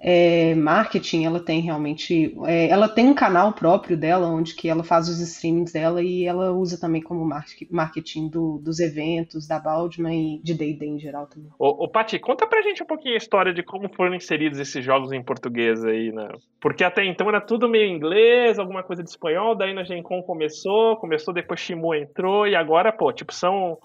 é, 0.06 0.54
marketing, 0.56 1.24
ela 1.24 1.39
tem 1.39 1.62
realmente. 1.62 2.36
É, 2.45 2.68
ela 2.68 2.89
tem 2.89 3.08
um 3.08 3.14
canal 3.14 3.54
próprio 3.54 3.95
dela, 3.95 4.28
onde 4.28 4.54
que 4.54 4.68
ela 4.68 4.84
faz 4.84 5.08
os 5.08 5.22
streamings 5.22 5.72
dela 5.72 6.04
e 6.04 6.26
ela 6.26 6.51
usa 6.51 6.78
também 6.78 7.01
como 7.01 7.26
marketing 7.72 8.28
do, 8.28 8.58
dos 8.58 8.82
eventos, 8.82 9.47
da 9.47 9.58
Baldman 9.58 10.36
e 10.36 10.43
de 10.43 10.54
D&D 10.54 10.86
em 10.86 10.99
geral 10.99 11.26
também. 11.28 11.49
Ô, 11.58 11.86
ô 11.86 11.88
Pati, 11.88 12.20
conta 12.20 12.45
pra 12.45 12.62
gente 12.62 12.84
um 12.84 12.86
pouquinho 12.86 13.14
a 13.14 13.18
história 13.18 13.54
de 13.54 13.64
como 13.64 13.88
foram 13.95 14.14
inseridos 14.14 14.60
esses 14.60 14.84
jogos 14.84 15.14
em 15.14 15.24
português 15.24 15.86
aí, 15.86 16.12
né? 16.12 16.28
Porque 16.60 16.84
até 16.84 17.06
então 17.06 17.30
era 17.30 17.39
tudo 17.39 17.70
meio 17.70 17.89
inglês, 17.89 18.60
alguma 18.60 18.84
coisa 18.84 19.01
de 19.01 19.10
espanhol, 19.10 19.56
daí 19.56 19.74
na 19.74 19.86
Gen 19.86 20.04
Con 20.04 20.22
começou, 20.22 20.97
começou, 20.97 21.34
depois 21.34 21.62
Shimu 21.62 21.95
entrou 21.95 22.45
e 22.45 22.58
agora, 22.58 22.91
pô, 22.91 23.14
tipo, 23.14 23.34
são 23.34 23.78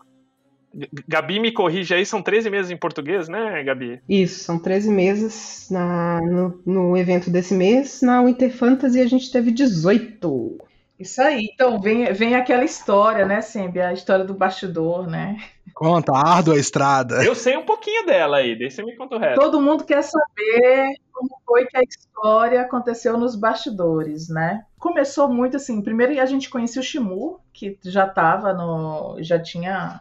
Gabi 1.07 1.41
me 1.41 1.53
corrige 1.53 1.95
aí, 1.95 2.05
são 2.05 2.23
13 2.23 2.51
meses 2.51 2.71
em 2.71 2.77
português, 2.77 3.29
né, 3.29 3.63
Gabi? 3.63 4.01
Isso, 4.09 4.45
são 4.45 4.59
13 4.59 4.91
meses 4.91 5.69
na, 5.71 6.21
no, 6.21 6.61
no 6.65 6.97
evento 6.97 7.31
desse 7.31 7.55
mês. 7.55 8.03
Na 8.03 8.23
Winter 8.23 8.55
Fantasy 8.55 9.01
a 9.01 9.07
gente 9.07 9.31
teve 9.31 9.51
18. 9.51 10.59
Isso 10.99 11.23
aí. 11.23 11.49
Então, 11.53 11.81
vem, 11.81 12.13
vem 12.13 12.35
aquela 12.35 12.65
história, 12.65 13.25
né, 13.25 13.41
sempre, 13.41 13.81
a 13.81 13.93
história 13.93 14.25
do 14.25 14.35
bastidor, 14.35 15.07
né? 15.07 15.39
Conta, 15.73 16.13
árdua 16.13 16.59
estrada. 16.59 17.23
Eu 17.25 17.37
sei 17.37 17.57
um 17.57 17.65
pouquinho 17.65 18.05
dela 18.05 18.39
aí, 18.39 18.59
deixa 18.59 18.83
me 18.83 18.97
conta 18.97 19.15
o 19.15 19.19
resto. 19.19 19.41
Todo 19.41 19.61
mundo 19.61 19.85
quer 19.85 20.03
saber 20.03 20.95
como 21.13 21.41
foi 21.47 21.67
que 21.67 21.77
a 21.77 21.83
história 21.83 22.61
aconteceu 22.61 23.17
nos 23.17 23.37
bastidores, 23.37 24.29
né? 24.29 24.65
Começou 24.79 25.29
muito 25.29 25.57
assim, 25.57 25.81
primeiro 25.81 26.21
a 26.21 26.27
gente 26.27 26.51
conhecia 26.51 26.81
o 26.81 26.85
Shimu, 26.85 27.39
que 27.53 27.79
já 27.85 28.07
estava 28.07 28.53
no. 28.53 29.17
já 29.21 29.39
tinha 29.39 30.01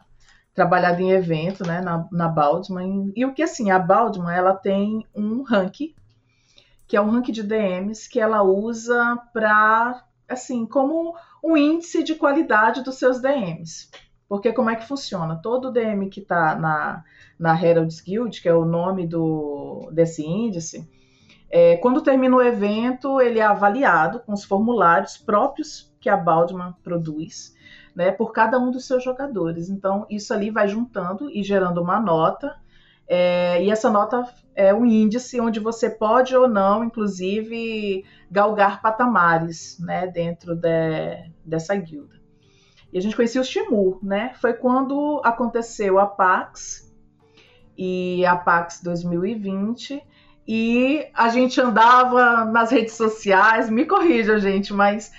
trabalhado 0.57 0.99
em 1.03 1.11
evento, 1.11 1.63
né, 1.63 1.81
na, 1.81 2.07
na 2.11 2.27
Baldman. 2.27 3.13
E 3.15 3.23
o 3.23 3.31
que 3.31 3.43
assim, 3.43 3.69
a 3.69 3.77
Baldman, 3.77 4.35
ela 4.35 4.55
tem 4.55 5.05
um 5.15 5.43
ranking, 5.43 5.93
que 6.87 6.97
é 6.97 7.01
um 7.01 7.11
ranking 7.11 7.31
de 7.31 7.43
DMs 7.43 8.09
que 8.09 8.19
ela 8.19 8.41
usa 8.41 9.21
para 9.31 10.03
assim, 10.27 10.65
como 10.65 11.15
um 11.43 11.55
índice 11.55 12.01
de 12.01 12.15
qualidade 12.15 12.83
dos 12.83 12.95
seus 12.95 13.21
DMs. 13.21 13.87
Porque 14.27 14.51
como 14.51 14.71
é 14.71 14.75
que 14.75 14.87
funciona? 14.87 15.35
Todo 15.35 15.71
DM 15.71 16.09
que 16.09 16.21
está 16.21 16.55
na, 16.55 17.03
na 17.37 17.63
Herald's 17.63 18.01
Guild, 18.01 18.41
que 18.41 18.49
é 18.49 18.53
o 18.53 18.65
nome 18.65 19.05
do, 19.05 19.91
desse 19.93 20.25
índice, 20.25 20.89
é, 21.51 21.77
quando 21.77 22.01
termina 22.01 22.35
o 22.35 22.41
evento, 22.41 23.21
ele 23.21 23.37
é 23.37 23.45
avaliado 23.45 24.21
com 24.21 24.33
os 24.33 24.43
formulários 24.43 25.19
próprios 25.19 25.93
que 26.01 26.09
a 26.09 26.17
Baldman 26.17 26.73
produz 26.83 27.55
né, 27.97 28.11
por 28.11 28.31
cada 28.31 28.59
um 28.59 28.69
dos 28.69 28.85
seus 28.85 29.03
jogadores. 29.03 29.71
Então, 29.71 30.05
isso 30.07 30.31
ali 30.31 30.51
vai 30.51 30.67
juntando 30.67 31.31
e 31.31 31.41
gerando 31.41 31.81
uma 31.81 31.99
nota, 31.99 32.55
é, 33.07 33.63
e 33.63 33.71
essa 33.71 33.89
nota 33.89 34.23
é 34.53 34.71
um 34.71 34.85
índice 34.85 35.41
onde 35.41 35.59
você 35.59 35.89
pode 35.89 36.35
ou 36.35 36.47
não, 36.47 36.83
inclusive, 36.83 38.05
galgar 38.29 38.83
patamares 38.83 39.79
né, 39.79 40.05
dentro 40.05 40.55
de, 40.55 41.31
dessa 41.43 41.75
guilda. 41.75 42.15
E 42.93 42.99
a 42.99 43.01
gente 43.01 43.15
conhecia 43.15 43.41
o 43.41 43.43
Shimu, 43.43 43.99
né? 44.03 44.33
Foi 44.39 44.53
quando 44.53 45.19
aconteceu 45.23 45.97
a 45.97 46.05
PAX 46.05 46.93
e 47.75 48.23
a 48.27 48.35
PAX 48.35 48.79
2020 48.83 50.03
e 50.47 51.07
a 51.15 51.29
gente 51.29 51.59
andava 51.59 52.45
nas 52.45 52.69
redes 52.69 52.93
sociais, 52.93 53.71
me 53.71 53.85
corrija, 53.85 54.37
gente, 54.39 54.71
mas 54.71 55.11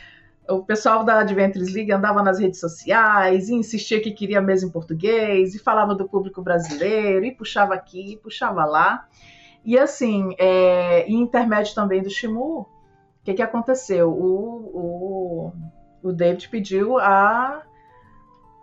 o 0.48 0.62
pessoal 0.62 1.04
da 1.04 1.20
Adventures 1.20 1.72
League 1.72 1.92
andava 1.92 2.22
nas 2.22 2.38
redes 2.38 2.58
sociais 2.58 3.48
e 3.48 3.54
insistia 3.54 4.00
que 4.00 4.10
queria 4.10 4.40
mesa 4.40 4.64
em 4.64 4.70
português 4.70 5.54
e 5.54 5.58
falava 5.58 5.94
do 5.94 6.08
público 6.08 6.42
brasileiro 6.42 7.24
e 7.24 7.34
puxava 7.34 7.74
aqui, 7.74 8.12
e 8.12 8.16
puxava 8.16 8.64
lá. 8.64 9.06
E 9.64 9.78
assim, 9.78 10.34
é, 10.38 11.06
em 11.06 11.20
intermédio 11.20 11.74
também 11.74 12.02
do 12.02 12.08
Shimu, 12.08 12.60
o 12.60 12.66
que, 13.22 13.34
que 13.34 13.42
aconteceu? 13.42 14.10
O, 14.10 15.52
o, 15.52 15.52
o 16.02 16.12
David 16.12 16.48
pediu 16.48 16.98
a, 16.98 17.62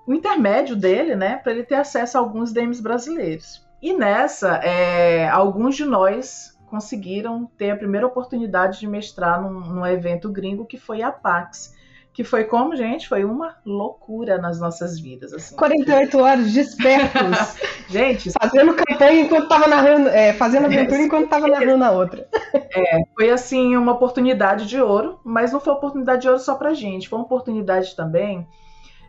o 0.08 0.14
intermédio 0.14 0.76
dele, 0.76 1.16
né, 1.16 1.38
para 1.38 1.52
ele 1.52 1.64
ter 1.64 1.76
acesso 1.76 2.18
a 2.18 2.22
alguns 2.22 2.52
DMs 2.52 2.82
brasileiros. 2.82 3.64
E 3.80 3.94
nessa, 3.94 4.56
é, 4.64 5.30
alguns 5.30 5.76
de 5.76 5.86
nós 5.86 6.58
conseguiram 6.66 7.46
ter 7.58 7.70
a 7.70 7.78
primeira 7.78 8.08
oportunidade 8.08 8.80
de 8.80 8.88
mestrar 8.88 9.40
num, 9.40 9.60
num 9.60 9.86
evento 9.86 10.32
gringo 10.32 10.66
que 10.66 10.80
foi 10.80 11.04
a 11.04 11.12
PAX, 11.12 11.75
que 12.16 12.24
foi 12.24 12.46
como, 12.46 12.78
gente, 12.78 13.10
foi 13.10 13.26
uma 13.26 13.58
loucura 13.66 14.38
nas 14.38 14.58
nossas 14.58 14.98
vidas. 14.98 15.34
Assim. 15.34 15.54
48 15.54 16.18
horas 16.18 16.54
despertos. 16.54 17.58
gente, 17.90 18.32
fazendo 18.32 18.74
campanha 18.74 19.20
enquanto 19.20 19.50
tava 19.50 19.68
narrando, 19.68 20.08
é, 20.08 20.32
fazendo 20.32 20.66
aventura 20.68 21.02
enquanto 21.02 21.28
tava 21.28 21.46
narrando 21.46 21.84
a 21.84 21.92
outra. 21.92 22.26
É, 22.54 23.04
foi 23.14 23.30
assim 23.30 23.76
uma 23.76 23.92
oportunidade 23.92 24.66
de 24.66 24.80
ouro, 24.80 25.20
mas 25.26 25.52
não 25.52 25.60
foi 25.60 25.74
oportunidade 25.74 26.22
de 26.22 26.30
ouro 26.30 26.40
só 26.40 26.56
pra 26.56 26.74
gente, 26.74 27.10
foi 27.10 27.20
uma 27.20 27.26
oportunidade 27.26 27.94
também 27.98 28.48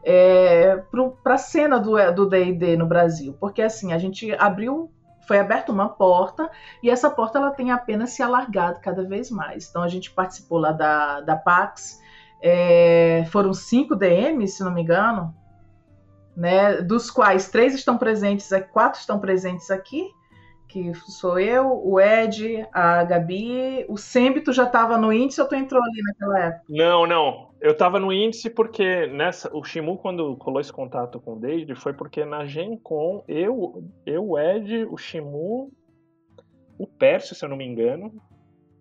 é, 0.04 0.82
para 1.22 1.34
a 1.34 1.38
cena 1.38 1.78
do 1.78 2.26
D&D 2.26 2.76
no 2.76 2.86
Brasil, 2.86 3.36
porque 3.38 3.62
assim 3.62 3.92
a 3.92 3.98
gente 3.98 4.32
abriu 4.32 4.90
foi 5.28 5.38
aberta 5.38 5.72
uma 5.72 5.88
porta 5.88 6.48
e 6.82 6.88
essa 6.88 7.10
porta 7.10 7.38
ela 7.38 7.50
tem 7.50 7.70
apenas 7.70 8.10
se 8.10 8.22
alargado 8.22 8.80
cada 8.80 9.02
vez 9.04 9.28
mais. 9.30 9.68
Então 9.68 9.82
a 9.82 9.88
gente 9.88 10.12
participou 10.12 10.58
lá 10.58 10.70
da, 10.70 11.20
da 11.20 11.34
PAX, 11.34 12.00
é, 12.48 13.24
foram 13.32 13.52
cinco 13.52 13.96
DMs, 13.96 14.52
se 14.52 14.62
não 14.62 14.72
me 14.72 14.80
engano, 14.80 15.34
né, 16.36 16.80
dos 16.80 17.10
quais 17.10 17.50
três 17.50 17.74
estão 17.74 17.98
presentes, 17.98 18.48
quatro 18.72 19.00
estão 19.00 19.18
presentes 19.18 19.68
aqui, 19.68 20.08
que 20.68 20.94
sou 20.94 21.40
eu, 21.40 21.66
o 21.84 22.00
Ed, 22.00 22.64
a 22.72 23.02
Gabi, 23.02 23.84
o 23.88 23.96
Sembito 23.96 24.52
já 24.52 24.62
estava 24.62 24.96
no 24.96 25.12
índice 25.12 25.40
ou 25.40 25.48
tu 25.48 25.56
entrou 25.56 25.82
ali 25.82 26.00
naquela 26.02 26.38
época? 26.38 26.64
Não, 26.68 27.04
não. 27.04 27.50
Eu 27.60 27.72
estava 27.72 27.98
no 27.98 28.12
índice 28.12 28.48
porque 28.48 29.08
nessa 29.08 29.50
o 29.52 29.64
Shimu 29.64 29.96
quando 29.96 30.36
colou 30.36 30.60
esse 30.60 30.72
contato 30.72 31.18
com 31.18 31.32
o 31.34 31.40
David 31.40 31.74
foi 31.74 31.94
porque 31.94 32.24
na 32.24 32.46
Gen 32.46 32.76
Con 32.78 33.24
eu, 33.26 33.82
eu 34.04 34.24
o 34.24 34.38
Ed, 34.38 34.86
o 34.88 34.96
Shimu, 34.96 35.72
o 36.78 36.86
Pércio, 36.86 37.34
se 37.34 37.44
eu 37.44 37.48
não 37.48 37.56
me 37.56 37.64
engano, 37.64 38.12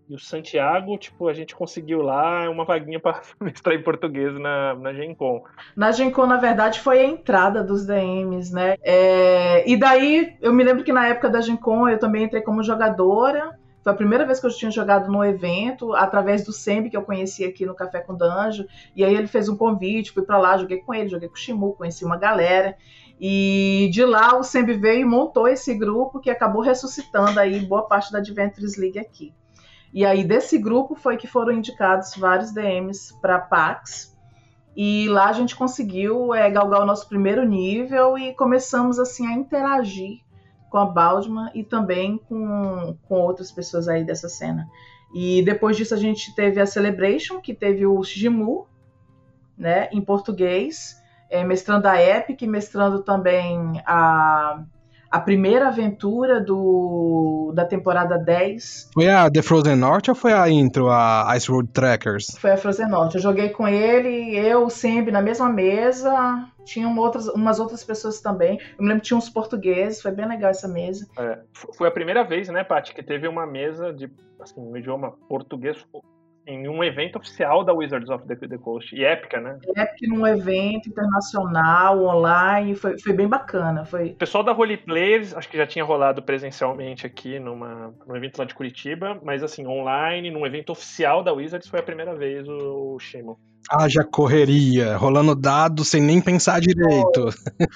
e 0.08 0.14
o 0.14 0.20
Santiago, 0.20 0.98
tipo, 0.98 1.28
a 1.28 1.34
gente 1.34 1.56
conseguiu 1.56 2.02
lá 2.02 2.50
uma 2.50 2.64
vaguinha 2.64 3.00
para 3.00 3.22
mestrar 3.42 3.76
em 3.76 3.82
português 3.82 4.34
na, 4.40 4.76
na 4.76 4.94
Gen 4.94 5.16
Con. 5.16 5.44
Na 5.76 5.92
Gen 5.92 6.12
Con, 6.12 6.28
na 6.28 6.38
verdade, 6.38 6.80
foi 6.80 7.00
a 7.00 7.06
entrada 7.06 7.64
dos 7.64 7.86
DMs, 7.86 8.54
né? 8.54 8.76
É... 8.84 9.68
E 9.68 9.76
daí, 9.76 10.36
eu 10.42 10.54
me 10.54 10.64
lembro 10.64 10.84
que 10.84 10.94
na 10.94 11.08
época 11.08 11.30
da 11.30 11.42
Gen 11.42 11.58
Con 11.58 11.90
eu 11.90 11.98
também 11.98 12.24
entrei 12.24 12.44
como 12.44 12.64
jogadora. 12.64 13.58
Foi 13.84 13.94
a 13.94 13.96
primeira 13.96 14.26
vez 14.26 14.40
que 14.40 14.46
eu 14.46 14.52
tinha 14.52 14.72
jogado 14.72 15.12
no 15.12 15.24
evento, 15.24 15.94
através 15.94 16.44
do 16.44 16.52
Sembi, 16.52 16.90
que 16.90 16.98
eu 16.98 17.04
conheci 17.04 17.44
aqui 17.44 17.66
no 17.66 17.76
Café 17.76 18.00
com 18.00 18.16
Danjo. 18.16 18.66
E 18.96 19.04
aí 19.04 19.14
ele 19.16 19.28
fez 19.28 19.50
um 19.50 19.58
convite, 19.58 20.12
fui 20.12 20.24
para 20.24 20.38
lá, 20.38 20.58
joguei 20.58 20.80
com 20.80 20.94
ele, 20.94 21.10
joguei 21.10 21.30
com 21.30 21.36
o 21.36 21.38
Shimu, 21.38 21.74
conheci 21.74 22.06
uma 22.06 22.18
galera. 22.18 22.76
E 23.20 23.90
de 23.92 24.04
lá 24.04 24.38
o 24.38 24.44
Sembi 24.44 24.74
veio 24.74 25.02
e 25.02 25.06
montou 25.06 25.48
esse 25.48 25.74
grupo 25.74 26.20
que 26.20 26.30
acabou 26.30 26.62
ressuscitando 26.62 27.40
aí 27.40 27.60
boa 27.60 27.88
parte 27.88 28.12
da 28.12 28.20
Adventures 28.20 28.78
League 28.78 29.00
aqui. 29.00 29.34
E 29.96 30.06
aí 30.06 30.26
desse 30.26 30.58
grupo 30.58 30.94
foi 30.94 31.16
que 31.16 31.26
foram 31.26 31.54
indicados 31.54 32.18
vários 32.18 32.52
DMs 32.52 33.18
para 33.22 33.40
PAX. 33.40 34.14
E 34.76 35.08
lá 35.08 35.30
a 35.30 35.32
gente 35.32 35.56
conseguiu 35.56 36.34
é, 36.34 36.52
galgar 36.52 36.82
o 36.82 36.86
nosso 36.86 37.08
primeiro 37.08 37.46
nível 37.46 38.18
e 38.18 38.34
começamos 38.34 39.00
assim 39.00 39.26
a 39.26 39.32
interagir 39.32 40.20
com 40.70 40.78
a 40.80 40.86
Baldman 40.86 41.50
e 41.56 41.64
também 41.64 42.18
com, 42.18 42.98
com 43.08 43.16
outras 43.22 43.54
pessoas 43.54 43.88
aí 43.88 44.04
dessa 44.04 44.28
cena. 44.28 44.68
E 45.14 45.42
depois 45.44 45.78
disso 45.78 45.94
a 45.94 45.98
gente 45.98 46.36
teve 46.36 46.60
a 46.60 46.66
Celebration, 46.66 47.40
que 47.40 47.54
teve 47.54 47.86
o 47.86 48.04
Jimu, 48.04 48.68
né, 49.58 49.88
em 49.94 50.02
português, 50.02 51.02
é, 51.30 51.42
mestrando 51.42 51.88
a 51.88 52.02
Epic, 52.02 52.42
mestrando 52.42 53.02
também 53.02 53.82
a 53.86 54.62
a 55.16 55.20
primeira 55.22 55.70
aventura 55.70 56.42
do, 56.42 57.54
da 57.56 57.64
temporada 57.64 58.18
10. 58.18 58.90
Foi 58.94 59.08
a 59.08 59.32
The 59.32 59.42
Frozen 59.42 59.78
North 59.78 60.10
ou 60.10 60.16
foi 60.16 60.34
a 60.34 60.50
intro, 60.50 60.90
a 60.90 61.34
Ice 61.38 61.50
Road 61.50 61.70
Trackers? 61.72 62.38
Foi 62.38 62.52
a 62.52 62.58
Frozen 62.58 62.90
North. 62.90 63.16
Eu 63.16 63.22
joguei 63.22 63.48
com 63.48 63.66
ele, 63.66 64.38
eu, 64.38 64.70
sempre 64.70 65.14
na 65.14 65.22
mesma 65.22 65.48
mesa. 65.48 66.50
Tinham 66.66 66.98
outras, 66.98 67.30
umas 67.30 67.62
outras 67.62 67.82
pessoas 67.82 68.20
também. 68.20 68.60
Eu 68.78 68.84
me 68.84 68.90
lembro 68.90 69.04
que 69.04 69.08
tinha 69.08 69.18
uns 69.18 69.30
portugueses, 69.30 70.02
foi 70.02 70.12
bem 70.12 70.28
legal 70.28 70.50
essa 70.50 70.68
mesa. 70.68 71.08
É, 71.18 71.40
foi 71.54 71.88
a 71.88 71.92
primeira 71.92 72.22
vez, 72.26 72.50
né, 72.50 72.66
Paty, 72.66 72.94
que 72.94 73.02
teve 73.02 73.26
uma 73.26 73.48
mesa 73.48 73.94
de, 73.94 74.12
assim, 74.42 74.60
no 74.60 74.78
idioma 74.78 75.14
português 75.30 75.78
em 76.48 76.68
um 76.68 76.84
evento 76.84 77.18
oficial 77.18 77.64
da 77.64 77.74
Wizards 77.74 78.10
of 78.10 78.26
the, 78.28 78.36
the 78.36 78.58
Coast. 78.58 78.96
E 78.96 79.04
épica, 79.04 79.40
né? 79.40 79.58
Épica 79.76 80.08
num 80.08 80.26
evento 80.26 80.90
internacional, 80.90 82.04
online, 82.04 82.76
foi, 82.76 83.00
foi 83.00 83.14
bem 83.14 83.28
bacana. 83.28 83.86
Foi... 83.86 84.10
O 84.10 84.16
pessoal 84.16 84.44
da 84.44 84.54
Holy 84.54 84.78
Players, 84.78 85.36
acho 85.36 85.50
que 85.50 85.58
já 85.58 85.66
tinha 85.66 85.84
rolado 85.84 86.22
presencialmente 86.22 87.06
aqui 87.06 87.40
numa, 87.40 87.94
num 88.08 88.16
evento 88.16 88.38
lá 88.38 88.46
de 88.46 88.54
Curitiba, 88.54 89.20
mas 89.24 89.44
assim, 89.44 89.66
online, 89.66 90.30
num 90.30 90.46
evento 90.46 90.72
oficial 90.72 91.24
da 91.24 91.34
Wizards, 91.34 91.68
foi 91.68 91.80
a 91.80 91.84
primeira 91.84 92.16
vez 92.16 92.48
o, 92.48 92.96
o 92.96 93.00
Shimon. 93.00 93.36
Haja 93.68 94.04
correria, 94.04 94.96
rolando 94.96 95.34
dados 95.34 95.90
sem 95.90 96.00
nem 96.00 96.22
pensar 96.22 96.62
direito. 96.62 97.32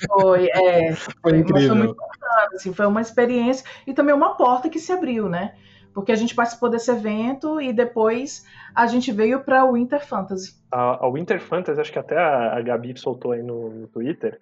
Foi, 0.08 0.48
foi 0.48 0.50
é. 0.54 0.94
Foi, 1.22 1.32
foi 1.32 1.38
incrível. 1.40 1.70
Foi 1.70 1.78
muito 1.78 1.96
bacana, 1.96 2.50
assim, 2.54 2.74
foi 2.74 2.86
uma 2.86 3.02
experiência 3.02 3.66
e 3.88 3.94
também 3.94 4.14
uma 4.14 4.36
porta 4.36 4.70
que 4.70 4.78
se 4.78 4.92
abriu, 4.92 5.28
né? 5.28 5.54
Porque 5.94 6.12
a 6.12 6.16
gente 6.16 6.36
participou 6.36 6.70
desse 6.70 6.92
evento 6.92 7.60
e 7.60 7.74
depois 7.74 8.46
a 8.76 8.88
gente 8.88 9.12
veio 9.12 9.42
para 9.42 9.66
o 9.66 9.74
Winter 9.74 10.06
Fantasy. 10.06 10.54
A, 10.72 11.06
a 11.06 11.10
Winter 11.10 11.40
Fantasy, 11.42 11.82
acho 11.82 11.92
que 11.92 12.00
até 12.00 12.18
a, 12.18 12.58
a 12.58 12.62
Gabi 12.62 12.98
soltou 12.98 13.32
aí 13.32 13.42
no, 13.42 13.70
no 13.70 13.88
Twitter, 13.88 14.40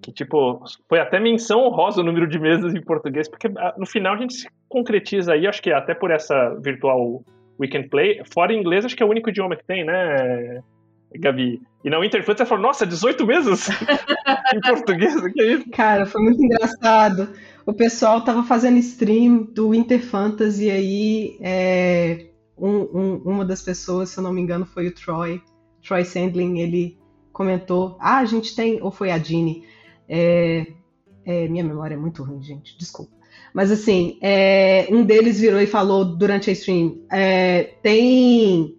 que 0.00 0.12
tipo, 0.12 0.62
foi 0.88 1.00
até 1.00 1.18
menção 1.18 1.60
honrosa 1.60 2.00
o 2.00 2.04
número 2.04 2.26
de 2.26 2.38
mesas 2.38 2.74
em 2.74 2.80
português, 2.80 3.28
porque 3.28 3.48
ah, 3.56 3.74
no 3.76 3.86
final 3.86 4.14
a 4.14 4.18
gente 4.18 4.34
se 4.34 4.48
concretiza 4.68 5.32
aí, 5.32 5.46
acho 5.46 5.62
que 5.62 5.72
até 5.72 5.94
por 5.94 6.10
essa 6.10 6.54
virtual 6.60 7.22
Weekend 7.58 7.88
Play, 7.88 8.22
fora 8.32 8.52
inglês, 8.52 8.84
acho 8.84 8.96
que 8.96 9.02
é 9.02 9.06
o 9.06 9.10
único 9.10 9.30
idioma 9.30 9.56
que 9.56 9.64
tem, 9.64 9.84
né, 9.84 10.62
Gabi? 11.18 11.62
E 11.84 11.90
na 11.90 11.98
Winter 11.98 12.22
Fantasy 12.22 12.44
você 12.44 12.46
falou, 12.46 12.62
nossa, 12.62 12.86
18 12.86 13.26
mesas 13.26 13.68
em 14.54 14.60
português, 14.60 15.16
o 15.16 15.32
que 15.32 15.42
é 15.42 15.52
isso? 15.54 15.70
Cara, 15.70 16.06
foi 16.06 16.22
muito 16.22 16.42
engraçado. 16.42 17.30
O 17.66 17.72
pessoal 17.72 18.24
tava 18.24 18.42
fazendo 18.44 18.78
stream 18.78 19.44
do 19.52 19.70
Winter 19.70 20.02
Fantasy 20.02 20.70
aí, 20.70 21.38
é, 21.40 22.26
um, 22.56 22.76
um, 22.76 23.22
uma 23.24 23.44
das 23.44 23.62
pessoas, 23.62 24.10
se 24.10 24.18
eu 24.18 24.24
não 24.24 24.32
me 24.32 24.40
engano, 24.40 24.64
foi 24.64 24.88
o 24.88 24.94
Troy, 24.94 25.40
Troy 25.86 26.04
Sandling, 26.04 26.60
ele 26.60 26.98
comentou, 27.32 27.96
ah, 28.00 28.18
a 28.18 28.24
gente 28.24 28.54
tem, 28.54 28.80
ou 28.82 28.90
foi 28.90 29.10
a 29.10 29.18
Jeannie, 29.18 29.64
é, 30.08 30.66
é, 31.24 31.48
minha 31.48 31.64
memória 31.64 31.94
é 31.94 31.98
muito 31.98 32.22
ruim, 32.22 32.42
gente, 32.42 32.76
desculpa. 32.76 33.12
Mas 33.54 33.70
assim, 33.70 34.18
é, 34.20 34.86
um 34.90 35.04
deles 35.04 35.40
virou 35.40 35.60
e 35.60 35.66
falou 35.66 36.04
durante 36.04 36.48
a 36.50 36.52
stream: 36.52 37.02
é, 37.10 37.74
tem 37.82 38.76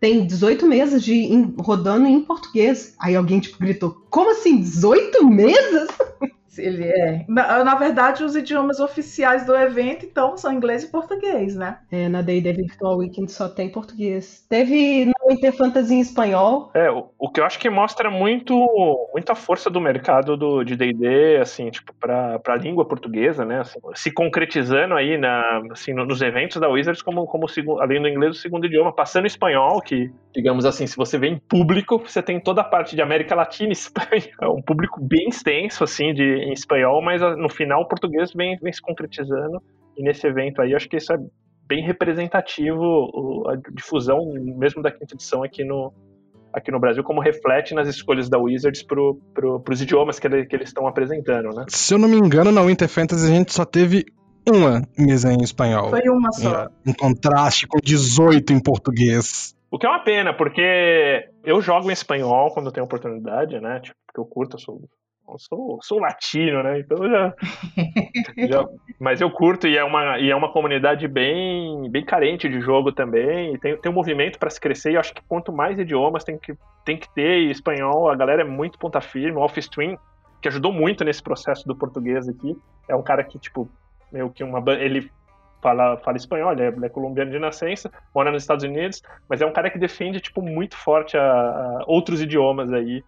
tem 0.00 0.26
18 0.26 0.66
mesas 0.66 1.02
de 1.02 1.14
em, 1.14 1.54
rodando 1.58 2.06
em 2.06 2.20
português. 2.20 2.94
Aí 2.98 3.16
alguém 3.16 3.40
tipo 3.40 3.58
gritou: 3.58 3.96
Como 4.10 4.30
assim? 4.30 4.60
18 4.60 5.26
mesas? 5.26 5.88
Ele 6.58 6.84
é. 6.84 7.24
Na, 7.28 7.64
na, 7.64 7.74
verdade, 7.74 8.24
os 8.24 8.36
idiomas 8.36 8.80
oficiais 8.80 9.44
do 9.46 9.54
evento, 9.56 10.04
então, 10.04 10.36
são 10.36 10.52
inglês 10.52 10.84
e 10.84 10.90
português, 10.90 11.56
né? 11.56 11.78
É, 11.90 12.08
na 12.08 12.22
Day 12.22 12.40
Virtual 12.40 12.96
Weekend 12.96 13.30
só 13.30 13.48
tem 13.48 13.68
português. 13.68 14.44
Teve 14.48 15.06
no 15.06 15.12
Winter 15.28 15.52
Fantasy 15.52 15.94
em 15.94 16.00
espanhol. 16.00 16.70
É, 16.74 16.90
o, 16.90 17.10
o, 17.18 17.30
que 17.30 17.40
eu 17.40 17.44
acho 17.44 17.58
que 17.58 17.70
mostra 17.70 18.10
muito 18.10 18.54
muita 19.12 19.34
força 19.34 19.70
do 19.70 19.80
mercado 19.80 20.36
do, 20.36 20.64
de 20.64 20.76
D&D, 20.76 21.38
assim, 21.40 21.70
tipo, 21.70 21.92
pra, 21.94 22.38
pra 22.38 22.56
língua 22.56 22.84
portuguesa, 22.84 23.44
né? 23.44 23.60
Assim, 23.60 23.78
se 23.94 24.10
concretizando 24.10 24.94
aí 24.94 25.16
na, 25.18 25.62
assim, 25.70 25.92
nos 25.92 26.20
eventos 26.20 26.60
da 26.60 26.68
Wizards 26.68 27.02
como, 27.02 27.26
como 27.26 27.46
além 27.80 28.00
do 28.00 28.08
inglês, 28.08 28.36
o 28.36 28.40
segundo 28.40 28.66
idioma, 28.66 28.92
passando 28.92 29.26
espanhol, 29.26 29.80
que, 29.80 30.10
digamos 30.34 30.64
assim, 30.64 30.86
se 30.86 30.96
você 30.96 31.18
vê 31.18 31.28
em 31.28 31.38
público, 31.38 31.98
você 31.98 32.22
tem 32.22 32.40
toda 32.40 32.60
a 32.60 32.64
parte 32.64 32.94
de 32.94 33.02
América 33.02 33.34
Latina 33.34 33.70
e 33.70 33.72
Espanha. 33.84 34.30
É 34.40 34.48
um 34.48 34.62
público 34.62 35.00
bem 35.00 35.28
extenso, 35.28 35.84
assim, 35.84 36.12
de 36.12 36.43
em 36.44 36.52
espanhol, 36.52 37.02
mas 37.02 37.22
ah, 37.22 37.36
no 37.36 37.48
final 37.48 37.82
o 37.82 37.88
português 37.88 38.32
vem, 38.32 38.56
vem 38.58 38.72
se 38.72 38.80
concretizando. 38.80 39.62
E 39.96 40.02
nesse 40.02 40.26
evento 40.26 40.60
aí, 40.60 40.74
acho 40.74 40.88
que 40.88 40.96
isso 40.96 41.12
é 41.12 41.18
bem 41.66 41.84
representativo, 41.84 43.48
a 43.48 43.56
difusão 43.72 44.18
mesmo 44.34 44.82
da 44.82 44.90
quinta 44.90 45.14
edição 45.14 45.42
aqui 45.42 45.64
no, 45.64 45.92
aqui 46.52 46.70
no 46.70 46.78
Brasil, 46.78 47.02
como 47.02 47.20
reflete 47.20 47.74
nas 47.74 47.88
escolhas 47.88 48.28
da 48.28 48.38
Wizards 48.38 48.82
para 48.82 49.00
pro, 49.32 49.62
os 49.68 49.82
idiomas 49.82 50.18
que, 50.18 50.26
ele, 50.26 50.46
que 50.46 50.54
eles 50.54 50.68
estão 50.68 50.86
apresentando, 50.86 51.54
né? 51.54 51.64
Se 51.68 51.94
eu 51.94 51.98
não 51.98 52.08
me 52.08 52.16
engano, 52.16 52.52
na 52.52 52.62
Winter 52.62 52.88
Fantasy 52.88 53.26
a 53.26 53.34
gente 53.34 53.52
só 53.52 53.64
teve 53.64 54.04
uma 54.46 54.82
mesa 54.98 55.32
em 55.32 55.42
espanhol. 55.42 55.90
Foi 55.90 56.08
uma 56.08 56.30
só. 56.32 56.68
Em, 56.86 56.90
em 56.90 56.92
contraste 56.92 57.66
com 57.66 57.78
18 57.82 58.52
em 58.52 58.60
português. 58.60 59.54
O 59.70 59.78
que 59.78 59.86
é 59.86 59.88
uma 59.88 60.04
pena, 60.04 60.32
porque 60.32 61.28
eu 61.44 61.60
jogo 61.60 61.90
em 61.90 61.92
espanhol 61.92 62.52
quando 62.52 62.66
eu 62.66 62.72
tenho 62.72 62.86
oportunidade, 62.86 63.58
né? 63.60 63.80
Tipo, 63.80 63.96
porque 64.06 64.20
eu 64.20 64.24
curto, 64.24 64.56
eu 64.56 64.60
sou 64.60 64.80
eu 65.28 65.38
sou, 65.38 65.78
sou 65.82 65.98
latino, 65.98 66.62
né? 66.62 66.80
Então 66.80 66.98
já, 67.08 67.34
já, 68.48 68.68
Mas 68.98 69.20
eu 69.20 69.30
curto 69.30 69.66
e 69.66 69.76
é 69.76 69.84
uma, 69.84 70.18
e 70.18 70.30
é 70.30 70.36
uma 70.36 70.52
comunidade 70.52 71.08
bem, 71.08 71.90
bem 71.90 72.04
carente 72.04 72.48
de 72.48 72.60
jogo 72.60 72.92
também. 72.92 73.54
E 73.54 73.58
tem, 73.58 73.76
tem 73.76 73.90
um 73.90 73.94
movimento 73.94 74.38
para 74.38 74.50
se 74.50 74.60
crescer. 74.60 74.92
E 74.92 74.94
eu 74.94 75.00
acho 75.00 75.14
que 75.14 75.22
quanto 75.26 75.52
mais 75.52 75.78
idiomas 75.78 76.24
tem 76.24 76.38
que, 76.38 76.54
tem 76.84 76.96
que 76.96 77.12
ter, 77.14 77.38
e 77.38 77.50
espanhol, 77.50 78.10
a 78.10 78.14
galera 78.14 78.42
é 78.42 78.44
muito 78.44 78.78
ponta 78.78 79.00
firme. 79.00 79.38
O 79.38 79.40
Off 79.40 79.58
Stream, 79.58 79.98
que 80.40 80.48
ajudou 80.48 80.72
muito 80.72 81.04
nesse 81.04 81.22
processo 81.22 81.66
do 81.66 81.74
português 81.74 82.28
aqui, 82.28 82.56
é 82.88 82.94
um 82.94 83.02
cara 83.02 83.24
que, 83.24 83.38
tipo, 83.38 83.68
meio 84.12 84.30
que 84.30 84.44
uma. 84.44 84.62
Ele 84.74 85.10
fala, 85.62 85.96
fala 85.96 86.18
espanhol, 86.18 86.52
ele 86.52 86.62
é, 86.62 86.68
ele 86.68 86.84
é, 86.84 86.88
colombiano 86.90 87.30
de 87.30 87.38
nascença, 87.38 87.90
mora 88.14 88.30
nos 88.30 88.42
Estados 88.42 88.64
Unidos, 88.64 89.02
mas 89.26 89.40
é 89.40 89.46
um 89.46 89.52
cara 89.52 89.70
que 89.70 89.78
defende, 89.78 90.20
tipo, 90.20 90.42
muito 90.42 90.76
forte 90.76 91.16
a, 91.16 91.22
a 91.22 91.84
outros 91.86 92.20
idiomas 92.20 92.70
aí 92.70 93.02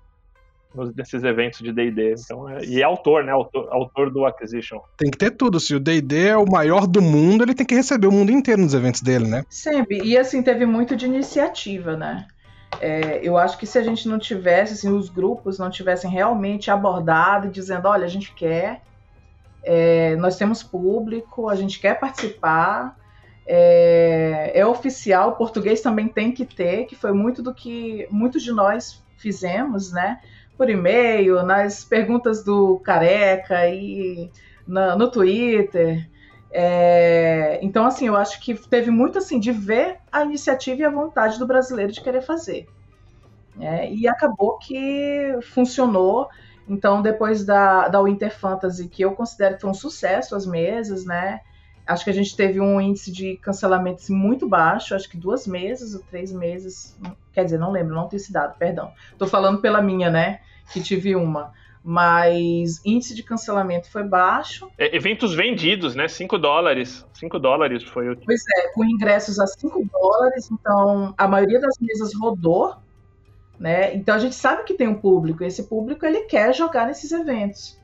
nesses 0.96 1.22
eventos 1.22 1.60
de 1.60 1.72
D&D. 1.72 2.14
Então, 2.18 2.48
é, 2.48 2.64
e 2.64 2.80
é 2.80 2.84
autor, 2.84 3.24
né? 3.24 3.32
Autor, 3.32 3.68
autor 3.70 4.10
do 4.10 4.24
Acquisition. 4.24 4.80
Tem 4.96 5.10
que 5.10 5.18
ter 5.18 5.30
tudo. 5.30 5.58
Se 5.58 5.74
o 5.74 5.80
D&D 5.80 6.28
é 6.28 6.36
o 6.36 6.48
maior 6.50 6.86
do 6.86 7.00
mundo, 7.02 7.44
ele 7.44 7.54
tem 7.54 7.66
que 7.66 7.74
receber 7.74 8.06
o 8.06 8.12
mundo 8.12 8.30
inteiro 8.30 8.62
nos 8.62 8.74
eventos 8.74 9.00
dele, 9.00 9.26
né? 9.26 9.44
Sempre. 9.48 10.00
E 10.02 10.16
assim, 10.16 10.42
teve 10.42 10.66
muito 10.66 10.96
de 10.96 11.06
iniciativa, 11.06 11.96
né? 11.96 12.26
É, 12.80 13.20
eu 13.22 13.38
acho 13.38 13.56
que 13.58 13.66
se 13.66 13.78
a 13.78 13.82
gente 13.82 14.08
não 14.08 14.18
tivesse, 14.18 14.74
assim, 14.74 14.90
os 14.90 15.08
grupos 15.08 15.58
não 15.58 15.70
tivessem 15.70 16.10
realmente 16.10 16.70
abordado 16.70 17.46
e 17.46 17.50
dizendo, 17.50 17.88
olha, 17.88 18.04
a 18.04 18.08
gente 18.08 18.34
quer, 18.34 18.82
é, 19.62 20.14
nós 20.16 20.36
temos 20.36 20.62
público, 20.62 21.48
a 21.48 21.54
gente 21.54 21.80
quer 21.80 21.98
participar, 21.98 22.96
é, 23.46 24.52
é, 24.54 24.66
oficial, 24.66 25.30
o 25.30 25.36
português 25.36 25.80
também 25.80 26.08
tem 26.08 26.32
que 26.32 26.44
ter, 26.44 26.84
que 26.86 26.96
foi 26.96 27.12
muito 27.12 27.42
do 27.42 27.54
que 27.54 28.06
muitos 28.10 28.42
de 28.42 28.52
nós 28.52 29.02
fizemos, 29.16 29.92
né? 29.92 30.20
Por 30.56 30.70
e-mail, 30.70 31.42
nas 31.42 31.84
perguntas 31.84 32.42
do 32.42 32.78
Careca 32.80 33.68
e 33.68 34.30
na, 34.66 34.96
no 34.96 35.10
Twitter. 35.10 36.08
É, 36.50 37.58
então, 37.62 37.84
assim, 37.84 38.06
eu 38.06 38.16
acho 38.16 38.40
que 38.40 38.54
teve 38.54 38.90
muito 38.90 39.18
assim 39.18 39.38
de 39.38 39.52
ver 39.52 39.98
a 40.10 40.22
iniciativa 40.22 40.80
e 40.80 40.84
a 40.84 40.90
vontade 40.90 41.38
do 41.38 41.46
brasileiro 41.46 41.92
de 41.92 42.00
querer 42.00 42.22
fazer. 42.22 42.66
É, 43.60 43.92
e 43.92 44.06
acabou 44.08 44.58
que 44.58 45.38
funcionou. 45.42 46.28
Então, 46.68 47.00
depois 47.00 47.44
da, 47.44 47.88
da 47.88 48.02
Winter 48.02 48.34
Fantasy, 48.36 48.88
que 48.88 49.02
eu 49.02 49.12
considero 49.12 49.54
que 49.54 49.60
foi 49.60 49.70
um 49.70 49.74
sucesso 49.74 50.34
as 50.34 50.46
mesas, 50.46 51.04
né? 51.04 51.40
Acho 51.86 52.04
que 52.04 52.10
a 52.10 52.14
gente 52.14 52.36
teve 52.36 52.60
um 52.60 52.80
índice 52.80 53.12
de 53.12 53.36
cancelamentos 53.36 54.10
muito 54.10 54.48
baixo, 54.48 54.94
acho 54.94 55.08
que 55.08 55.16
duas 55.16 55.46
meses 55.46 55.94
ou 55.94 56.02
três 56.10 56.32
meses. 56.32 56.98
Quer 57.32 57.44
dizer, 57.44 57.58
não 57.58 57.70
lembro, 57.70 57.94
não 57.94 58.08
tenho 58.08 58.18
esse 58.18 58.32
dado, 58.32 58.58
perdão. 58.58 58.92
Estou 59.12 59.28
falando 59.28 59.60
pela 59.60 59.80
minha, 59.80 60.10
né? 60.10 60.40
Que 60.72 60.82
tive 60.82 61.14
uma. 61.14 61.52
Mas 61.84 62.84
índice 62.84 63.14
de 63.14 63.22
cancelamento 63.22 63.88
foi 63.88 64.02
baixo. 64.02 64.68
É, 64.76 64.96
eventos 64.96 65.32
vendidos, 65.32 65.94
né? 65.94 66.08
5 66.08 66.36
dólares. 66.36 67.06
5 67.14 67.38
dólares 67.38 67.84
foi 67.84 68.10
o. 68.10 68.16
Pois 68.16 68.42
é, 68.56 68.72
com 68.72 68.84
ingressos 68.84 69.38
a 69.38 69.46
5 69.46 69.88
dólares, 69.92 70.50
então 70.50 71.14
a 71.16 71.28
maioria 71.28 71.60
das 71.60 71.78
mesas 71.80 72.12
rodou. 72.14 72.74
Né? 73.58 73.94
Então 73.94 74.16
a 74.16 74.18
gente 74.18 74.34
sabe 74.34 74.64
que 74.64 74.74
tem 74.74 74.88
um 74.88 74.96
público, 74.96 75.42
e 75.42 75.46
esse 75.46 75.62
público 75.62 76.04
ele 76.04 76.22
quer 76.22 76.52
jogar 76.52 76.86
nesses 76.86 77.12
eventos. 77.12 77.80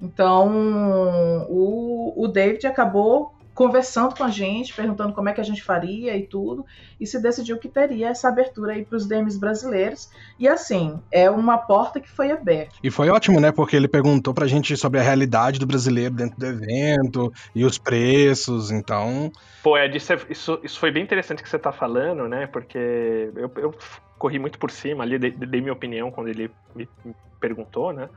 Então 0.00 1.46
o, 1.48 2.24
o 2.24 2.26
David 2.26 2.66
acabou 2.66 3.32
conversando 3.54 4.14
com 4.14 4.24
a 4.24 4.30
gente, 4.30 4.74
perguntando 4.74 5.12
como 5.12 5.28
é 5.28 5.32
que 5.32 5.40
a 5.40 5.44
gente 5.44 5.62
faria 5.62 6.16
e 6.16 6.26
tudo, 6.26 6.64
e 6.98 7.06
se 7.06 7.20
decidiu 7.20 7.58
que 7.58 7.68
teria 7.68 8.08
essa 8.08 8.28
abertura 8.28 8.72
aí 8.72 8.84
para 8.84 8.96
os 8.96 9.06
DMs 9.06 9.38
brasileiros. 9.38 10.08
E 10.38 10.48
assim, 10.48 10.98
é 11.10 11.30
uma 11.30 11.58
porta 11.58 12.00
que 12.00 12.08
foi 12.08 12.30
aberta. 12.30 12.74
E 12.82 12.90
foi 12.90 13.10
ótimo, 13.10 13.40
né? 13.40 13.52
Porque 13.52 13.76
ele 13.76 13.88
perguntou 13.88 14.32
pra 14.32 14.46
gente 14.46 14.76
sobre 14.76 15.00
a 15.00 15.02
realidade 15.02 15.58
do 15.58 15.66
brasileiro 15.66 16.14
dentro 16.14 16.38
do 16.38 16.46
evento 16.46 17.32
e 17.54 17.64
os 17.64 17.78
preços, 17.78 18.70
então. 18.70 19.30
Pô, 19.62 19.76
Ed, 19.76 19.96
isso, 19.96 20.12
é, 20.12 20.18
isso, 20.30 20.58
isso 20.62 20.80
foi 20.80 20.90
bem 20.90 21.02
interessante 21.02 21.42
que 21.42 21.48
você 21.48 21.58
tá 21.58 21.72
falando, 21.72 22.26
né? 22.26 22.46
Porque 22.46 23.30
eu, 23.36 23.50
eu 23.56 23.74
corri 24.18 24.38
muito 24.38 24.58
por 24.58 24.70
cima 24.70 25.04
ali, 25.04 25.18
dei, 25.18 25.30
dei 25.30 25.60
minha 25.60 25.72
opinião 25.72 26.10
quando 26.10 26.28
ele 26.28 26.50
me 26.74 26.88
perguntou, 27.38 27.92
né? 27.92 28.08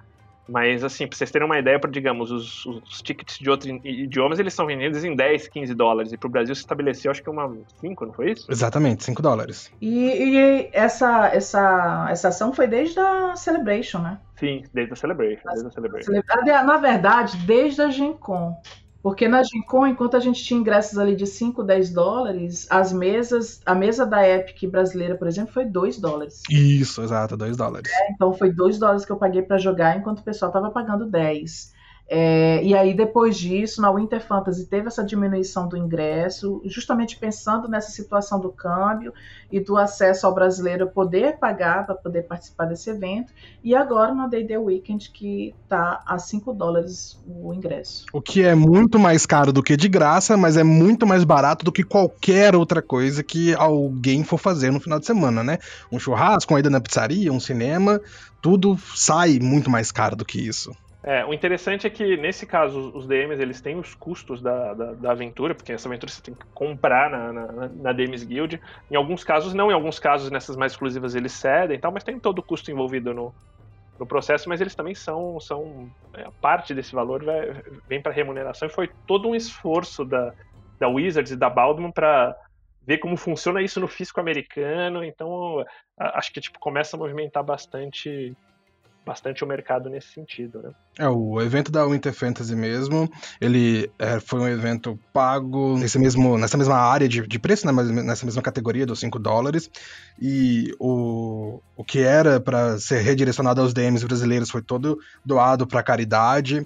Mas, 0.48 0.84
assim, 0.84 1.08
pra 1.08 1.18
vocês 1.18 1.32
terem 1.32 1.46
uma 1.46 1.58
ideia, 1.58 1.80
digamos, 1.90 2.32
os, 2.32 2.66
os, 2.66 3.02
tickets 3.02 3.40
de 3.40 3.50
outros 3.50 3.72
idiomas, 3.84 4.40
eles 4.40 4.54
são 4.54 4.66
vendidos 4.66 5.04
em 5.04 5.16
10, 5.16 5.48
15 5.48 5.74
dólares. 5.74 6.12
E 6.14 6.18
pro 6.18 6.30
Brasil 6.30 6.54
se 6.54 6.62
estabeleceu, 6.62 7.12
acho 7.12 7.24
que 7.24 7.30
uma 7.30 7.52
5, 7.82 8.06
não 8.06 8.14
foi 8.14 8.32
isso? 8.32 8.52
Exatamente, 8.52 9.04
5 9.04 9.22
dólares. 9.22 9.72
E, 9.82 10.08
e, 10.08 10.70
essa, 10.72 11.28
essa, 11.28 12.08
essa 12.10 12.28
ação 12.28 12.54
foi 12.54 12.68
desde 12.68 13.00
a 13.00 13.36
Celebration, 13.36 14.00
né? 14.00 14.20
Sim, 14.38 14.64
desde 14.74 14.94
a 14.94 14.96
Celebration. 14.96 15.50
Desde 15.50 15.68
a 15.68 15.72
Celebration. 15.72 16.12
Na 16.66 16.78
verdade, 16.78 17.38
desde 17.38 17.82
a 17.82 17.90
Gen 17.90 18.14
Con. 18.14 18.56
Porque 19.06 19.28
na 19.28 19.44
Gincon, 19.44 19.86
enquanto 19.86 20.18
a 20.18 20.20
gente 20.20 20.44
tinha 20.44 20.60
ingressos 20.60 20.98
ali 20.98 21.16
de 21.16 21.28
5, 21.28 21.62
10 21.62 21.94
dólares, 21.94 22.66
as 22.72 22.92
mesas, 22.92 23.62
a 23.64 23.76
mesa 23.76 24.04
da 24.04 24.28
Epic 24.28 24.68
brasileira, 24.68 25.14
por 25.14 25.28
exemplo, 25.28 25.54
foi 25.54 25.64
2 25.64 26.00
dólares. 26.00 26.42
Isso, 26.50 27.04
exato, 27.04 27.38
2 27.38 27.56
dólares. 27.56 27.92
É, 27.94 28.12
então 28.14 28.34
foi 28.34 28.52
2 28.52 28.80
dólares 28.80 29.06
que 29.06 29.12
eu 29.12 29.18
paguei 29.18 29.44
para 29.44 29.60
jogar, 29.60 29.96
enquanto 29.96 30.22
o 30.22 30.24
pessoal 30.24 30.52
tava 30.52 30.72
pagando 30.72 31.06
10. 31.06 31.75
É, 32.08 32.64
e 32.64 32.76
aí, 32.76 32.94
depois 32.94 33.36
disso, 33.36 33.82
na 33.82 33.92
Winter 33.92 34.22
Fantasy 34.22 34.68
teve 34.68 34.88
essa 34.88 35.04
diminuição 35.04 35.68
do 35.68 35.76
ingresso, 35.76 36.62
justamente 36.66 37.18
pensando 37.18 37.68
nessa 37.68 37.90
situação 37.92 38.40
do 38.40 38.50
câmbio 38.50 39.12
e 39.52 39.60
do 39.60 39.76
acesso 39.76 40.28
ao 40.28 40.34
brasileiro 40.34 40.88
poder 40.88 41.38
pagar 41.38 41.86
para 41.86 41.96
poder 41.96 42.24
participar 42.24 42.66
desse 42.66 42.92
evento. 42.92 43.34
E 43.64 43.76
agora 43.76 44.14
na 44.14 44.28
Day 44.28 44.46
Day 44.46 44.58
Weekend, 44.58 45.10
que 45.12 45.56
está 45.64 46.04
a 46.06 46.20
5 46.20 46.54
dólares 46.54 47.20
o 47.28 47.52
ingresso. 47.54 48.06
O 48.14 48.22
que 48.22 48.44
é 48.44 48.54
muito 48.54 49.00
mais 49.00 49.26
caro 49.26 49.52
do 49.52 49.64
que 49.64 49.76
de 49.76 49.90
graça, 49.90 50.38
mas 50.38 50.58
é 50.58 50.64
muito 50.64 51.08
mais 51.08 51.24
barato 51.24 51.66
do 51.66 51.72
que 51.72 51.84
qualquer 51.84 52.56
outra 52.56 52.84
coisa 52.84 53.24
que 53.24 53.56
alguém 53.56 54.24
for 54.24 54.38
fazer 54.38 54.72
no 54.72 54.80
final 54.80 55.00
de 55.00 55.08
semana, 55.08 55.44
né? 55.44 55.58
Um 55.92 55.98
churrasco, 55.98 56.54
uma 56.54 56.60
ida 56.60 56.70
na 56.70 56.80
pizzaria, 56.80 57.34
um 57.34 57.40
cinema, 57.40 58.00
tudo 58.42 58.78
sai 58.94 59.40
muito 59.40 59.72
mais 59.72 59.92
caro 59.92 60.16
do 60.16 60.24
que 60.24 60.40
isso. 60.40 60.72
É, 61.08 61.24
o 61.24 61.32
interessante 61.32 61.86
é 61.86 61.90
que, 61.90 62.18
nesse 62.18 62.48
caso, 62.48 62.92
os 62.96 63.06
DMs 63.06 63.40
eles 63.40 63.62
têm 63.62 63.78
os 63.78 63.94
custos 63.94 64.42
da, 64.42 64.74
da, 64.74 64.94
da 64.94 65.12
aventura, 65.12 65.54
porque 65.54 65.72
essa 65.72 65.88
aventura 65.88 66.12
você 66.12 66.20
tem 66.20 66.34
que 66.34 66.46
comprar 66.48 67.12
na, 67.12 67.32
na, 67.32 67.68
na, 67.70 67.94
DMs 67.94 68.26
Guild. 68.26 68.60
Em 68.90 68.96
alguns 68.96 69.24
casos 69.24 69.54
não, 69.54 69.70
em 69.70 69.74
alguns 69.76 70.00
casos, 70.00 70.32
nessas 70.32 70.58
mais 70.58 70.72
exclusivas, 70.72 71.14
eles 71.14 71.32
cedem 71.32 71.78
e 71.78 71.80
tal, 71.80 71.92
mas 71.92 72.04
tem 72.04 72.20
todo 72.20 72.40
o 72.40 72.44
custo 72.44 72.72
envolvido 72.72 73.14
no, 73.14 73.32
no 74.00 74.08
processo, 74.08 74.50
mas 74.50 74.60
eles 74.60 74.74
também 74.74 74.96
são, 74.96 75.40
são 75.40 75.88
é, 76.16 76.26
parte 76.42 76.74
desse 76.74 76.96
valor 76.96 77.24
vai, 77.24 77.54
vem 77.88 78.02
para 78.02 78.12
remuneração 78.12 78.68
e 78.68 78.72
foi 78.72 78.90
todo 79.06 79.30
um 79.30 79.36
esforço 79.36 80.04
da, 80.04 80.34
da 80.80 80.88
Wizards 80.88 81.32
e 81.32 81.38
da 81.38 81.52
Baldwin 81.52 81.92
para 81.92 82.36
ver 82.82 82.98
como 82.98 83.16
funciona 83.16 83.62
isso 83.62 83.80
no 83.80 83.88
fisco 83.88 84.20
americano, 84.20 85.04
então 85.04 85.64
acho 85.98 86.32
que 86.34 86.42
tipo 86.42 86.60
começa 86.60 86.96
a 86.96 87.00
movimentar 87.00 87.44
bastante 87.44 88.36
bastante 89.06 89.44
o 89.44 89.48
mercado 89.48 89.90
nesse 89.90 90.08
sentido, 90.08 90.62
né? 90.62 90.72
É, 90.98 91.08
o 91.08 91.40
evento 91.42 91.72
da 91.72 91.86
Winter 91.86 92.14
Fantasy 92.14 92.56
mesmo, 92.56 93.10
ele 93.40 93.90
é, 94.00 94.20
foi 94.20 94.40
um 94.40 94.48
evento 94.48 94.98
pago 95.14 95.78
nesse 95.78 96.00
mesmo, 96.00 96.38
nessa 96.38 96.58
mesma 96.58 96.78
área 96.78 97.08
de, 97.08 97.26
de 97.28 97.40
preço, 97.40 97.66
né, 97.68 97.72
mas 97.72 97.90
nessa 97.90 98.26
mesma 98.26 98.42
categoria 98.42 98.86
dos 98.86 99.00
5 99.00 99.20
dólares, 99.20 99.70
e 100.20 100.74
o, 100.80 101.62
o 101.76 101.84
que 101.84 102.00
era 102.00 102.40
para 102.40 102.80
ser 102.80 103.02
redirecionado 103.02 103.62
aos 103.62 103.74
DMs 103.74 104.06
brasileiros 104.06 104.50
foi 104.50 104.62
todo 104.62 104.98
doado 105.24 105.68
para 105.68 105.84
caridade, 105.84 106.66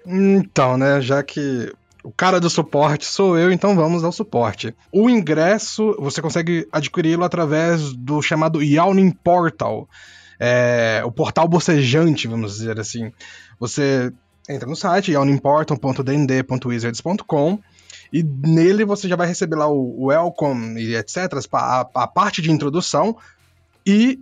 Então, 0.05 0.77
né, 0.77 1.01
já 1.01 1.23
que 1.23 1.73
o 2.03 2.11
cara 2.11 2.39
do 2.39 2.47
suporte 2.49 3.05
sou 3.05 3.39
eu, 3.39 3.51
então 3.51 3.75
vamos 3.75 4.03
ao 4.03 4.11
suporte. 4.11 4.75
O 4.91 5.09
ingresso, 5.09 5.95
você 5.97 6.21
consegue 6.21 6.67
adquiri-lo 6.71 7.23
através 7.23 7.91
do 7.93 8.21
chamado 8.21 8.61
Yawning 8.61 9.09
Portal 9.09 9.89
é, 10.39 11.03
o 11.05 11.11
portal 11.11 11.47
bocejante, 11.47 12.27
vamos 12.27 12.57
dizer 12.57 12.79
assim. 12.79 13.11
Você 13.59 14.11
entra 14.49 14.67
no 14.67 14.75
site, 14.75 15.11
yawnimportal.dnd.wizards.com 15.11 17.59
e 18.11 18.23
nele 18.23 18.83
você 18.85 19.07
já 19.07 19.15
vai 19.15 19.27
receber 19.27 19.55
lá 19.55 19.67
o 19.67 20.05
welcome 20.05 20.81
e 20.81 20.95
etc, 20.95 21.31
a, 21.53 21.87
a 21.95 22.07
parte 22.07 22.41
de 22.41 22.51
introdução 22.51 23.15
e 23.85 24.19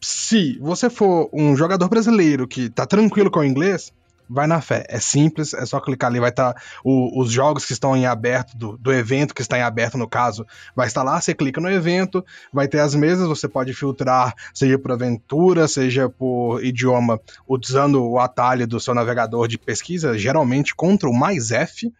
se 0.00 0.58
você 0.60 0.90
for 0.90 1.30
um 1.32 1.56
jogador 1.56 1.88
brasileiro 1.88 2.48
que 2.48 2.68
tá 2.68 2.84
tranquilo 2.84 3.30
com 3.30 3.38
o 3.40 3.44
inglês, 3.44 3.92
vai 4.28 4.46
na 4.46 4.60
fé. 4.60 4.84
É 4.88 4.98
simples, 4.98 5.54
é 5.54 5.64
só 5.66 5.80
clicar 5.80 6.10
ali, 6.10 6.20
vai 6.20 6.30
estar 6.30 6.54
tá 6.54 6.60
os 6.84 7.30
jogos 7.30 7.64
que 7.64 7.72
estão 7.72 7.96
em 7.96 8.06
aberto, 8.06 8.56
do, 8.56 8.76
do, 8.78 8.92
evento 8.92 9.34
que 9.34 9.42
está 9.42 9.58
em 9.58 9.62
aberto, 9.62 9.98
no 9.98 10.08
caso, 10.08 10.46
vai 10.74 10.86
estar 10.86 11.02
lá, 11.02 11.20
você 11.20 11.34
clica 11.34 11.60
no 11.60 11.70
evento, 11.70 12.24
vai 12.52 12.68
ter 12.68 12.80
as 12.80 12.94
mesas, 12.94 13.28
você 13.28 13.48
pode 13.48 13.72
filtrar, 13.74 14.34
seja 14.54 14.78
por 14.78 14.92
aventura, 14.92 15.68
seja 15.68 16.08
por 16.08 16.64
idioma, 16.64 17.20
usando 17.46 18.02
o 18.04 18.18
atalho 18.18 18.66
do 18.66 18.80
seu 18.80 18.94
navegador 18.94 19.48
de 19.48 19.58
pesquisa, 19.58 20.18
geralmente 20.18 20.74
Ctrl 20.74 21.12
mais 21.12 21.50
F, 21.50 21.92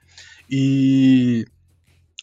e 0.51 1.47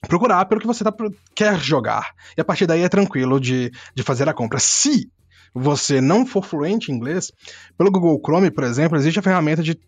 procurar 0.08 0.46
pelo 0.46 0.62
que 0.62 0.68
você 0.68 0.84
tá, 0.84 0.94
quer 1.36 1.60
jogar. 1.60 2.14
E 2.38 2.42
a 2.42 2.46
partir 2.46 2.66
daí 2.66 2.82
é 2.82 2.90
tranquilo 2.90 3.40
de, 3.40 3.72
de 3.94 4.04
fazer 4.04 4.30
a 4.30 4.34
compra. 4.34 4.60
Se 4.60 5.10
você 5.54 6.02
não 6.02 6.26
for 6.26 6.44
fluente 6.44 6.92
em 6.92 6.96
inglês, 6.96 7.32
pelo 7.78 7.92
Google 7.92 8.20
Chrome, 8.24 8.52
por 8.52 8.64
exemplo, 8.64 8.98
existe 8.98 9.20
a 9.20 9.24
ferramenta 9.24 9.64
de 9.64 9.80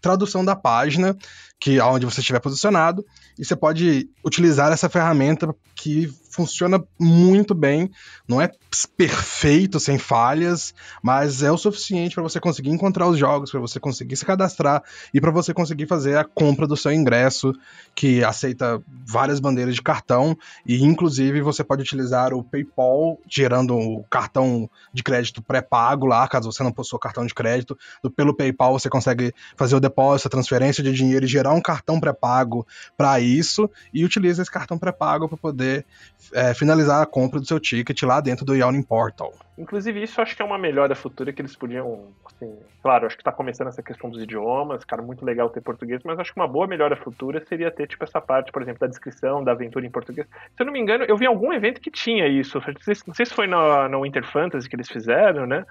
tradução 0.00 0.44
da 0.44 0.54
página, 0.54 1.16
que 1.58 1.80
aonde 1.80 2.06
você 2.06 2.20
estiver 2.20 2.40
posicionado, 2.40 3.04
e 3.38 3.44
você 3.44 3.56
pode 3.56 4.08
utilizar 4.24 4.72
essa 4.72 4.88
ferramenta 4.88 5.54
que 5.74 6.12
funciona 6.30 6.82
muito 6.98 7.54
bem. 7.54 7.90
Não 8.26 8.40
é 8.40 8.50
perfeito, 8.96 9.80
sem 9.80 9.98
falhas, 9.98 10.72
mas 11.02 11.42
é 11.42 11.50
o 11.50 11.58
suficiente 11.58 12.14
para 12.14 12.22
você 12.22 12.38
conseguir 12.38 12.70
encontrar 12.70 13.08
os 13.08 13.18
jogos, 13.18 13.50
para 13.50 13.60
você 13.60 13.80
conseguir 13.80 14.16
se 14.16 14.24
cadastrar 14.24 14.82
e 15.12 15.20
para 15.20 15.30
você 15.30 15.52
conseguir 15.52 15.86
fazer 15.86 16.16
a 16.16 16.24
compra 16.24 16.66
do 16.66 16.76
seu 16.76 16.92
ingresso, 16.92 17.52
que 17.94 18.22
aceita 18.22 18.80
várias 19.06 19.40
bandeiras 19.40 19.74
de 19.74 19.82
cartão. 19.82 20.36
E 20.64 20.82
inclusive 20.84 21.40
você 21.42 21.64
pode 21.64 21.82
utilizar 21.82 22.32
o 22.32 22.44
PayPal 22.44 23.18
gerando 23.28 23.76
o 23.76 24.04
cartão 24.04 24.70
de 24.94 25.02
crédito 25.02 25.42
pré-pago 25.42 26.06
lá, 26.06 26.26
caso 26.28 26.52
você 26.52 26.62
não 26.62 26.72
possua 26.72 26.98
cartão 26.98 27.26
de 27.26 27.34
crédito, 27.34 27.76
pelo 28.16 28.34
PayPal 28.34 28.78
você 28.78 28.88
consegue 28.88 29.34
fazer 29.56 29.74
o 29.74 29.80
depósito, 29.80 30.28
a 30.28 30.30
transferência 30.30 30.82
de 30.82 30.92
dinheiro 30.92 31.24
e 31.24 31.28
gerar 31.28 31.52
um 31.52 31.60
cartão 31.60 31.98
pré-pago 31.98 32.66
para 32.96 33.18
isso. 33.20 33.68
E 33.92 34.04
utiliza 34.04 34.42
esse 34.42 34.50
cartão 34.50 34.78
pré-pago 34.78 35.28
para 35.28 35.36
poder 35.36 35.84
é, 36.32 36.54
finalizar 36.54 37.02
a 37.02 37.06
compra 37.06 37.40
do 37.40 37.46
seu 37.46 37.58
ticket 37.58 38.02
lá 38.02 38.20
dentro 38.20 38.44
do 38.44 38.54
Yawning 38.54 38.82
Portal. 38.82 39.32
Inclusive, 39.58 40.02
isso 40.02 40.20
acho 40.20 40.34
que 40.34 40.42
é 40.42 40.44
uma 40.44 40.58
melhora 40.58 40.94
futura 40.94 41.32
que 41.32 41.42
eles 41.42 41.54
podiam, 41.54 42.08
assim, 42.24 42.58
claro, 42.82 43.06
acho 43.06 43.16
que 43.16 43.22
tá 43.22 43.30
começando 43.30 43.68
essa 43.68 43.82
questão 43.82 44.08
dos 44.08 44.22
idiomas, 44.22 44.84
cara, 44.84 45.02
muito 45.02 45.24
legal 45.24 45.50
ter 45.50 45.60
português, 45.60 46.00
mas 46.04 46.18
acho 46.18 46.32
que 46.32 46.40
uma 46.40 46.48
boa 46.48 46.66
melhora 46.66 46.96
futura 46.96 47.44
seria 47.46 47.70
ter, 47.70 47.86
tipo, 47.86 48.02
essa 48.02 48.20
parte, 48.20 48.50
por 48.52 48.62
exemplo, 48.62 48.80
da 48.80 48.86
descrição 48.86 49.44
da 49.44 49.52
aventura 49.52 49.84
em 49.84 49.90
português. 49.90 50.26
Se 50.56 50.62
eu 50.62 50.66
não 50.66 50.72
me 50.72 50.80
engano, 50.80 51.04
eu 51.04 51.16
vi 51.16 51.26
algum 51.26 51.52
evento 51.52 51.80
que 51.80 51.90
tinha 51.90 52.26
isso, 52.26 52.60
não 53.06 53.14
sei 53.14 53.26
se 53.26 53.34
foi 53.34 53.46
na, 53.46 53.88
na 53.88 54.00
Winter 54.00 54.24
Fantasy 54.24 54.68
que 54.68 54.76
eles 54.76 54.88
fizeram, 54.88 55.46
né? 55.46 55.66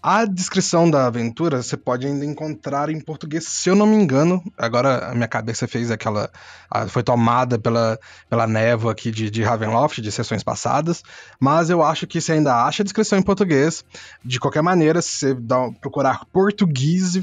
A 0.00 0.24
descrição 0.24 0.88
da 0.88 1.06
aventura 1.06 1.60
você 1.60 1.76
pode 1.76 2.06
ainda 2.06 2.24
encontrar 2.24 2.88
em 2.88 3.00
português, 3.00 3.44
se 3.48 3.68
eu 3.68 3.74
não 3.74 3.86
me 3.86 3.96
engano. 3.96 4.42
Agora 4.56 5.10
a 5.10 5.14
minha 5.14 5.26
cabeça 5.26 5.66
fez 5.66 5.90
aquela. 5.90 6.30
Foi 6.88 7.02
tomada 7.02 7.58
pela, 7.58 7.98
pela 8.30 8.46
névoa 8.46 8.92
aqui 8.92 9.10
de, 9.10 9.28
de 9.28 9.42
Ravenloft, 9.42 10.00
de 10.00 10.12
sessões 10.12 10.44
passadas. 10.44 11.02
Mas 11.40 11.68
eu 11.68 11.82
acho 11.82 12.06
que 12.06 12.20
você 12.20 12.32
ainda 12.32 12.64
acha 12.64 12.82
a 12.82 12.84
descrição 12.84 13.18
em 13.18 13.22
português. 13.22 13.84
De 14.24 14.38
qualquer 14.38 14.62
maneira, 14.62 15.02
se 15.02 15.10
você 15.10 15.34
dá, 15.34 15.68
procurar 15.80 16.24
português, 16.32 17.20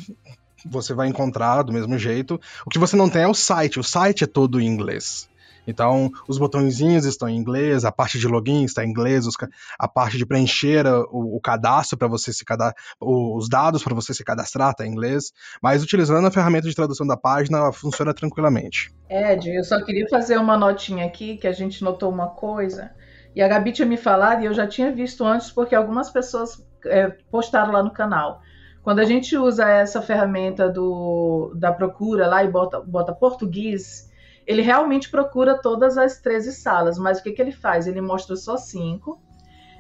você 0.66 0.94
vai 0.94 1.08
encontrar 1.08 1.64
do 1.64 1.72
mesmo 1.72 1.98
jeito. 1.98 2.40
O 2.66 2.70
que 2.70 2.80
você 2.80 2.96
não 2.98 3.10
tem 3.10 3.22
é 3.22 3.28
o 3.28 3.34
site. 3.34 3.80
O 3.80 3.84
site 3.84 4.26
é 4.26 4.28
todo 4.28 4.60
em 4.60 4.68
inglês. 4.68 5.30
Então, 5.68 6.12
os 6.28 6.38
botõezinhos 6.38 7.06
estão 7.06 7.28
em 7.30 7.38
inglês, 7.38 7.86
a 7.86 7.92
parte 7.92 8.20
de 8.20 8.28
login 8.28 8.64
está 8.64 8.84
em 8.84 8.90
inglês, 8.90 9.26
os 9.26 9.36
a 9.80 9.88
parte 9.88 10.18
de 10.18 10.26
preencher 10.26 10.86
o, 11.12 11.36
o 11.36 11.40
cadastro 11.42 11.98
para 11.98 12.08
você 12.08 12.32
se 12.32 12.46
cadastrar, 12.46 12.84
os 13.00 13.50
dados 13.50 13.84
para 13.84 13.94
você 13.94 14.14
se 14.14 14.24
cadastrar 14.24 14.72
está 14.72 14.86
em 14.86 14.92
inglês, 14.92 15.32
mas 15.62 15.84
utilizando 15.84 16.26
a 16.26 16.32
ferramenta 16.32 16.68
de 16.68 16.76
tradução 16.76 17.06
da 17.06 17.18
página 17.18 17.72
funciona 17.72 18.14
tranquilamente. 18.14 18.94
Ed, 19.10 19.50
eu 19.50 19.64
só 19.64 19.84
queria 19.84 20.08
fazer 20.10 20.38
uma 20.38 20.58
notinha 20.58 21.06
aqui 21.06 21.38
que 21.38 21.48
a 21.48 21.52
gente 21.52 21.84
notou 21.84 22.12
uma 22.12 22.30
coisa. 22.30 22.92
E 23.36 23.42
a 23.42 23.48
Gabi 23.48 23.72
tinha 23.74 23.86
me 23.86 23.98
falado 23.98 24.42
e 24.42 24.46
eu 24.46 24.54
já 24.54 24.66
tinha 24.66 24.92
visto 24.92 25.26
antes 25.26 25.52
porque 25.52 25.76
algumas 25.76 26.10
pessoas 26.10 26.66
é, 26.86 27.10
postaram 27.30 27.72
lá 27.72 27.84
no 27.84 27.92
canal. 27.92 28.42
Quando 28.82 29.00
a 29.00 29.04
gente 29.04 29.36
usa 29.36 29.68
essa 29.68 30.02
ferramenta 30.02 30.70
do, 30.70 31.54
da 31.56 31.74
procura 31.74 32.28
lá 32.28 32.44
e 32.44 32.48
bota, 32.48 32.80
bota 32.80 33.12
português, 33.14 34.05
ele 34.46 34.62
realmente 34.62 35.10
procura 35.10 35.60
todas 35.60 35.98
as 35.98 36.20
13 36.20 36.54
salas, 36.54 36.98
mas 36.98 37.20
o 37.20 37.24
que, 37.24 37.32
que 37.32 37.42
ele 37.42 37.52
faz? 37.52 37.88
Ele 37.88 38.02
mostra 38.02 38.36
só 38.36 38.58
cinco. 38.58 39.20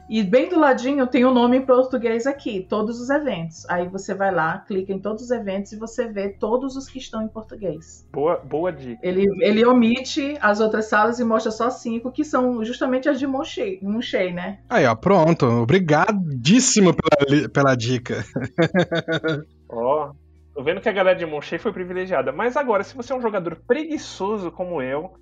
E 0.07 0.21
bem 0.21 0.49
do 0.49 0.59
ladinho 0.59 1.07
tem 1.07 1.25
o 1.25 1.33
nome 1.33 1.57
em 1.57 1.65
português 1.65 2.27
aqui, 2.27 2.63
todos 2.69 3.01
os 3.01 3.09
eventos. 3.09 3.67
Aí 3.67 3.87
você 3.87 4.13
vai 4.13 4.31
lá, 4.31 4.59
clica 4.59 4.93
em 4.93 4.99
todos 4.99 5.23
os 5.23 5.31
eventos 5.31 5.71
e 5.71 5.79
você 5.79 6.07
vê 6.07 6.29
todos 6.29 6.75
os 6.75 6.87
que 6.87 6.99
estão 6.99 7.23
em 7.23 7.27
português. 7.27 8.07
Boa, 8.13 8.37
boa 8.37 8.71
dica. 8.71 8.99
Ele, 9.01 9.25
ele 9.41 9.65
omite 9.65 10.37
as 10.41 10.59
outras 10.59 10.85
salas 10.85 11.19
e 11.19 11.23
mostra 11.23 11.51
só 11.51 11.71
cinco, 11.71 12.11
que 12.11 12.23
são 12.23 12.63
justamente 12.63 13.09
as 13.09 13.17
de 13.17 13.25
Monchey, 13.25 13.79
Monchey 13.81 14.31
né? 14.31 14.59
Aí, 14.69 14.85
ó, 14.85 14.93
pronto. 14.93 15.47
Obrigadíssimo 15.47 16.93
pela, 16.93 17.49
pela 17.49 17.75
dica. 17.75 18.23
Ó, 19.67 20.11
tô 20.55 20.63
vendo 20.63 20.79
que 20.81 20.89
a 20.89 20.93
galera 20.93 21.17
de 21.17 21.25
Monchey 21.25 21.59
foi 21.59 21.71
privilegiada. 21.73 22.31
Mas 22.31 22.55
agora, 22.57 22.83
se 22.83 22.95
você 22.95 23.13
é 23.13 23.15
um 23.15 23.21
jogador 23.21 23.57
preguiçoso 23.67 24.51
como 24.51 24.81
eu, 24.81 25.13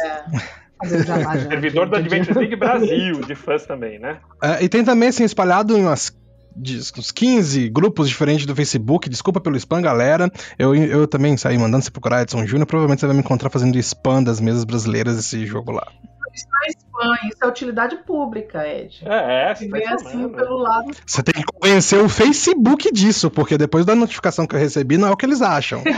Jabá 0.83 1.37
já, 1.37 1.49
Servidor 1.49 1.87
da 1.87 1.99
de- 2.01 2.07
Adventure 2.13 2.39
League 2.39 2.55
Brasil, 2.57 3.21
de 3.21 3.35
fãs 3.35 3.65
também, 3.65 3.99
né? 3.99 4.19
É, 4.43 4.61
e 4.61 4.67
tem 4.67 4.83
também, 4.83 5.07
assim, 5.07 5.23
espalhado 5.23 5.77
em 5.77 5.81
umas 5.81 6.13
uns 6.57 7.11
15 7.11 7.69
grupos 7.69 8.09
diferentes 8.09 8.45
do 8.45 8.55
Facebook. 8.55 9.09
Desculpa 9.09 9.41
pelo 9.41 9.57
spam, 9.57 9.81
galera. 9.81 10.31
Eu, 10.57 10.73
eu 10.75 11.07
também 11.07 11.35
saí 11.37 11.57
mandando 11.57 11.83
você 11.83 11.91
procurar 11.91 12.21
Edson 12.21 12.45
Júnior. 12.45 12.65
Provavelmente 12.65 12.99
você 12.99 13.07
vai 13.07 13.15
me 13.15 13.21
encontrar 13.21 13.49
fazendo 13.49 13.77
spam 13.77 14.23
das 14.23 14.39
mesas 14.39 14.63
brasileiras 14.63 15.15
desse 15.15 15.45
jogo 15.45 15.71
lá. 15.71 15.87
Isso 16.33 16.47
não 16.51 16.63
é 16.63 16.67
spam, 16.67 17.29
isso 17.29 17.43
é 17.43 17.47
utilidade 17.47 17.97
pública, 18.03 18.67
Ed. 18.67 19.01
É, 19.05 19.51
é, 19.51 19.55
você 19.55 19.69
tá 19.69 19.93
assim 19.93 20.29
pelo 20.29 20.57
lado. 20.57 20.91
Você 21.05 21.23
tem 21.23 21.33
que 21.33 21.43
convencer 21.43 21.99
o 21.99 22.09
Facebook 22.09 22.91
disso, 22.91 23.31
porque 23.31 23.57
depois 23.57 23.85
da 23.85 23.95
notificação 23.95 24.45
que 24.45 24.53
eu 24.55 24.59
recebi, 24.59 24.97
não 24.97 25.07
é 25.07 25.11
o 25.11 25.17
que 25.17 25.25
eles 25.25 25.41
acham. 25.41 25.81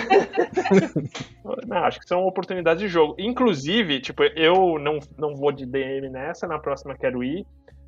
Não, 1.65 1.77
acho 1.77 1.99
que 1.99 2.07
são 2.07 2.25
oportunidades 2.25 2.81
de 2.81 2.89
jogo. 2.89 3.15
Inclusive, 3.17 4.01
tipo, 4.01 4.23
eu 4.23 4.77
não, 4.79 4.99
não 5.17 5.33
vou 5.33 5.51
de 5.51 5.65
DM 5.65 6.09
nessa, 6.09 6.45
na 6.45 6.59
próxima 6.59 6.95
quero 6.95 7.23
ir. 7.23 7.45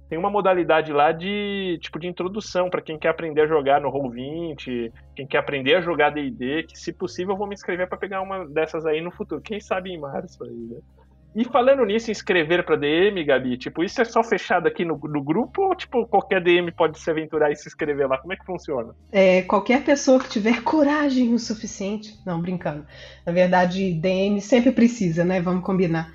Tem 0.09 0.17
uma 0.17 0.29
modalidade 0.29 0.91
lá 0.91 1.11
de 1.11 1.77
tipo 1.81 1.99
de 1.99 2.07
introdução 2.07 2.69
para 2.69 2.81
quem 2.81 2.97
quer 2.97 3.09
aprender 3.09 3.41
a 3.41 3.47
jogar 3.47 3.79
no 3.79 3.91
Roll20, 3.91 4.91
quem 5.15 5.27
quer 5.27 5.37
aprender 5.37 5.75
a 5.75 5.81
jogar 5.81 6.09
D&D, 6.09 6.63
que 6.63 6.77
se 6.77 6.91
possível 6.91 7.33
eu 7.33 7.37
vou 7.37 7.47
me 7.47 7.53
inscrever 7.53 7.87
para 7.87 7.97
pegar 7.97 8.21
uma 8.21 8.43
dessas 8.47 8.85
aí 8.87 9.01
no 9.01 9.11
futuro. 9.11 9.39
Quem 9.39 9.59
sabe 9.59 9.91
em 9.91 9.99
março 9.99 10.43
aí, 10.43 10.49
né? 10.49 10.79
E 11.35 11.45
falando 11.45 11.85
nisso, 11.85 12.09
inscrever 12.09 12.65
para 12.65 12.75
DM, 12.75 13.23
Gabi, 13.23 13.55
tipo, 13.55 13.83
isso 13.83 14.01
é 14.01 14.05
só 14.05 14.23
fechado 14.23 14.67
aqui 14.67 14.83
no, 14.83 14.97
no 14.97 15.21
grupo 15.21 15.61
ou 15.61 15.75
tipo 15.75 16.07
qualquer 16.07 16.41
DM 16.41 16.71
pode 16.71 16.97
se 16.99 17.09
aventurar 17.09 17.51
e 17.51 17.55
se 17.55 17.67
inscrever 17.67 18.07
lá? 18.09 18.17
Como 18.17 18.33
é 18.33 18.35
que 18.35 18.43
funciona? 18.43 18.95
É, 19.11 19.43
qualquer 19.43 19.83
pessoa 19.83 20.19
que 20.19 20.27
tiver 20.27 20.63
coragem 20.63 21.33
o 21.35 21.39
suficiente. 21.39 22.17
Não, 22.25 22.41
brincando. 22.41 22.83
Na 23.25 23.31
verdade, 23.31 23.93
DM 23.93 24.41
sempre 24.41 24.71
precisa, 24.71 25.23
né? 25.23 25.39
Vamos 25.39 25.63
combinar. 25.63 26.11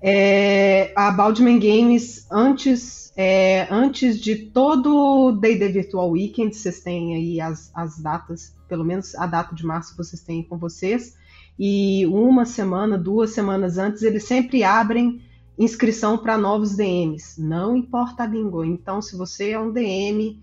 É, 0.00 0.92
a 0.94 1.10
Baldman 1.10 1.58
Games, 1.58 2.26
antes, 2.30 3.12
é, 3.16 3.66
antes 3.70 4.20
de 4.20 4.36
todo 4.36 4.94
o 4.94 5.32
D&D 5.32 5.68
Virtual 5.68 6.10
Weekend, 6.10 6.54
vocês 6.54 6.80
têm 6.80 7.14
aí 7.14 7.40
as, 7.40 7.70
as 7.74 7.98
datas, 7.98 8.54
pelo 8.68 8.84
menos 8.84 9.14
a 9.14 9.26
data 9.26 9.54
de 9.54 9.64
março 9.64 9.96
vocês 9.96 10.22
têm 10.22 10.42
com 10.42 10.58
vocês, 10.58 11.16
e 11.58 12.04
uma 12.06 12.44
semana, 12.44 12.98
duas 12.98 13.30
semanas 13.30 13.78
antes, 13.78 14.02
eles 14.02 14.24
sempre 14.24 14.62
abrem 14.62 15.22
inscrição 15.58 16.18
para 16.18 16.36
novos 16.36 16.76
DMs, 16.76 17.40
não 17.40 17.74
importa 17.74 18.24
a 18.24 18.26
língua. 18.26 18.66
Então, 18.66 19.00
se 19.00 19.16
você 19.16 19.50
é 19.50 19.58
um 19.58 19.72
DM 19.72 20.38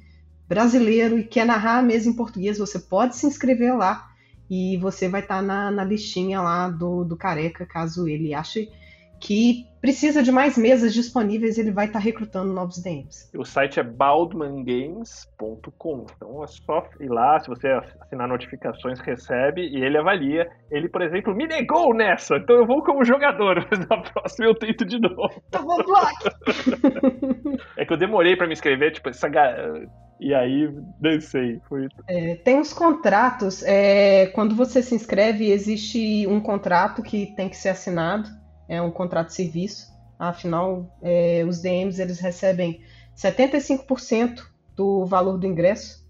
brasileiro 0.48 1.20
e 1.20 1.24
quer 1.24 1.46
narrar 1.46 1.78
a 1.78 1.84
mesa 1.84 2.10
em 2.10 2.14
português, 2.14 2.58
você 2.58 2.80
pode 2.80 3.16
se 3.16 3.28
inscrever 3.28 3.78
lá 3.78 4.10
e 4.50 4.78
você 4.78 5.08
vai 5.08 5.22
estar 5.22 5.42
na, 5.44 5.70
na 5.70 5.84
listinha 5.84 6.42
lá 6.42 6.68
do, 6.70 7.04
do 7.04 7.16
Careca, 7.16 7.66
caso 7.66 8.08
ele 8.08 8.34
ache 8.34 8.70
que 9.24 9.66
precisa 9.80 10.22
de 10.22 10.34
mais 10.34 10.58
mesas 10.58 10.94
disponíveis, 10.94 11.58
ele 11.58 11.72
vai 11.72 11.86
estar 11.86 12.00
recrutando 12.00 12.52
novos 12.52 12.84
DMs. 12.84 13.30
O 13.38 13.46
site 13.46 13.80
é 13.80 13.84
baldmangames.com. 13.84 16.06
Então 16.16 16.44
é 16.44 16.48
só 16.48 16.84
ir 17.00 17.08
lá, 17.08 17.40
se 17.40 17.48
você 17.48 17.70
assinar 18.02 18.28
notificações, 18.28 19.00
recebe 19.00 19.62
e 19.62 19.82
ele 19.82 19.98
avalia. 19.98 20.52
Ele, 20.70 20.90
por 20.90 21.02
exemplo, 21.02 21.34
me 21.34 21.48
negou 21.48 21.94
nessa, 21.94 22.36
então 22.36 22.58
eu 22.58 22.68
vou 22.68 22.84
como 22.84 23.06
jogador, 23.06 23.66
mas 23.72 23.80
na 23.88 23.98
próxima 23.98 24.46
eu 24.46 24.56
tento 24.56 24.84
de 24.84 25.00
novo. 25.00 25.42
Tomou 25.50 25.82
bloco! 25.84 26.24
É 27.78 27.86
que 27.86 27.94
eu 27.94 27.98
demorei 27.98 28.36
pra 28.36 28.48
me 28.48 28.54
inscrever, 28.54 28.92
tipo, 28.92 29.10
essa 29.10 29.30
E 30.20 30.34
aí 30.34 30.70
dancei. 31.00 31.62
Foi... 31.70 31.88
É, 32.08 32.36
tem 32.36 32.60
os 32.60 32.74
contratos, 32.74 33.64
é, 33.64 34.28
quando 34.28 34.56
você 34.56 34.82
se 34.82 34.96
inscreve, 34.96 35.52
existe 35.52 36.26
um 36.28 36.40
contrato 36.40 37.02
que 37.02 37.34
tem 37.36 37.50
que 37.50 37.56
ser 37.56 37.70
assinado, 37.70 38.30
é 38.68 38.82
um 38.82 38.92
contrato 38.92 39.28
de 39.28 39.36
serviço. 39.36 39.92
Afinal, 40.18 40.96
é, 41.02 41.44
os 41.48 41.62
DMs 41.62 42.02
eles 42.02 42.20
recebem 42.20 42.82
75% 43.16 44.44
do 44.76 45.06
valor 45.06 45.38
do 45.38 45.48
ingresso. 45.48 46.04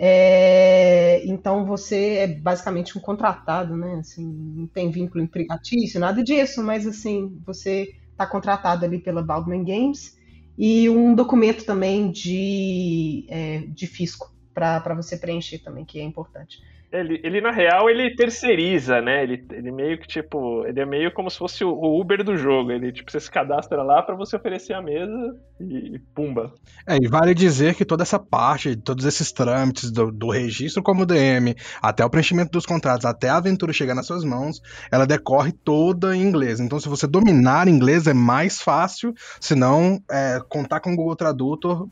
É, 0.00 1.24
então 1.26 1.66
você 1.66 2.18
é 2.18 2.26
basicamente 2.28 2.96
um 2.96 3.00
contratado, 3.00 3.76
né? 3.76 3.96
Assim, 3.96 4.24
não 4.24 4.66
tem 4.66 4.90
vínculo 4.90 5.22
empregatício, 5.22 5.98
nada 5.98 6.22
disso, 6.22 6.62
mas 6.62 6.86
assim, 6.86 7.36
você 7.44 7.94
está 8.12 8.24
contratado 8.26 8.84
ali 8.84 9.00
pela 9.00 9.22
Baldwin 9.22 9.64
Games 9.64 10.16
e 10.56 10.88
um 10.88 11.14
documento 11.14 11.64
também 11.64 12.10
de, 12.10 13.26
é, 13.28 13.58
de 13.68 13.86
fisco 13.86 14.32
para 14.54 14.94
você 14.94 15.16
preencher 15.16 15.58
também, 15.58 15.84
que 15.84 16.00
é 16.00 16.02
importante. 16.02 16.60
Ele, 16.90 17.20
ele, 17.22 17.40
na 17.42 17.50
real, 17.50 17.90
ele 17.90 18.14
terceiriza, 18.16 19.02
né? 19.02 19.22
Ele, 19.22 19.46
ele 19.52 19.70
meio 19.70 19.98
que, 19.98 20.08
tipo, 20.08 20.64
ele 20.66 20.80
é 20.80 20.86
meio 20.86 21.12
como 21.12 21.30
se 21.30 21.36
fosse 21.36 21.62
o 21.62 22.00
Uber 22.00 22.24
do 22.24 22.34
jogo. 22.34 22.72
Ele, 22.72 22.90
tipo, 22.90 23.10
você 23.10 23.20
se 23.20 23.30
cadastra 23.30 23.82
lá 23.82 24.02
pra 24.02 24.16
você 24.16 24.36
oferecer 24.36 24.72
a 24.72 24.80
mesa 24.80 25.36
e, 25.60 25.96
e 25.96 25.98
pumba. 26.14 26.50
É, 26.86 26.96
e 26.96 27.06
vale 27.06 27.34
dizer 27.34 27.74
que 27.74 27.84
toda 27.84 28.02
essa 28.02 28.18
parte, 28.18 28.74
todos 28.74 29.04
esses 29.04 29.30
trâmites 29.30 29.90
do, 29.90 30.10
do 30.10 30.30
registro 30.30 30.82
como 30.82 31.04
DM, 31.04 31.54
até 31.82 32.02
o 32.02 32.08
preenchimento 32.08 32.52
dos 32.52 32.64
contratos, 32.64 33.04
até 33.04 33.28
a 33.28 33.36
aventura 33.36 33.72
chegar 33.72 33.94
nas 33.94 34.06
suas 34.06 34.24
mãos, 34.24 34.58
ela 34.90 35.06
decorre 35.06 35.52
toda 35.52 36.16
em 36.16 36.22
inglês. 36.22 36.58
Então, 36.58 36.80
se 36.80 36.88
você 36.88 37.06
dominar 37.06 37.68
inglês, 37.68 38.06
é 38.06 38.14
mais 38.14 38.62
fácil. 38.62 39.12
Se 39.38 39.54
não, 39.54 39.98
é, 40.10 40.40
contar 40.48 40.80
com 40.80 40.92
o 40.94 40.96
Google 40.96 41.16
Tradutor 41.16 41.86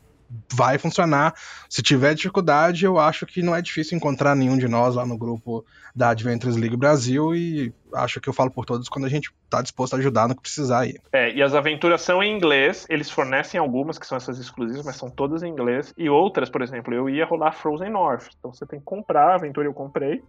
vai 0.53 0.79
funcionar. 0.79 1.35
Se 1.69 1.83
tiver 1.83 2.15
dificuldade, 2.15 2.85
eu 2.85 2.99
acho 2.99 3.27
que 3.27 3.43
não 3.43 3.55
é 3.55 3.63
difícil 3.63 3.97
encontrar 3.97 4.35
nenhum 4.35 4.57
de 4.59 4.69
nós 4.69 4.95
lá 4.95 5.07
no 5.07 5.17
grupo 5.17 5.65
da 5.95 6.11
Adventures 6.11 6.57
League 6.57 6.77
Brasil 6.77 7.35
e 7.35 7.73
acho 7.95 8.21
que 8.21 8.29
eu 8.29 8.33
falo 8.33 8.51
por 8.51 8.65
todos 8.65 8.89
quando 8.89 9.07
a 9.07 9.09
gente 9.09 9.31
tá 9.49 9.63
disposto 9.63 9.95
a 9.95 9.99
ajudar 9.99 10.29
no 10.29 10.35
que 10.35 10.43
precisar 10.43 10.81
aí. 10.81 10.97
É, 11.13 11.33
e 11.33 11.43
as 11.43 11.55
aventuras 11.55 12.03
são 12.03 12.23
em 12.23 12.35
inglês, 12.35 12.87
eles 12.89 13.11
fornecem 13.11 13.59
algumas 13.59 13.99
que 13.99 14.07
são 14.07 14.17
essas 14.17 14.39
exclusivas, 14.39 14.85
mas 14.85 14.97
são 14.97 15.09
todas 15.11 15.43
em 15.43 15.49
inglês. 15.49 15.95
E 15.97 16.09
outras, 16.09 16.51
por 16.51 16.63
exemplo, 16.63 16.93
eu 16.93 17.09
ia 17.09 17.25
rolar 17.25 17.53
Frozen 17.53 17.91
North. 17.91 18.29
Então 18.39 18.53
você 18.53 18.67
tem 18.67 18.79
que 18.79 18.85
comprar, 18.85 19.33
a 19.33 19.35
aventura 19.37 19.67
eu 19.67 19.75
comprei. 19.75 20.23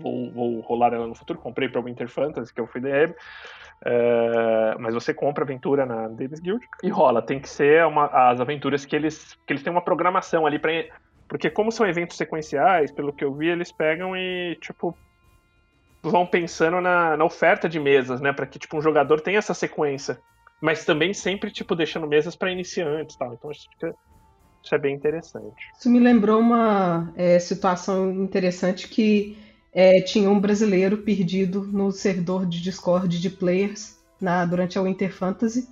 Vou, 0.00 0.32
vou 0.32 0.60
rolar 0.60 0.92
ela 0.92 1.06
no 1.06 1.14
futuro, 1.14 1.38
comprei 1.38 1.68
para 1.68 1.80
Winter 1.80 2.08
Fantasy, 2.08 2.52
que 2.52 2.60
eu 2.60 2.66
fui 2.66 2.80
DM. 2.80 3.14
Mas 4.78 4.94
você 4.94 5.14
compra 5.14 5.44
aventura 5.44 5.86
na 5.86 6.08
Davis 6.08 6.40
Guild 6.40 6.66
e 6.82 6.88
rola. 6.88 7.22
Tem 7.22 7.40
que 7.40 7.48
ser 7.48 7.86
uma, 7.86 8.06
as 8.06 8.40
aventuras 8.40 8.84
que 8.84 8.94
eles, 8.94 9.36
que 9.46 9.52
eles 9.52 9.62
têm 9.62 9.72
uma 9.72 9.84
programação 9.84 10.46
ali 10.46 10.58
para 10.58 10.72
Porque 11.28 11.50
como 11.50 11.72
são 11.72 11.86
eventos 11.86 12.16
sequenciais, 12.16 12.92
pelo 12.92 13.12
que 13.12 13.24
eu 13.24 13.34
vi, 13.34 13.48
eles 13.48 13.72
pegam 13.72 14.16
e, 14.16 14.56
tipo, 14.60 14.96
vão 16.02 16.26
pensando 16.26 16.80
na, 16.80 17.16
na 17.16 17.24
oferta 17.24 17.68
de 17.68 17.78
mesas, 17.78 18.20
né? 18.20 18.32
Pra 18.32 18.46
que, 18.46 18.58
tipo, 18.58 18.76
um 18.76 18.82
jogador 18.82 19.20
tenha 19.20 19.38
essa 19.38 19.54
sequência. 19.54 20.20
Mas 20.60 20.84
também 20.84 21.14
sempre, 21.14 21.50
tipo, 21.50 21.74
deixando 21.74 22.06
mesas 22.06 22.36
para 22.36 22.52
iniciantes 22.52 23.16
tal. 23.16 23.32
Então 23.32 23.50
isso, 23.50 23.66
fica, 23.70 23.94
isso 24.62 24.74
é 24.74 24.78
bem 24.78 24.94
interessante. 24.94 25.70
Isso 25.78 25.88
me 25.90 25.98
lembrou 25.98 26.38
uma 26.38 27.12
é, 27.16 27.38
situação 27.38 28.10
interessante 28.10 28.88
que 28.88 29.38
é, 29.72 30.00
tinha 30.00 30.30
um 30.30 30.40
brasileiro 30.40 30.98
perdido 30.98 31.62
no 31.62 31.92
servidor 31.92 32.46
de 32.46 32.60
Discord 32.60 33.18
de 33.18 33.30
players 33.30 33.96
na, 34.20 34.44
durante 34.44 34.78
a 34.78 34.82
Winter 34.82 35.12
Fantasy. 35.14 35.68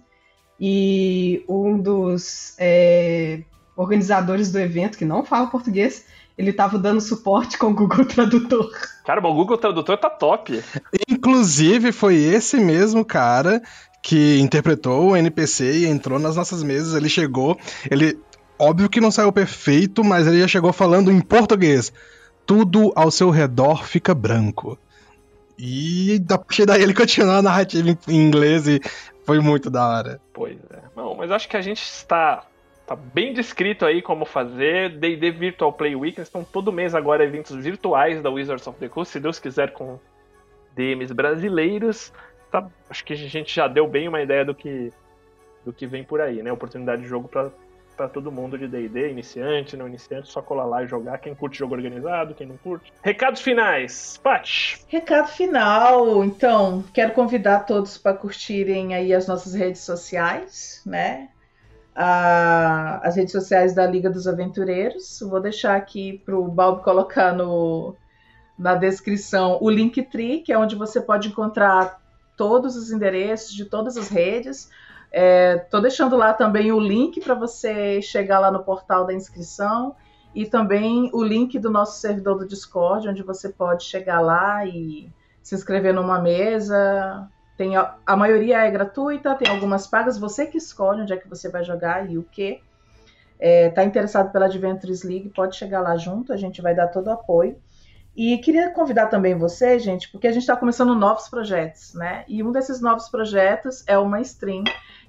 E 0.61 1.45
um 1.49 1.79
dos 1.79 2.55
é, 2.59 3.43
organizadores 3.77 4.51
do 4.51 4.59
evento, 4.59 4.99
que 4.99 5.05
não 5.05 5.25
fala 5.25 5.47
português, 5.47 6.05
ele 6.37 6.51
estava 6.51 6.79
dando 6.79 7.01
suporte 7.01 7.59
com 7.59 7.69
o 7.69 7.75
Google 7.75 8.05
Tradutor. 8.07 8.71
Cara, 9.05 9.27
o 9.27 9.35
Google 9.35 9.59
Tradutor 9.59 9.99
tá 9.99 10.09
top. 10.11 10.63
Inclusive, 11.09 11.93
foi 11.93 12.17
esse 12.17 12.59
mesmo 12.59 13.05
cara 13.05 13.61
que 14.03 14.39
interpretou 14.41 15.11
o 15.11 15.17
NPC 15.17 15.81
e 15.81 15.87
entrou 15.87 16.19
nas 16.19 16.37
nossas 16.37 16.63
mesas. 16.63 16.95
Ele 16.95 17.09
chegou, 17.09 17.59
ele. 17.91 18.19
Óbvio 18.61 18.89
que 18.89 19.01
não 19.01 19.13
saiu 19.13 19.31
perfeito, 19.31 20.03
mas 20.03 20.27
ele 20.27 20.41
já 20.41 20.49
chegou 20.49 20.73
falando 20.73 21.13
em 21.13 21.21
português. 21.21 21.93
Tudo 22.49 22.91
ao 22.97 23.11
seu 23.11 23.29
redor 23.29 23.85
fica 23.85 24.15
branco. 24.15 24.79
E 25.59 26.25
a 26.31 26.39
partir 26.39 26.65
daí 26.65 26.83
ele 26.83 26.95
continuou 26.95 27.37
a 27.37 27.43
narrativa 27.43 27.91
em 28.09 28.17
inglês 28.17 28.67
e 28.67 28.81
foi 29.27 29.39
muito 29.39 29.69
da 29.69 29.87
hora. 29.87 30.21
Pois 30.33 30.57
é. 30.71 30.81
Bom, 30.97 31.15
mas 31.19 31.31
acho 31.31 31.47
que 31.47 31.59
a 31.59 31.61
gente 31.61 31.83
está 31.83 32.47
tá 32.87 32.97
bem 32.97 33.35
descrito 33.35 33.85
aí 33.85 34.01
como 34.01 34.25
fazer. 34.25 34.99
D&D 34.99 35.31
Virtual 35.31 35.71
Play 35.71 35.95
Week, 35.95 36.19
estão 36.19 36.43
todo 36.43 36.73
mês 36.73 36.95
agora 36.95 37.23
eventos 37.23 37.55
virtuais 37.55 38.23
da 38.23 38.31
Wizards 38.31 38.67
of 38.67 38.79
the 38.79 38.89
Coast, 38.89 39.13
se 39.13 39.21
Deus 39.21 39.39
quiser 39.39 39.75
com 39.75 39.99
DMs 40.75 41.13
brasileiros. 41.13 42.11
Tá, 42.51 42.67
acho 42.89 43.05
que 43.05 43.13
a 43.13 43.17
gente 43.17 43.55
já 43.55 43.69
deu 43.69 43.87
bem 43.87 44.09
uma 44.09 44.23
ideia 44.23 44.43
do 44.43 44.55
que 44.55 44.91
do 45.67 45.73
que 45.73 45.87
vem 45.87 46.03
por 46.03 46.19
aí, 46.19 46.43
né? 46.43 46.51
Oportunidade 46.51 47.03
de 47.03 47.09
jogo 47.09 47.29
para 47.29 47.51
para 47.99 48.09
todo 48.09 48.33
mundo 48.33 48.57
de 48.57 48.67
D&D, 48.67 49.11
iniciante, 49.11 49.77
não 49.77 49.87
iniciante, 49.87 50.29
só 50.29 50.41
colar 50.41 50.65
lá 50.65 50.83
e 50.83 50.87
jogar. 50.87 51.19
Quem 51.19 51.35
curte 51.35 51.59
jogo 51.59 51.75
organizado, 51.75 52.33
quem 52.33 52.47
não 52.47 52.57
curte. 52.57 52.93
Recados 53.03 53.43
finais, 53.43 54.19
Pat. 54.23 54.79
Recado 54.87 55.29
final, 55.29 56.25
então, 56.25 56.83
quero 56.95 57.13
convidar 57.13 57.67
todos 57.67 57.99
para 57.99 58.17
curtirem 58.17 58.95
aí 58.95 59.13
as 59.13 59.27
nossas 59.27 59.53
redes 59.53 59.83
sociais, 59.83 60.81
né? 60.87 61.29
a, 61.99 63.01
as 63.03 63.17
redes 63.17 63.33
sociais 63.33 63.75
da 63.75 63.85
Liga 63.85 64.09
dos 64.09 64.29
Aventureiros. 64.29 65.19
Vou 65.21 65.41
deixar 65.41 65.75
aqui 65.75 66.23
para 66.25 66.39
o 66.39 66.47
Balbo 66.47 66.85
colocar 66.85 67.35
no, 67.35 67.97
na 68.57 68.77
descrição 68.77 69.59
o 69.61 69.69
Linktree, 69.69 70.43
que 70.43 70.53
é 70.53 70.59
onde 70.59 70.77
você 70.77 71.01
pode 71.01 71.27
encontrar 71.27 72.01
todos 72.37 72.77
os 72.77 72.93
endereços 72.93 73.53
de 73.53 73.65
todas 73.65 73.97
as 73.97 74.09
redes. 74.09 74.71
Estou 75.11 75.81
é, 75.81 75.83
deixando 75.83 76.17
lá 76.17 76.33
também 76.33 76.71
o 76.71 76.79
link 76.79 77.21
para 77.21 77.35
você 77.35 78.03
chegar 78.03 78.39
lá 78.39 78.51
no 78.51 78.63
portal 78.63 79.07
da 79.07 79.15
inscrição 79.15 79.97
e 80.35 80.47
também 80.47 81.11
o 81.13 81.23
link 81.23 81.59
do 81.59 81.71
nosso 81.71 81.99
servidor 82.01 82.39
do 82.39 82.47
Discord, 82.47 83.09
onde 83.09 83.23
você 83.23 83.49
pode 83.49 83.85
chegar 83.85 84.21
lá 84.21 84.67
e 84.67 85.11
se 85.43 85.55
inscrever 85.55 85.95
numa 85.95 86.21
mesa, 86.21 87.29
tem 87.57 87.77
a, 87.77 87.97
a, 88.07 88.17
maioria 88.17 88.59
é 88.59 88.71
gratuita, 88.71 89.35
tem 89.35 89.49
algumas 89.51 89.87
pagas, 89.87 90.19
você 90.19 90.47
que 90.47 90.59
escolhe 90.59 91.03
onde 91.03 91.13
é 91.13 91.17
que 91.17 91.29
você 91.29 91.49
vai 91.49 91.65
jogar 91.65 92.09
e 92.09 92.17
o 92.17 92.23
que. 92.23 92.63
É, 93.41 93.71
tá 93.71 93.85
interessado 93.85 94.33
pela 94.33 94.47
Adventures 94.47 95.05
League, 95.05 95.29
pode 95.29 95.55
chegar 95.55 95.81
lá 95.81 95.97
junto, 95.97 96.33
a 96.33 96.37
gente 96.37 96.61
vai 96.61 96.75
dar 96.75 96.89
todo 96.89 97.07
o 97.07 97.13
apoio. 97.13 97.57
E 98.17 98.37
queria 98.39 98.71
convidar 98.71 99.07
também 99.07 99.37
você, 99.37 99.79
gente, 99.79 100.11
porque 100.11 100.27
a 100.27 100.33
gente 100.33 100.43
está 100.43 100.57
começando 100.57 100.93
novos 100.95 101.29
projetos, 101.29 101.95
né? 101.95 102.25
E 102.27 102.43
um 102.43 102.51
desses 102.51 102.81
novos 102.81 103.09
projetos 103.09 103.85
é 103.87 103.97
uma 103.97 104.21
stream 104.21 104.65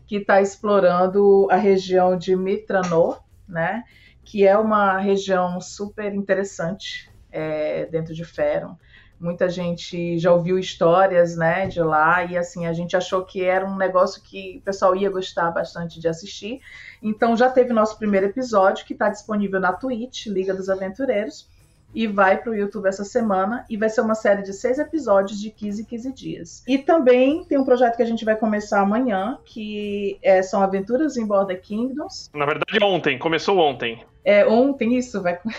que 0.09 0.15
está 0.15 0.41
explorando 0.41 1.47
a 1.51 1.55
região 1.55 2.17
de 2.17 2.35
Mitranor, 2.35 3.21
né? 3.47 3.83
Que 4.25 4.43
é 4.43 4.57
uma 4.57 4.97
região 4.97 5.61
super 5.61 6.15
interessante 6.15 7.11
é, 7.31 7.85
dentro 7.85 8.15
de 8.15 8.25
Feron. 8.25 8.75
Muita 9.19 9.47
gente 9.47 10.17
já 10.17 10.33
ouviu 10.33 10.57
histórias, 10.57 11.35
né, 11.37 11.67
de 11.67 11.81
lá 11.81 12.23
e 12.23 12.35
assim 12.37 12.65
a 12.65 12.73
gente 12.73 12.97
achou 12.97 13.23
que 13.23 13.43
era 13.43 13.63
um 13.67 13.75
negócio 13.75 14.23
que 14.23 14.57
o 14.57 14.61
pessoal 14.61 14.95
ia 14.95 15.11
gostar 15.11 15.51
bastante 15.51 15.99
de 15.99 16.07
assistir. 16.07 16.59
Então 17.03 17.37
já 17.37 17.47
teve 17.47 17.71
nosso 17.71 17.95
primeiro 17.99 18.25
episódio 18.25 18.85
que 18.87 18.93
está 18.93 19.09
disponível 19.09 19.59
na 19.59 19.73
Twitch, 19.73 20.25
Liga 20.25 20.55
dos 20.55 20.69
Aventureiros, 20.69 21.47
e 21.93 22.07
vai 22.07 22.37
para 22.37 22.51
o 22.51 22.55
YouTube 22.55 22.87
essa 22.87 23.03
semana 23.03 23.65
e 23.69 23.75
vai 23.75 23.89
ser 23.89 24.01
uma 24.01 24.15
série 24.15 24.43
de 24.43 24.53
seis 24.53 24.77
episódios 24.77 25.39
de 25.39 25.49
15 25.49 25.85
15 25.85 26.13
dias. 26.13 26.63
E 26.67 26.77
também 26.77 27.43
tem 27.43 27.57
um 27.57 27.65
projeto 27.65 27.95
que 27.95 28.03
a 28.03 28.05
gente 28.05 28.23
vai 28.23 28.35
começar 28.35 28.81
amanhã, 28.81 29.37
que 29.43 30.19
é, 30.21 30.41
são 30.41 30.61
Aventuras 30.61 31.17
em 31.17 31.25
Border 31.25 31.61
Kingdoms. 31.61 32.29
Na 32.33 32.45
verdade, 32.45 32.83
ontem, 32.83 33.17
começou 33.17 33.57
ontem. 33.57 34.03
É, 34.23 34.45
ontem 34.45 34.97
isso, 34.97 35.21
vai. 35.21 35.39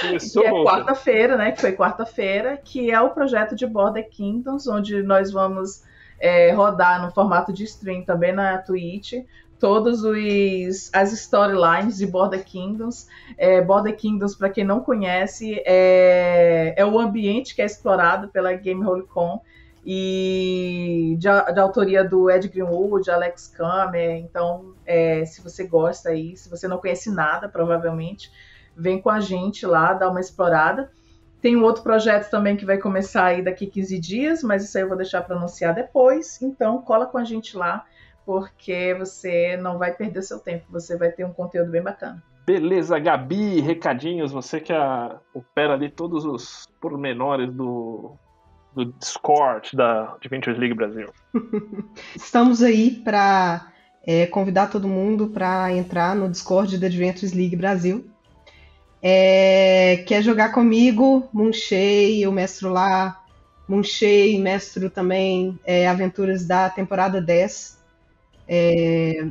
Começou 0.00 0.42
que 0.42 0.48
é 0.48 0.50
quarta-feira, 0.50 1.36
né? 1.36 1.52
Que 1.52 1.60
foi 1.60 1.72
quarta-feira, 1.72 2.56
que 2.56 2.90
é 2.90 3.00
o 3.00 3.10
projeto 3.10 3.54
de 3.54 3.66
Border 3.66 4.08
Kingdoms, 4.10 4.66
onde 4.66 5.00
nós 5.02 5.30
vamos 5.30 5.84
é, 6.18 6.50
rodar 6.52 7.00
no 7.00 7.12
formato 7.12 7.52
de 7.52 7.64
stream 7.64 8.02
também 8.04 8.32
na 8.32 8.58
Twitch 8.58 9.14
todos 9.62 10.02
os 10.02 10.90
as 10.92 11.12
storylines 11.12 11.96
de 11.96 12.04
Border 12.04 12.44
Kingdoms. 12.44 13.06
É, 13.38 13.62
Border 13.62 13.96
Kingdoms, 13.96 14.34
para 14.34 14.50
quem 14.50 14.64
não 14.64 14.80
conhece, 14.80 15.62
é, 15.64 16.74
é 16.76 16.84
o 16.84 16.98
ambiente 16.98 17.54
que 17.54 17.62
é 17.62 17.64
explorado 17.64 18.26
pela 18.26 18.52
Game 18.54 18.84
Holicon 18.84 19.40
e 19.86 21.16
de, 21.16 21.28
de, 21.54 21.60
autoria 21.60 22.02
do 22.02 22.28
Ed 22.28 22.48
Greenwood, 22.48 23.08
Alex 23.08 23.54
Kammer. 23.56 24.16
Então, 24.16 24.74
é, 24.84 25.24
se 25.24 25.40
você 25.40 25.64
gosta 25.64 26.08
aí, 26.08 26.36
se 26.36 26.50
você 26.50 26.66
não 26.66 26.78
conhece 26.78 27.08
nada, 27.08 27.48
provavelmente, 27.48 28.32
vem 28.76 29.00
com 29.00 29.10
a 29.10 29.20
gente 29.20 29.64
lá, 29.64 29.92
dá 29.92 30.10
uma 30.10 30.20
explorada. 30.20 30.90
Tem 31.40 31.56
um 31.56 31.62
outro 31.62 31.84
projeto 31.84 32.28
também 32.30 32.56
que 32.56 32.66
vai 32.66 32.78
começar 32.78 33.26
aí 33.26 33.42
daqui 33.42 33.68
15 33.68 33.96
dias, 34.00 34.42
mas 34.42 34.64
isso 34.64 34.76
aí 34.76 34.82
eu 34.82 34.88
vou 34.88 34.96
deixar 34.96 35.22
para 35.22 35.36
anunciar 35.36 35.72
depois. 35.72 36.42
Então, 36.42 36.82
cola 36.82 37.06
com 37.06 37.18
a 37.18 37.24
gente 37.24 37.56
lá, 37.56 37.84
porque 38.24 38.94
você 38.94 39.56
não 39.56 39.78
vai 39.78 39.92
perder 39.92 40.22
seu 40.22 40.38
tempo, 40.38 40.66
você 40.70 40.96
vai 40.96 41.10
ter 41.10 41.24
um 41.24 41.32
conteúdo 41.32 41.70
bem 41.70 41.82
bacana. 41.82 42.22
Beleza, 42.44 42.98
Gabi, 42.98 43.60
recadinhos, 43.60 44.32
você 44.32 44.60
que 44.60 44.72
a, 44.72 45.16
opera 45.32 45.74
ali 45.74 45.88
todos 45.88 46.24
os 46.24 46.66
pormenores 46.80 47.52
do, 47.52 48.16
do 48.74 48.86
Discord 48.86 49.76
da 49.76 50.14
Adventures 50.14 50.58
League 50.58 50.74
Brasil. 50.74 51.08
Estamos 52.16 52.62
aí 52.62 52.90
para 52.90 53.72
é, 54.04 54.26
convidar 54.26 54.68
todo 54.68 54.88
mundo 54.88 55.28
para 55.28 55.72
entrar 55.72 56.16
no 56.16 56.28
Discord 56.28 56.78
da 56.78 56.88
Adventures 56.88 57.32
League 57.32 57.54
Brasil. 57.54 58.06
É, 59.00 60.04
quer 60.06 60.22
jogar 60.22 60.52
comigo? 60.52 61.28
Munchei, 61.32 62.24
eu 62.24 62.32
mestro 62.32 62.70
lá. 62.70 63.20
Munchei, 63.68 64.38
mestro 64.40 64.90
também 64.90 65.58
é, 65.64 65.88
aventuras 65.88 66.44
da 66.44 66.68
temporada 66.68 67.20
10. 67.20 67.81
É, 68.48 69.26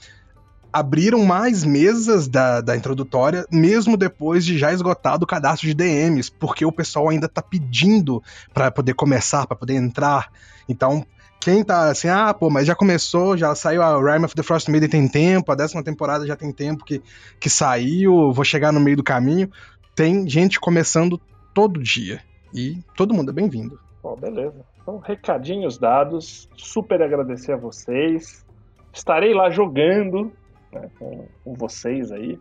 abriram 0.74 1.24
mais 1.24 1.62
mesas 1.62 2.26
da, 2.26 2.60
da 2.60 2.76
introdutória, 2.76 3.46
mesmo 3.48 3.96
depois 3.96 4.44
de 4.44 4.58
já 4.58 4.72
esgotado 4.72 5.22
o 5.22 5.26
cadastro 5.26 5.68
de 5.68 5.74
DMs, 5.74 6.32
porque 6.32 6.66
o 6.66 6.72
pessoal 6.72 7.10
ainda 7.10 7.28
tá 7.28 7.40
pedindo 7.40 8.20
para 8.52 8.72
poder 8.72 8.94
começar, 8.94 9.46
para 9.46 9.56
poder 9.56 9.74
entrar. 9.74 10.32
Então, 10.68 11.06
quem 11.44 11.62
tá 11.62 11.90
assim, 11.90 12.08
ah, 12.08 12.34
pô, 12.34 12.50
mas 12.50 12.66
já 12.66 12.74
começou, 12.74 13.36
já 13.36 13.54
saiu 13.54 13.82
a 13.82 13.96
Rime 13.98 14.24
of 14.24 14.34
the 14.34 14.42
Frost 14.42 14.68
Maiden 14.68 14.88
tem 14.88 15.06
tempo, 15.06 15.52
a 15.52 15.54
décima 15.54 15.80
temporada 15.84 16.26
já 16.26 16.34
tem 16.34 16.50
tempo 16.50 16.84
que, 16.84 17.00
que 17.38 17.48
saiu, 17.48 18.32
vou 18.32 18.44
chegar 18.44 18.72
no 18.72 18.80
meio 18.80 18.96
do 18.96 19.04
caminho. 19.04 19.48
Tem 19.94 20.28
gente 20.28 20.58
começando 20.58 21.20
todo 21.54 21.82
dia. 21.82 22.20
E 22.52 22.78
todo 22.96 23.14
mundo 23.14 23.30
é 23.30 23.34
bem-vindo. 23.34 23.78
Bom, 24.02 24.16
beleza. 24.16 24.64
Então, 24.82 24.98
recadinhos 24.98 25.78
dados. 25.78 26.48
Super 26.56 27.00
agradecer 27.02 27.52
a 27.52 27.56
vocês. 27.56 28.44
Estarei 28.92 29.32
lá 29.32 29.50
jogando 29.50 30.32
né, 30.72 30.90
com, 30.98 31.26
com, 31.44 31.54
vocês 31.54 32.12
aí. 32.12 32.38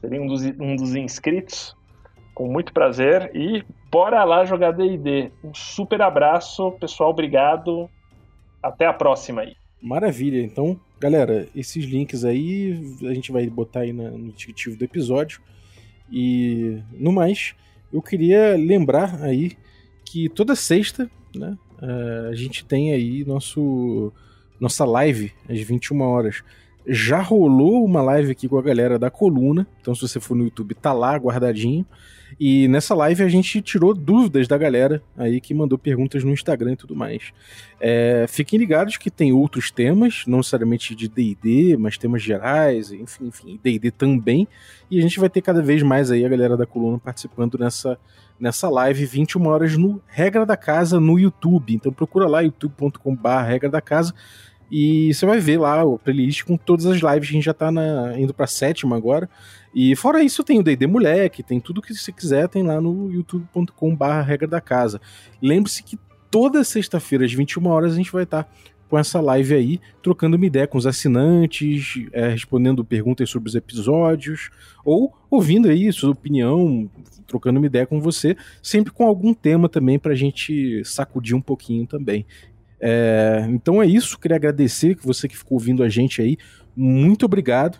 Serei 0.00 0.20
um 0.20 0.26
dos, 0.26 0.44
um 0.44 0.76
dos 0.76 0.94
inscritos. 0.94 1.76
Com 2.34 2.46
muito 2.50 2.72
prazer. 2.72 3.30
E 3.34 3.64
bora 3.90 4.24
lá 4.24 4.44
jogar 4.44 4.72
DD. 4.72 5.30
Um 5.44 5.54
super 5.54 6.02
abraço, 6.02 6.72
pessoal. 6.72 7.10
Obrigado. 7.10 7.88
Até 8.62 8.86
a 8.86 8.92
próxima 8.92 9.42
aí. 9.42 9.56
Maravilha. 9.80 10.40
Então, 10.40 10.78
galera, 11.00 11.48
esses 11.54 11.84
links 11.84 12.24
aí 12.24 12.96
a 13.02 13.14
gente 13.14 13.32
vai 13.32 13.46
botar 13.48 13.80
aí 13.80 13.92
no 13.92 14.32
descritivo 14.32 14.76
do 14.76 14.84
episódio. 14.84 15.40
E 16.12 16.78
no 16.92 17.10
mais, 17.10 17.54
eu 17.90 18.02
queria 18.02 18.54
lembrar 18.54 19.22
aí 19.22 19.52
que 20.04 20.28
toda 20.28 20.54
sexta, 20.54 21.10
né, 21.34 21.56
eh, 21.80 22.28
a 22.30 22.34
gente 22.34 22.64
tem 22.64 22.92
aí 22.92 23.24
nosso 23.24 24.12
nossa 24.60 24.84
live 24.84 25.32
às 25.48 25.58
21 25.60 26.00
horas. 26.02 26.42
Já 26.86 27.20
rolou 27.20 27.84
uma 27.84 28.02
live 28.02 28.30
aqui 28.30 28.48
com 28.48 28.58
a 28.58 28.62
galera 28.62 28.98
da 28.98 29.10
coluna, 29.10 29.66
então 29.80 29.94
se 29.94 30.02
você 30.02 30.20
for 30.20 30.36
no 30.36 30.44
YouTube 30.44 30.74
tá 30.74 30.92
lá 30.92 31.16
guardadinho. 31.16 31.86
E 32.38 32.68
nessa 32.68 32.94
live 32.94 33.22
a 33.22 33.28
gente 33.28 33.60
tirou 33.62 33.94
dúvidas 33.94 34.48
da 34.48 34.56
galera 34.56 35.02
aí 35.16 35.40
que 35.40 35.54
mandou 35.54 35.78
perguntas 35.78 36.24
no 36.24 36.32
Instagram 36.32 36.72
e 36.72 36.76
tudo 36.76 36.94
mais. 36.94 37.32
É, 37.80 38.26
fiquem 38.28 38.58
ligados 38.58 38.96
que 38.96 39.10
tem 39.10 39.32
outros 39.32 39.70
temas, 39.70 40.24
não 40.26 40.38
necessariamente 40.38 40.94
de 40.94 41.08
DD, 41.08 41.76
mas 41.76 41.98
temas 41.98 42.22
gerais, 42.22 42.92
enfim, 42.92 43.26
enfim, 43.26 43.60
DD 43.62 43.90
também. 43.90 44.46
E 44.90 44.98
a 44.98 45.02
gente 45.02 45.18
vai 45.18 45.28
ter 45.28 45.40
cada 45.40 45.62
vez 45.62 45.82
mais 45.82 46.10
aí 46.10 46.24
a 46.24 46.28
galera 46.28 46.56
da 46.56 46.66
coluna 46.66 46.98
participando 46.98 47.58
nessa, 47.58 47.98
nessa 48.38 48.68
live 48.68 49.04
21 49.04 49.46
horas 49.46 49.76
no 49.76 50.00
Regra 50.06 50.44
da 50.44 50.56
Casa 50.56 51.00
no 51.00 51.18
YouTube. 51.18 51.74
Então 51.74 51.92
procura 51.92 52.26
lá 52.26 52.40
youtube.com/barra 52.40 53.42
Regra 53.42 53.70
da 53.70 53.80
Casa 53.80 54.14
e 54.74 55.12
você 55.12 55.26
vai 55.26 55.38
ver 55.38 55.58
lá 55.58 55.84
o 55.84 55.98
playlist 55.98 56.44
com 56.44 56.56
todas 56.56 56.86
as 56.86 56.96
lives. 56.96 57.28
A 57.28 57.32
gente 57.32 57.44
já 57.44 57.52
tá 57.52 57.70
na, 57.70 58.18
indo 58.18 58.32
pra 58.32 58.46
sétima 58.46 58.96
agora. 58.96 59.28
E 59.74 59.94
fora 59.94 60.22
isso, 60.22 60.42
tem 60.42 60.58
o 60.58 60.62
D&D 60.62 60.86
Moleque, 60.86 61.42
tem 61.42 61.60
tudo 61.60 61.82
que 61.82 61.94
você 61.94 62.10
quiser, 62.10 62.48
tem 62.48 62.62
lá 62.62 62.80
no 62.80 63.12
youtube.com/barra 63.12 64.22
regra 64.22 64.48
da 64.48 64.62
casa. 64.62 64.98
Lembre-se 65.42 65.82
que 65.82 65.98
toda 66.30 66.64
sexta-feira, 66.64 67.26
às 67.26 67.32
21 67.34 67.66
horas, 67.66 67.92
a 67.92 67.96
gente 67.96 68.10
vai 68.10 68.22
estar 68.22 68.44
tá 68.44 68.50
com 68.88 68.98
essa 68.98 69.20
live 69.20 69.54
aí, 69.54 69.80
trocando 70.02 70.36
uma 70.36 70.46
ideia 70.46 70.66
com 70.66 70.78
os 70.78 70.86
assinantes, 70.86 72.06
é, 72.12 72.28
respondendo 72.28 72.82
perguntas 72.82 73.28
sobre 73.28 73.50
os 73.50 73.54
episódios, 73.54 74.48
ou 74.84 75.14
ouvindo 75.30 75.68
aí 75.68 75.90
sua 75.92 76.10
opinião, 76.10 76.90
trocando 77.26 77.58
uma 77.58 77.66
ideia 77.66 77.86
com 77.86 78.00
você, 78.00 78.36
sempre 78.62 78.92
com 78.92 79.06
algum 79.06 79.32
tema 79.32 79.68
também 79.68 79.98
pra 79.98 80.14
gente 80.14 80.82
sacudir 80.84 81.34
um 81.34 81.40
pouquinho 81.40 81.86
também. 81.86 82.26
É, 82.84 83.46
então 83.48 83.80
é 83.80 83.86
isso, 83.86 84.18
queria 84.18 84.36
agradecer 84.36 84.96
que 84.96 85.06
você 85.06 85.28
que 85.28 85.36
ficou 85.36 85.54
ouvindo 85.56 85.84
a 85.84 85.88
gente 85.88 86.20
aí, 86.20 86.36
muito 86.76 87.24
obrigado. 87.24 87.78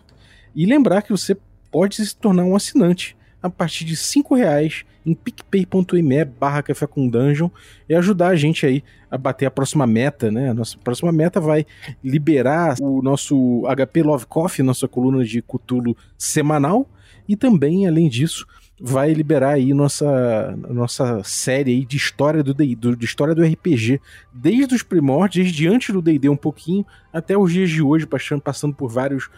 E 0.55 0.65
lembrar 0.65 1.01
que 1.01 1.11
você 1.11 1.35
pode 1.69 1.95
se 1.95 2.15
tornar 2.15 2.45
um 2.45 2.55
assinante 2.55 3.17
a 3.41 3.49
partir 3.49 3.83
de 3.83 3.97
cinco 3.97 4.33
reais 4.33 4.85
em 5.05 5.13
picpay.me 5.13 6.23
barra 6.23 6.63
café 6.63 6.87
com 6.87 7.09
dungeon 7.09 7.49
e 7.89 7.93
ajudar 7.93 8.29
a 8.29 8.35
gente 8.37 8.65
aí 8.65 8.81
a 9.11 9.17
bater 9.17 9.45
a 9.45 9.51
próxima 9.51 9.85
meta, 9.85 10.31
né? 10.31 10.49
A 10.49 10.53
nossa 10.53 10.77
próxima 10.77 11.11
meta 11.11 11.41
vai 11.41 11.65
liberar 12.01 12.75
o 12.79 13.01
nosso 13.01 13.63
HP 13.75 14.03
Love 14.03 14.25
Coffee, 14.27 14.63
nossa 14.63 14.87
coluna 14.87 15.25
de 15.25 15.41
Cutulo 15.41 15.97
semanal, 16.17 16.87
e 17.27 17.35
também, 17.35 17.85
além 17.85 18.07
disso, 18.07 18.47
vai 18.79 19.13
liberar 19.13 19.53
aí 19.53 19.73
nossa, 19.73 20.57
nossa 20.69 21.23
série 21.23 21.71
aí 21.71 21.85
de 21.85 21.97
história 21.97 22.43
do, 22.43 22.53
do 22.53 22.95
de 22.95 23.05
história 23.05 23.35
do 23.35 23.43
RPG, 23.43 24.01
desde 24.33 24.75
os 24.75 24.83
primórdios, 24.83 25.45
desde 25.45 25.67
antes 25.67 25.93
do 25.93 26.01
D&D 26.01 26.29
um 26.29 26.35
pouquinho, 26.35 26.85
até 27.11 27.37
os 27.37 27.51
dias 27.51 27.69
de 27.69 27.81
hoje, 27.81 28.05
passando, 28.05 28.41
passando 28.41 28.73
por 28.73 28.89
vários 28.89 29.29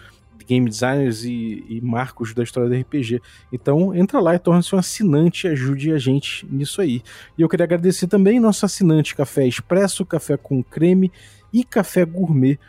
game 0.48 0.70
designers 0.70 1.24
e, 1.24 1.66
e, 1.68 1.82
marcos 1.82 2.34
da 2.34 2.44
história 2.44 2.70
do 2.70 2.76
RPG. 2.76 3.22
Então 3.52 3.94
entra 3.96 4.20
lá 4.20 4.36
e 4.36 4.40
torna-se 4.40 4.76
um 4.76 4.78
assinante, 4.78 5.48
ajude 5.48 5.92
a 5.92 5.98
gente 5.98 6.46
nisso 6.50 6.82
aí. 6.82 7.02
E 7.38 7.42
eu 7.42 7.50
queria 7.50 7.66
agradecer 7.66 8.08
também 8.08 8.40
nosso 8.40 8.66
assinante 8.66 9.16
Café 9.16 9.48
Expresso, 9.48 10.06
Café 10.06 10.38
com 10.38 10.64
Creme 10.64 11.12
e 11.52 11.64
Café 11.64 12.06
Gourmet 12.06 12.60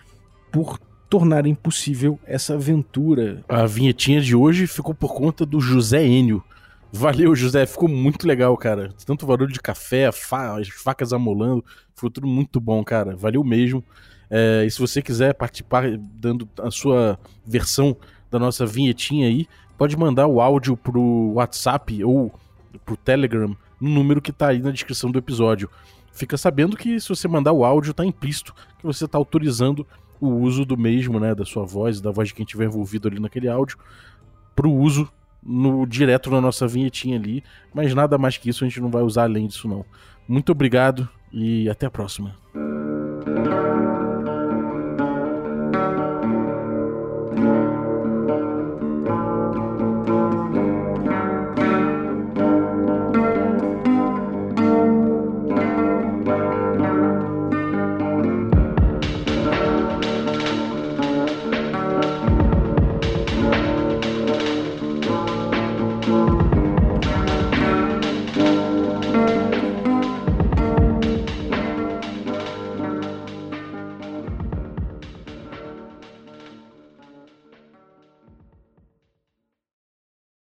por 0.51 0.79
tornarem 1.09 1.55
possível 1.55 2.19
essa 2.27 2.55
aventura. 2.55 3.45
A 3.49 3.67
vinhetinha 3.67 4.21
de 4.21 4.35
hoje 4.35 4.67
ficou 4.67 4.95
por 4.95 5.15
conta 5.15 5.47
do 5.47 5.61
José 5.61 6.05
Enio. 6.05 6.43
Valeu, 6.93 7.35
José. 7.35 7.67
Ficou 7.67 7.89
muito 7.89 8.27
legal, 8.27 8.57
cara. 8.57 8.93
Tanto 9.05 9.27
barulho 9.27 9.53
de 9.53 9.61
café, 9.61 10.11
fa 10.13 10.59
as 10.59 10.69
facas 10.69 11.13
amolando. 11.13 11.65
Ficou 11.95 12.11
tudo 12.11 12.27
muito 12.27 12.61
bom, 12.61 12.83
cara. 12.85 13.17
Valeu 13.17 13.43
mesmo. 13.45 13.85
É, 14.31 14.65
e 14.65 14.71
se 14.71 14.79
você 14.79 15.03
quiser 15.03 15.35
participar 15.35 15.85
dando 15.99 16.49
a 16.61 16.71
sua 16.71 17.19
versão 17.45 17.97
da 18.31 18.39
nossa 18.39 18.67
vinhetinha 18.67 19.29
aí, 19.29 19.47
pode 19.79 19.97
mandar 19.97 20.27
o 20.27 20.41
áudio 20.41 20.77
pro 20.77 21.33
WhatsApp 21.35 22.03
ou 22.03 22.33
pro 22.85 22.97
Telegram 22.97 23.57
no 23.81 23.91
número 23.91 24.21
que 24.21 24.33
tá 24.33 24.49
aí 24.49 24.59
na 24.59 24.71
descrição 24.71 25.11
do 25.11 25.19
episódio. 25.19 25.71
Fica 26.13 26.37
sabendo 26.37 26.77
que 26.77 26.99
se 26.99 27.09
você 27.09 27.29
mandar 27.29 27.53
o 27.53 27.65
áudio, 27.65 27.93
tá 27.93 28.05
implícito 28.05 28.55
que 28.79 28.87
você 28.87 29.07
tá 29.07 29.19
autorizando 29.19 29.87
o 30.19 30.29
uso 30.29 30.65
do 30.65 30.77
mesmo, 30.77 31.21
né, 31.21 31.35
da 31.35 31.45
sua 31.45 31.65
voz, 31.65 32.01
da 32.01 32.11
voz 32.11 32.29
de 32.29 32.35
quem 32.35 32.45
estiver 32.45 32.65
envolvido 32.65 33.07
ali 33.07 33.21
naquele 33.21 33.49
áudio, 33.49 33.77
pro 34.55 34.73
uso 34.73 35.11
no 35.47 35.87
direto 35.87 36.31
na 36.31 36.41
nossa 36.41 36.67
vinhetinha 36.67 37.17
ali, 37.17 37.43
mas 37.73 37.95
nada 37.95 38.19
mais 38.19 38.37
que 38.37 38.49
isso 38.49 38.65
a 38.65 38.69
gente 38.69 38.81
não 38.81 38.91
vai 38.91 39.03
usar 39.03 39.25
além 39.25 39.47
disso 39.47 39.69
não. 39.69 39.85
Muito 40.27 40.51
obrigado 40.51 41.09
e 41.33 41.69
até 41.69 41.87
a 41.87 41.91
próxima. 41.91 42.35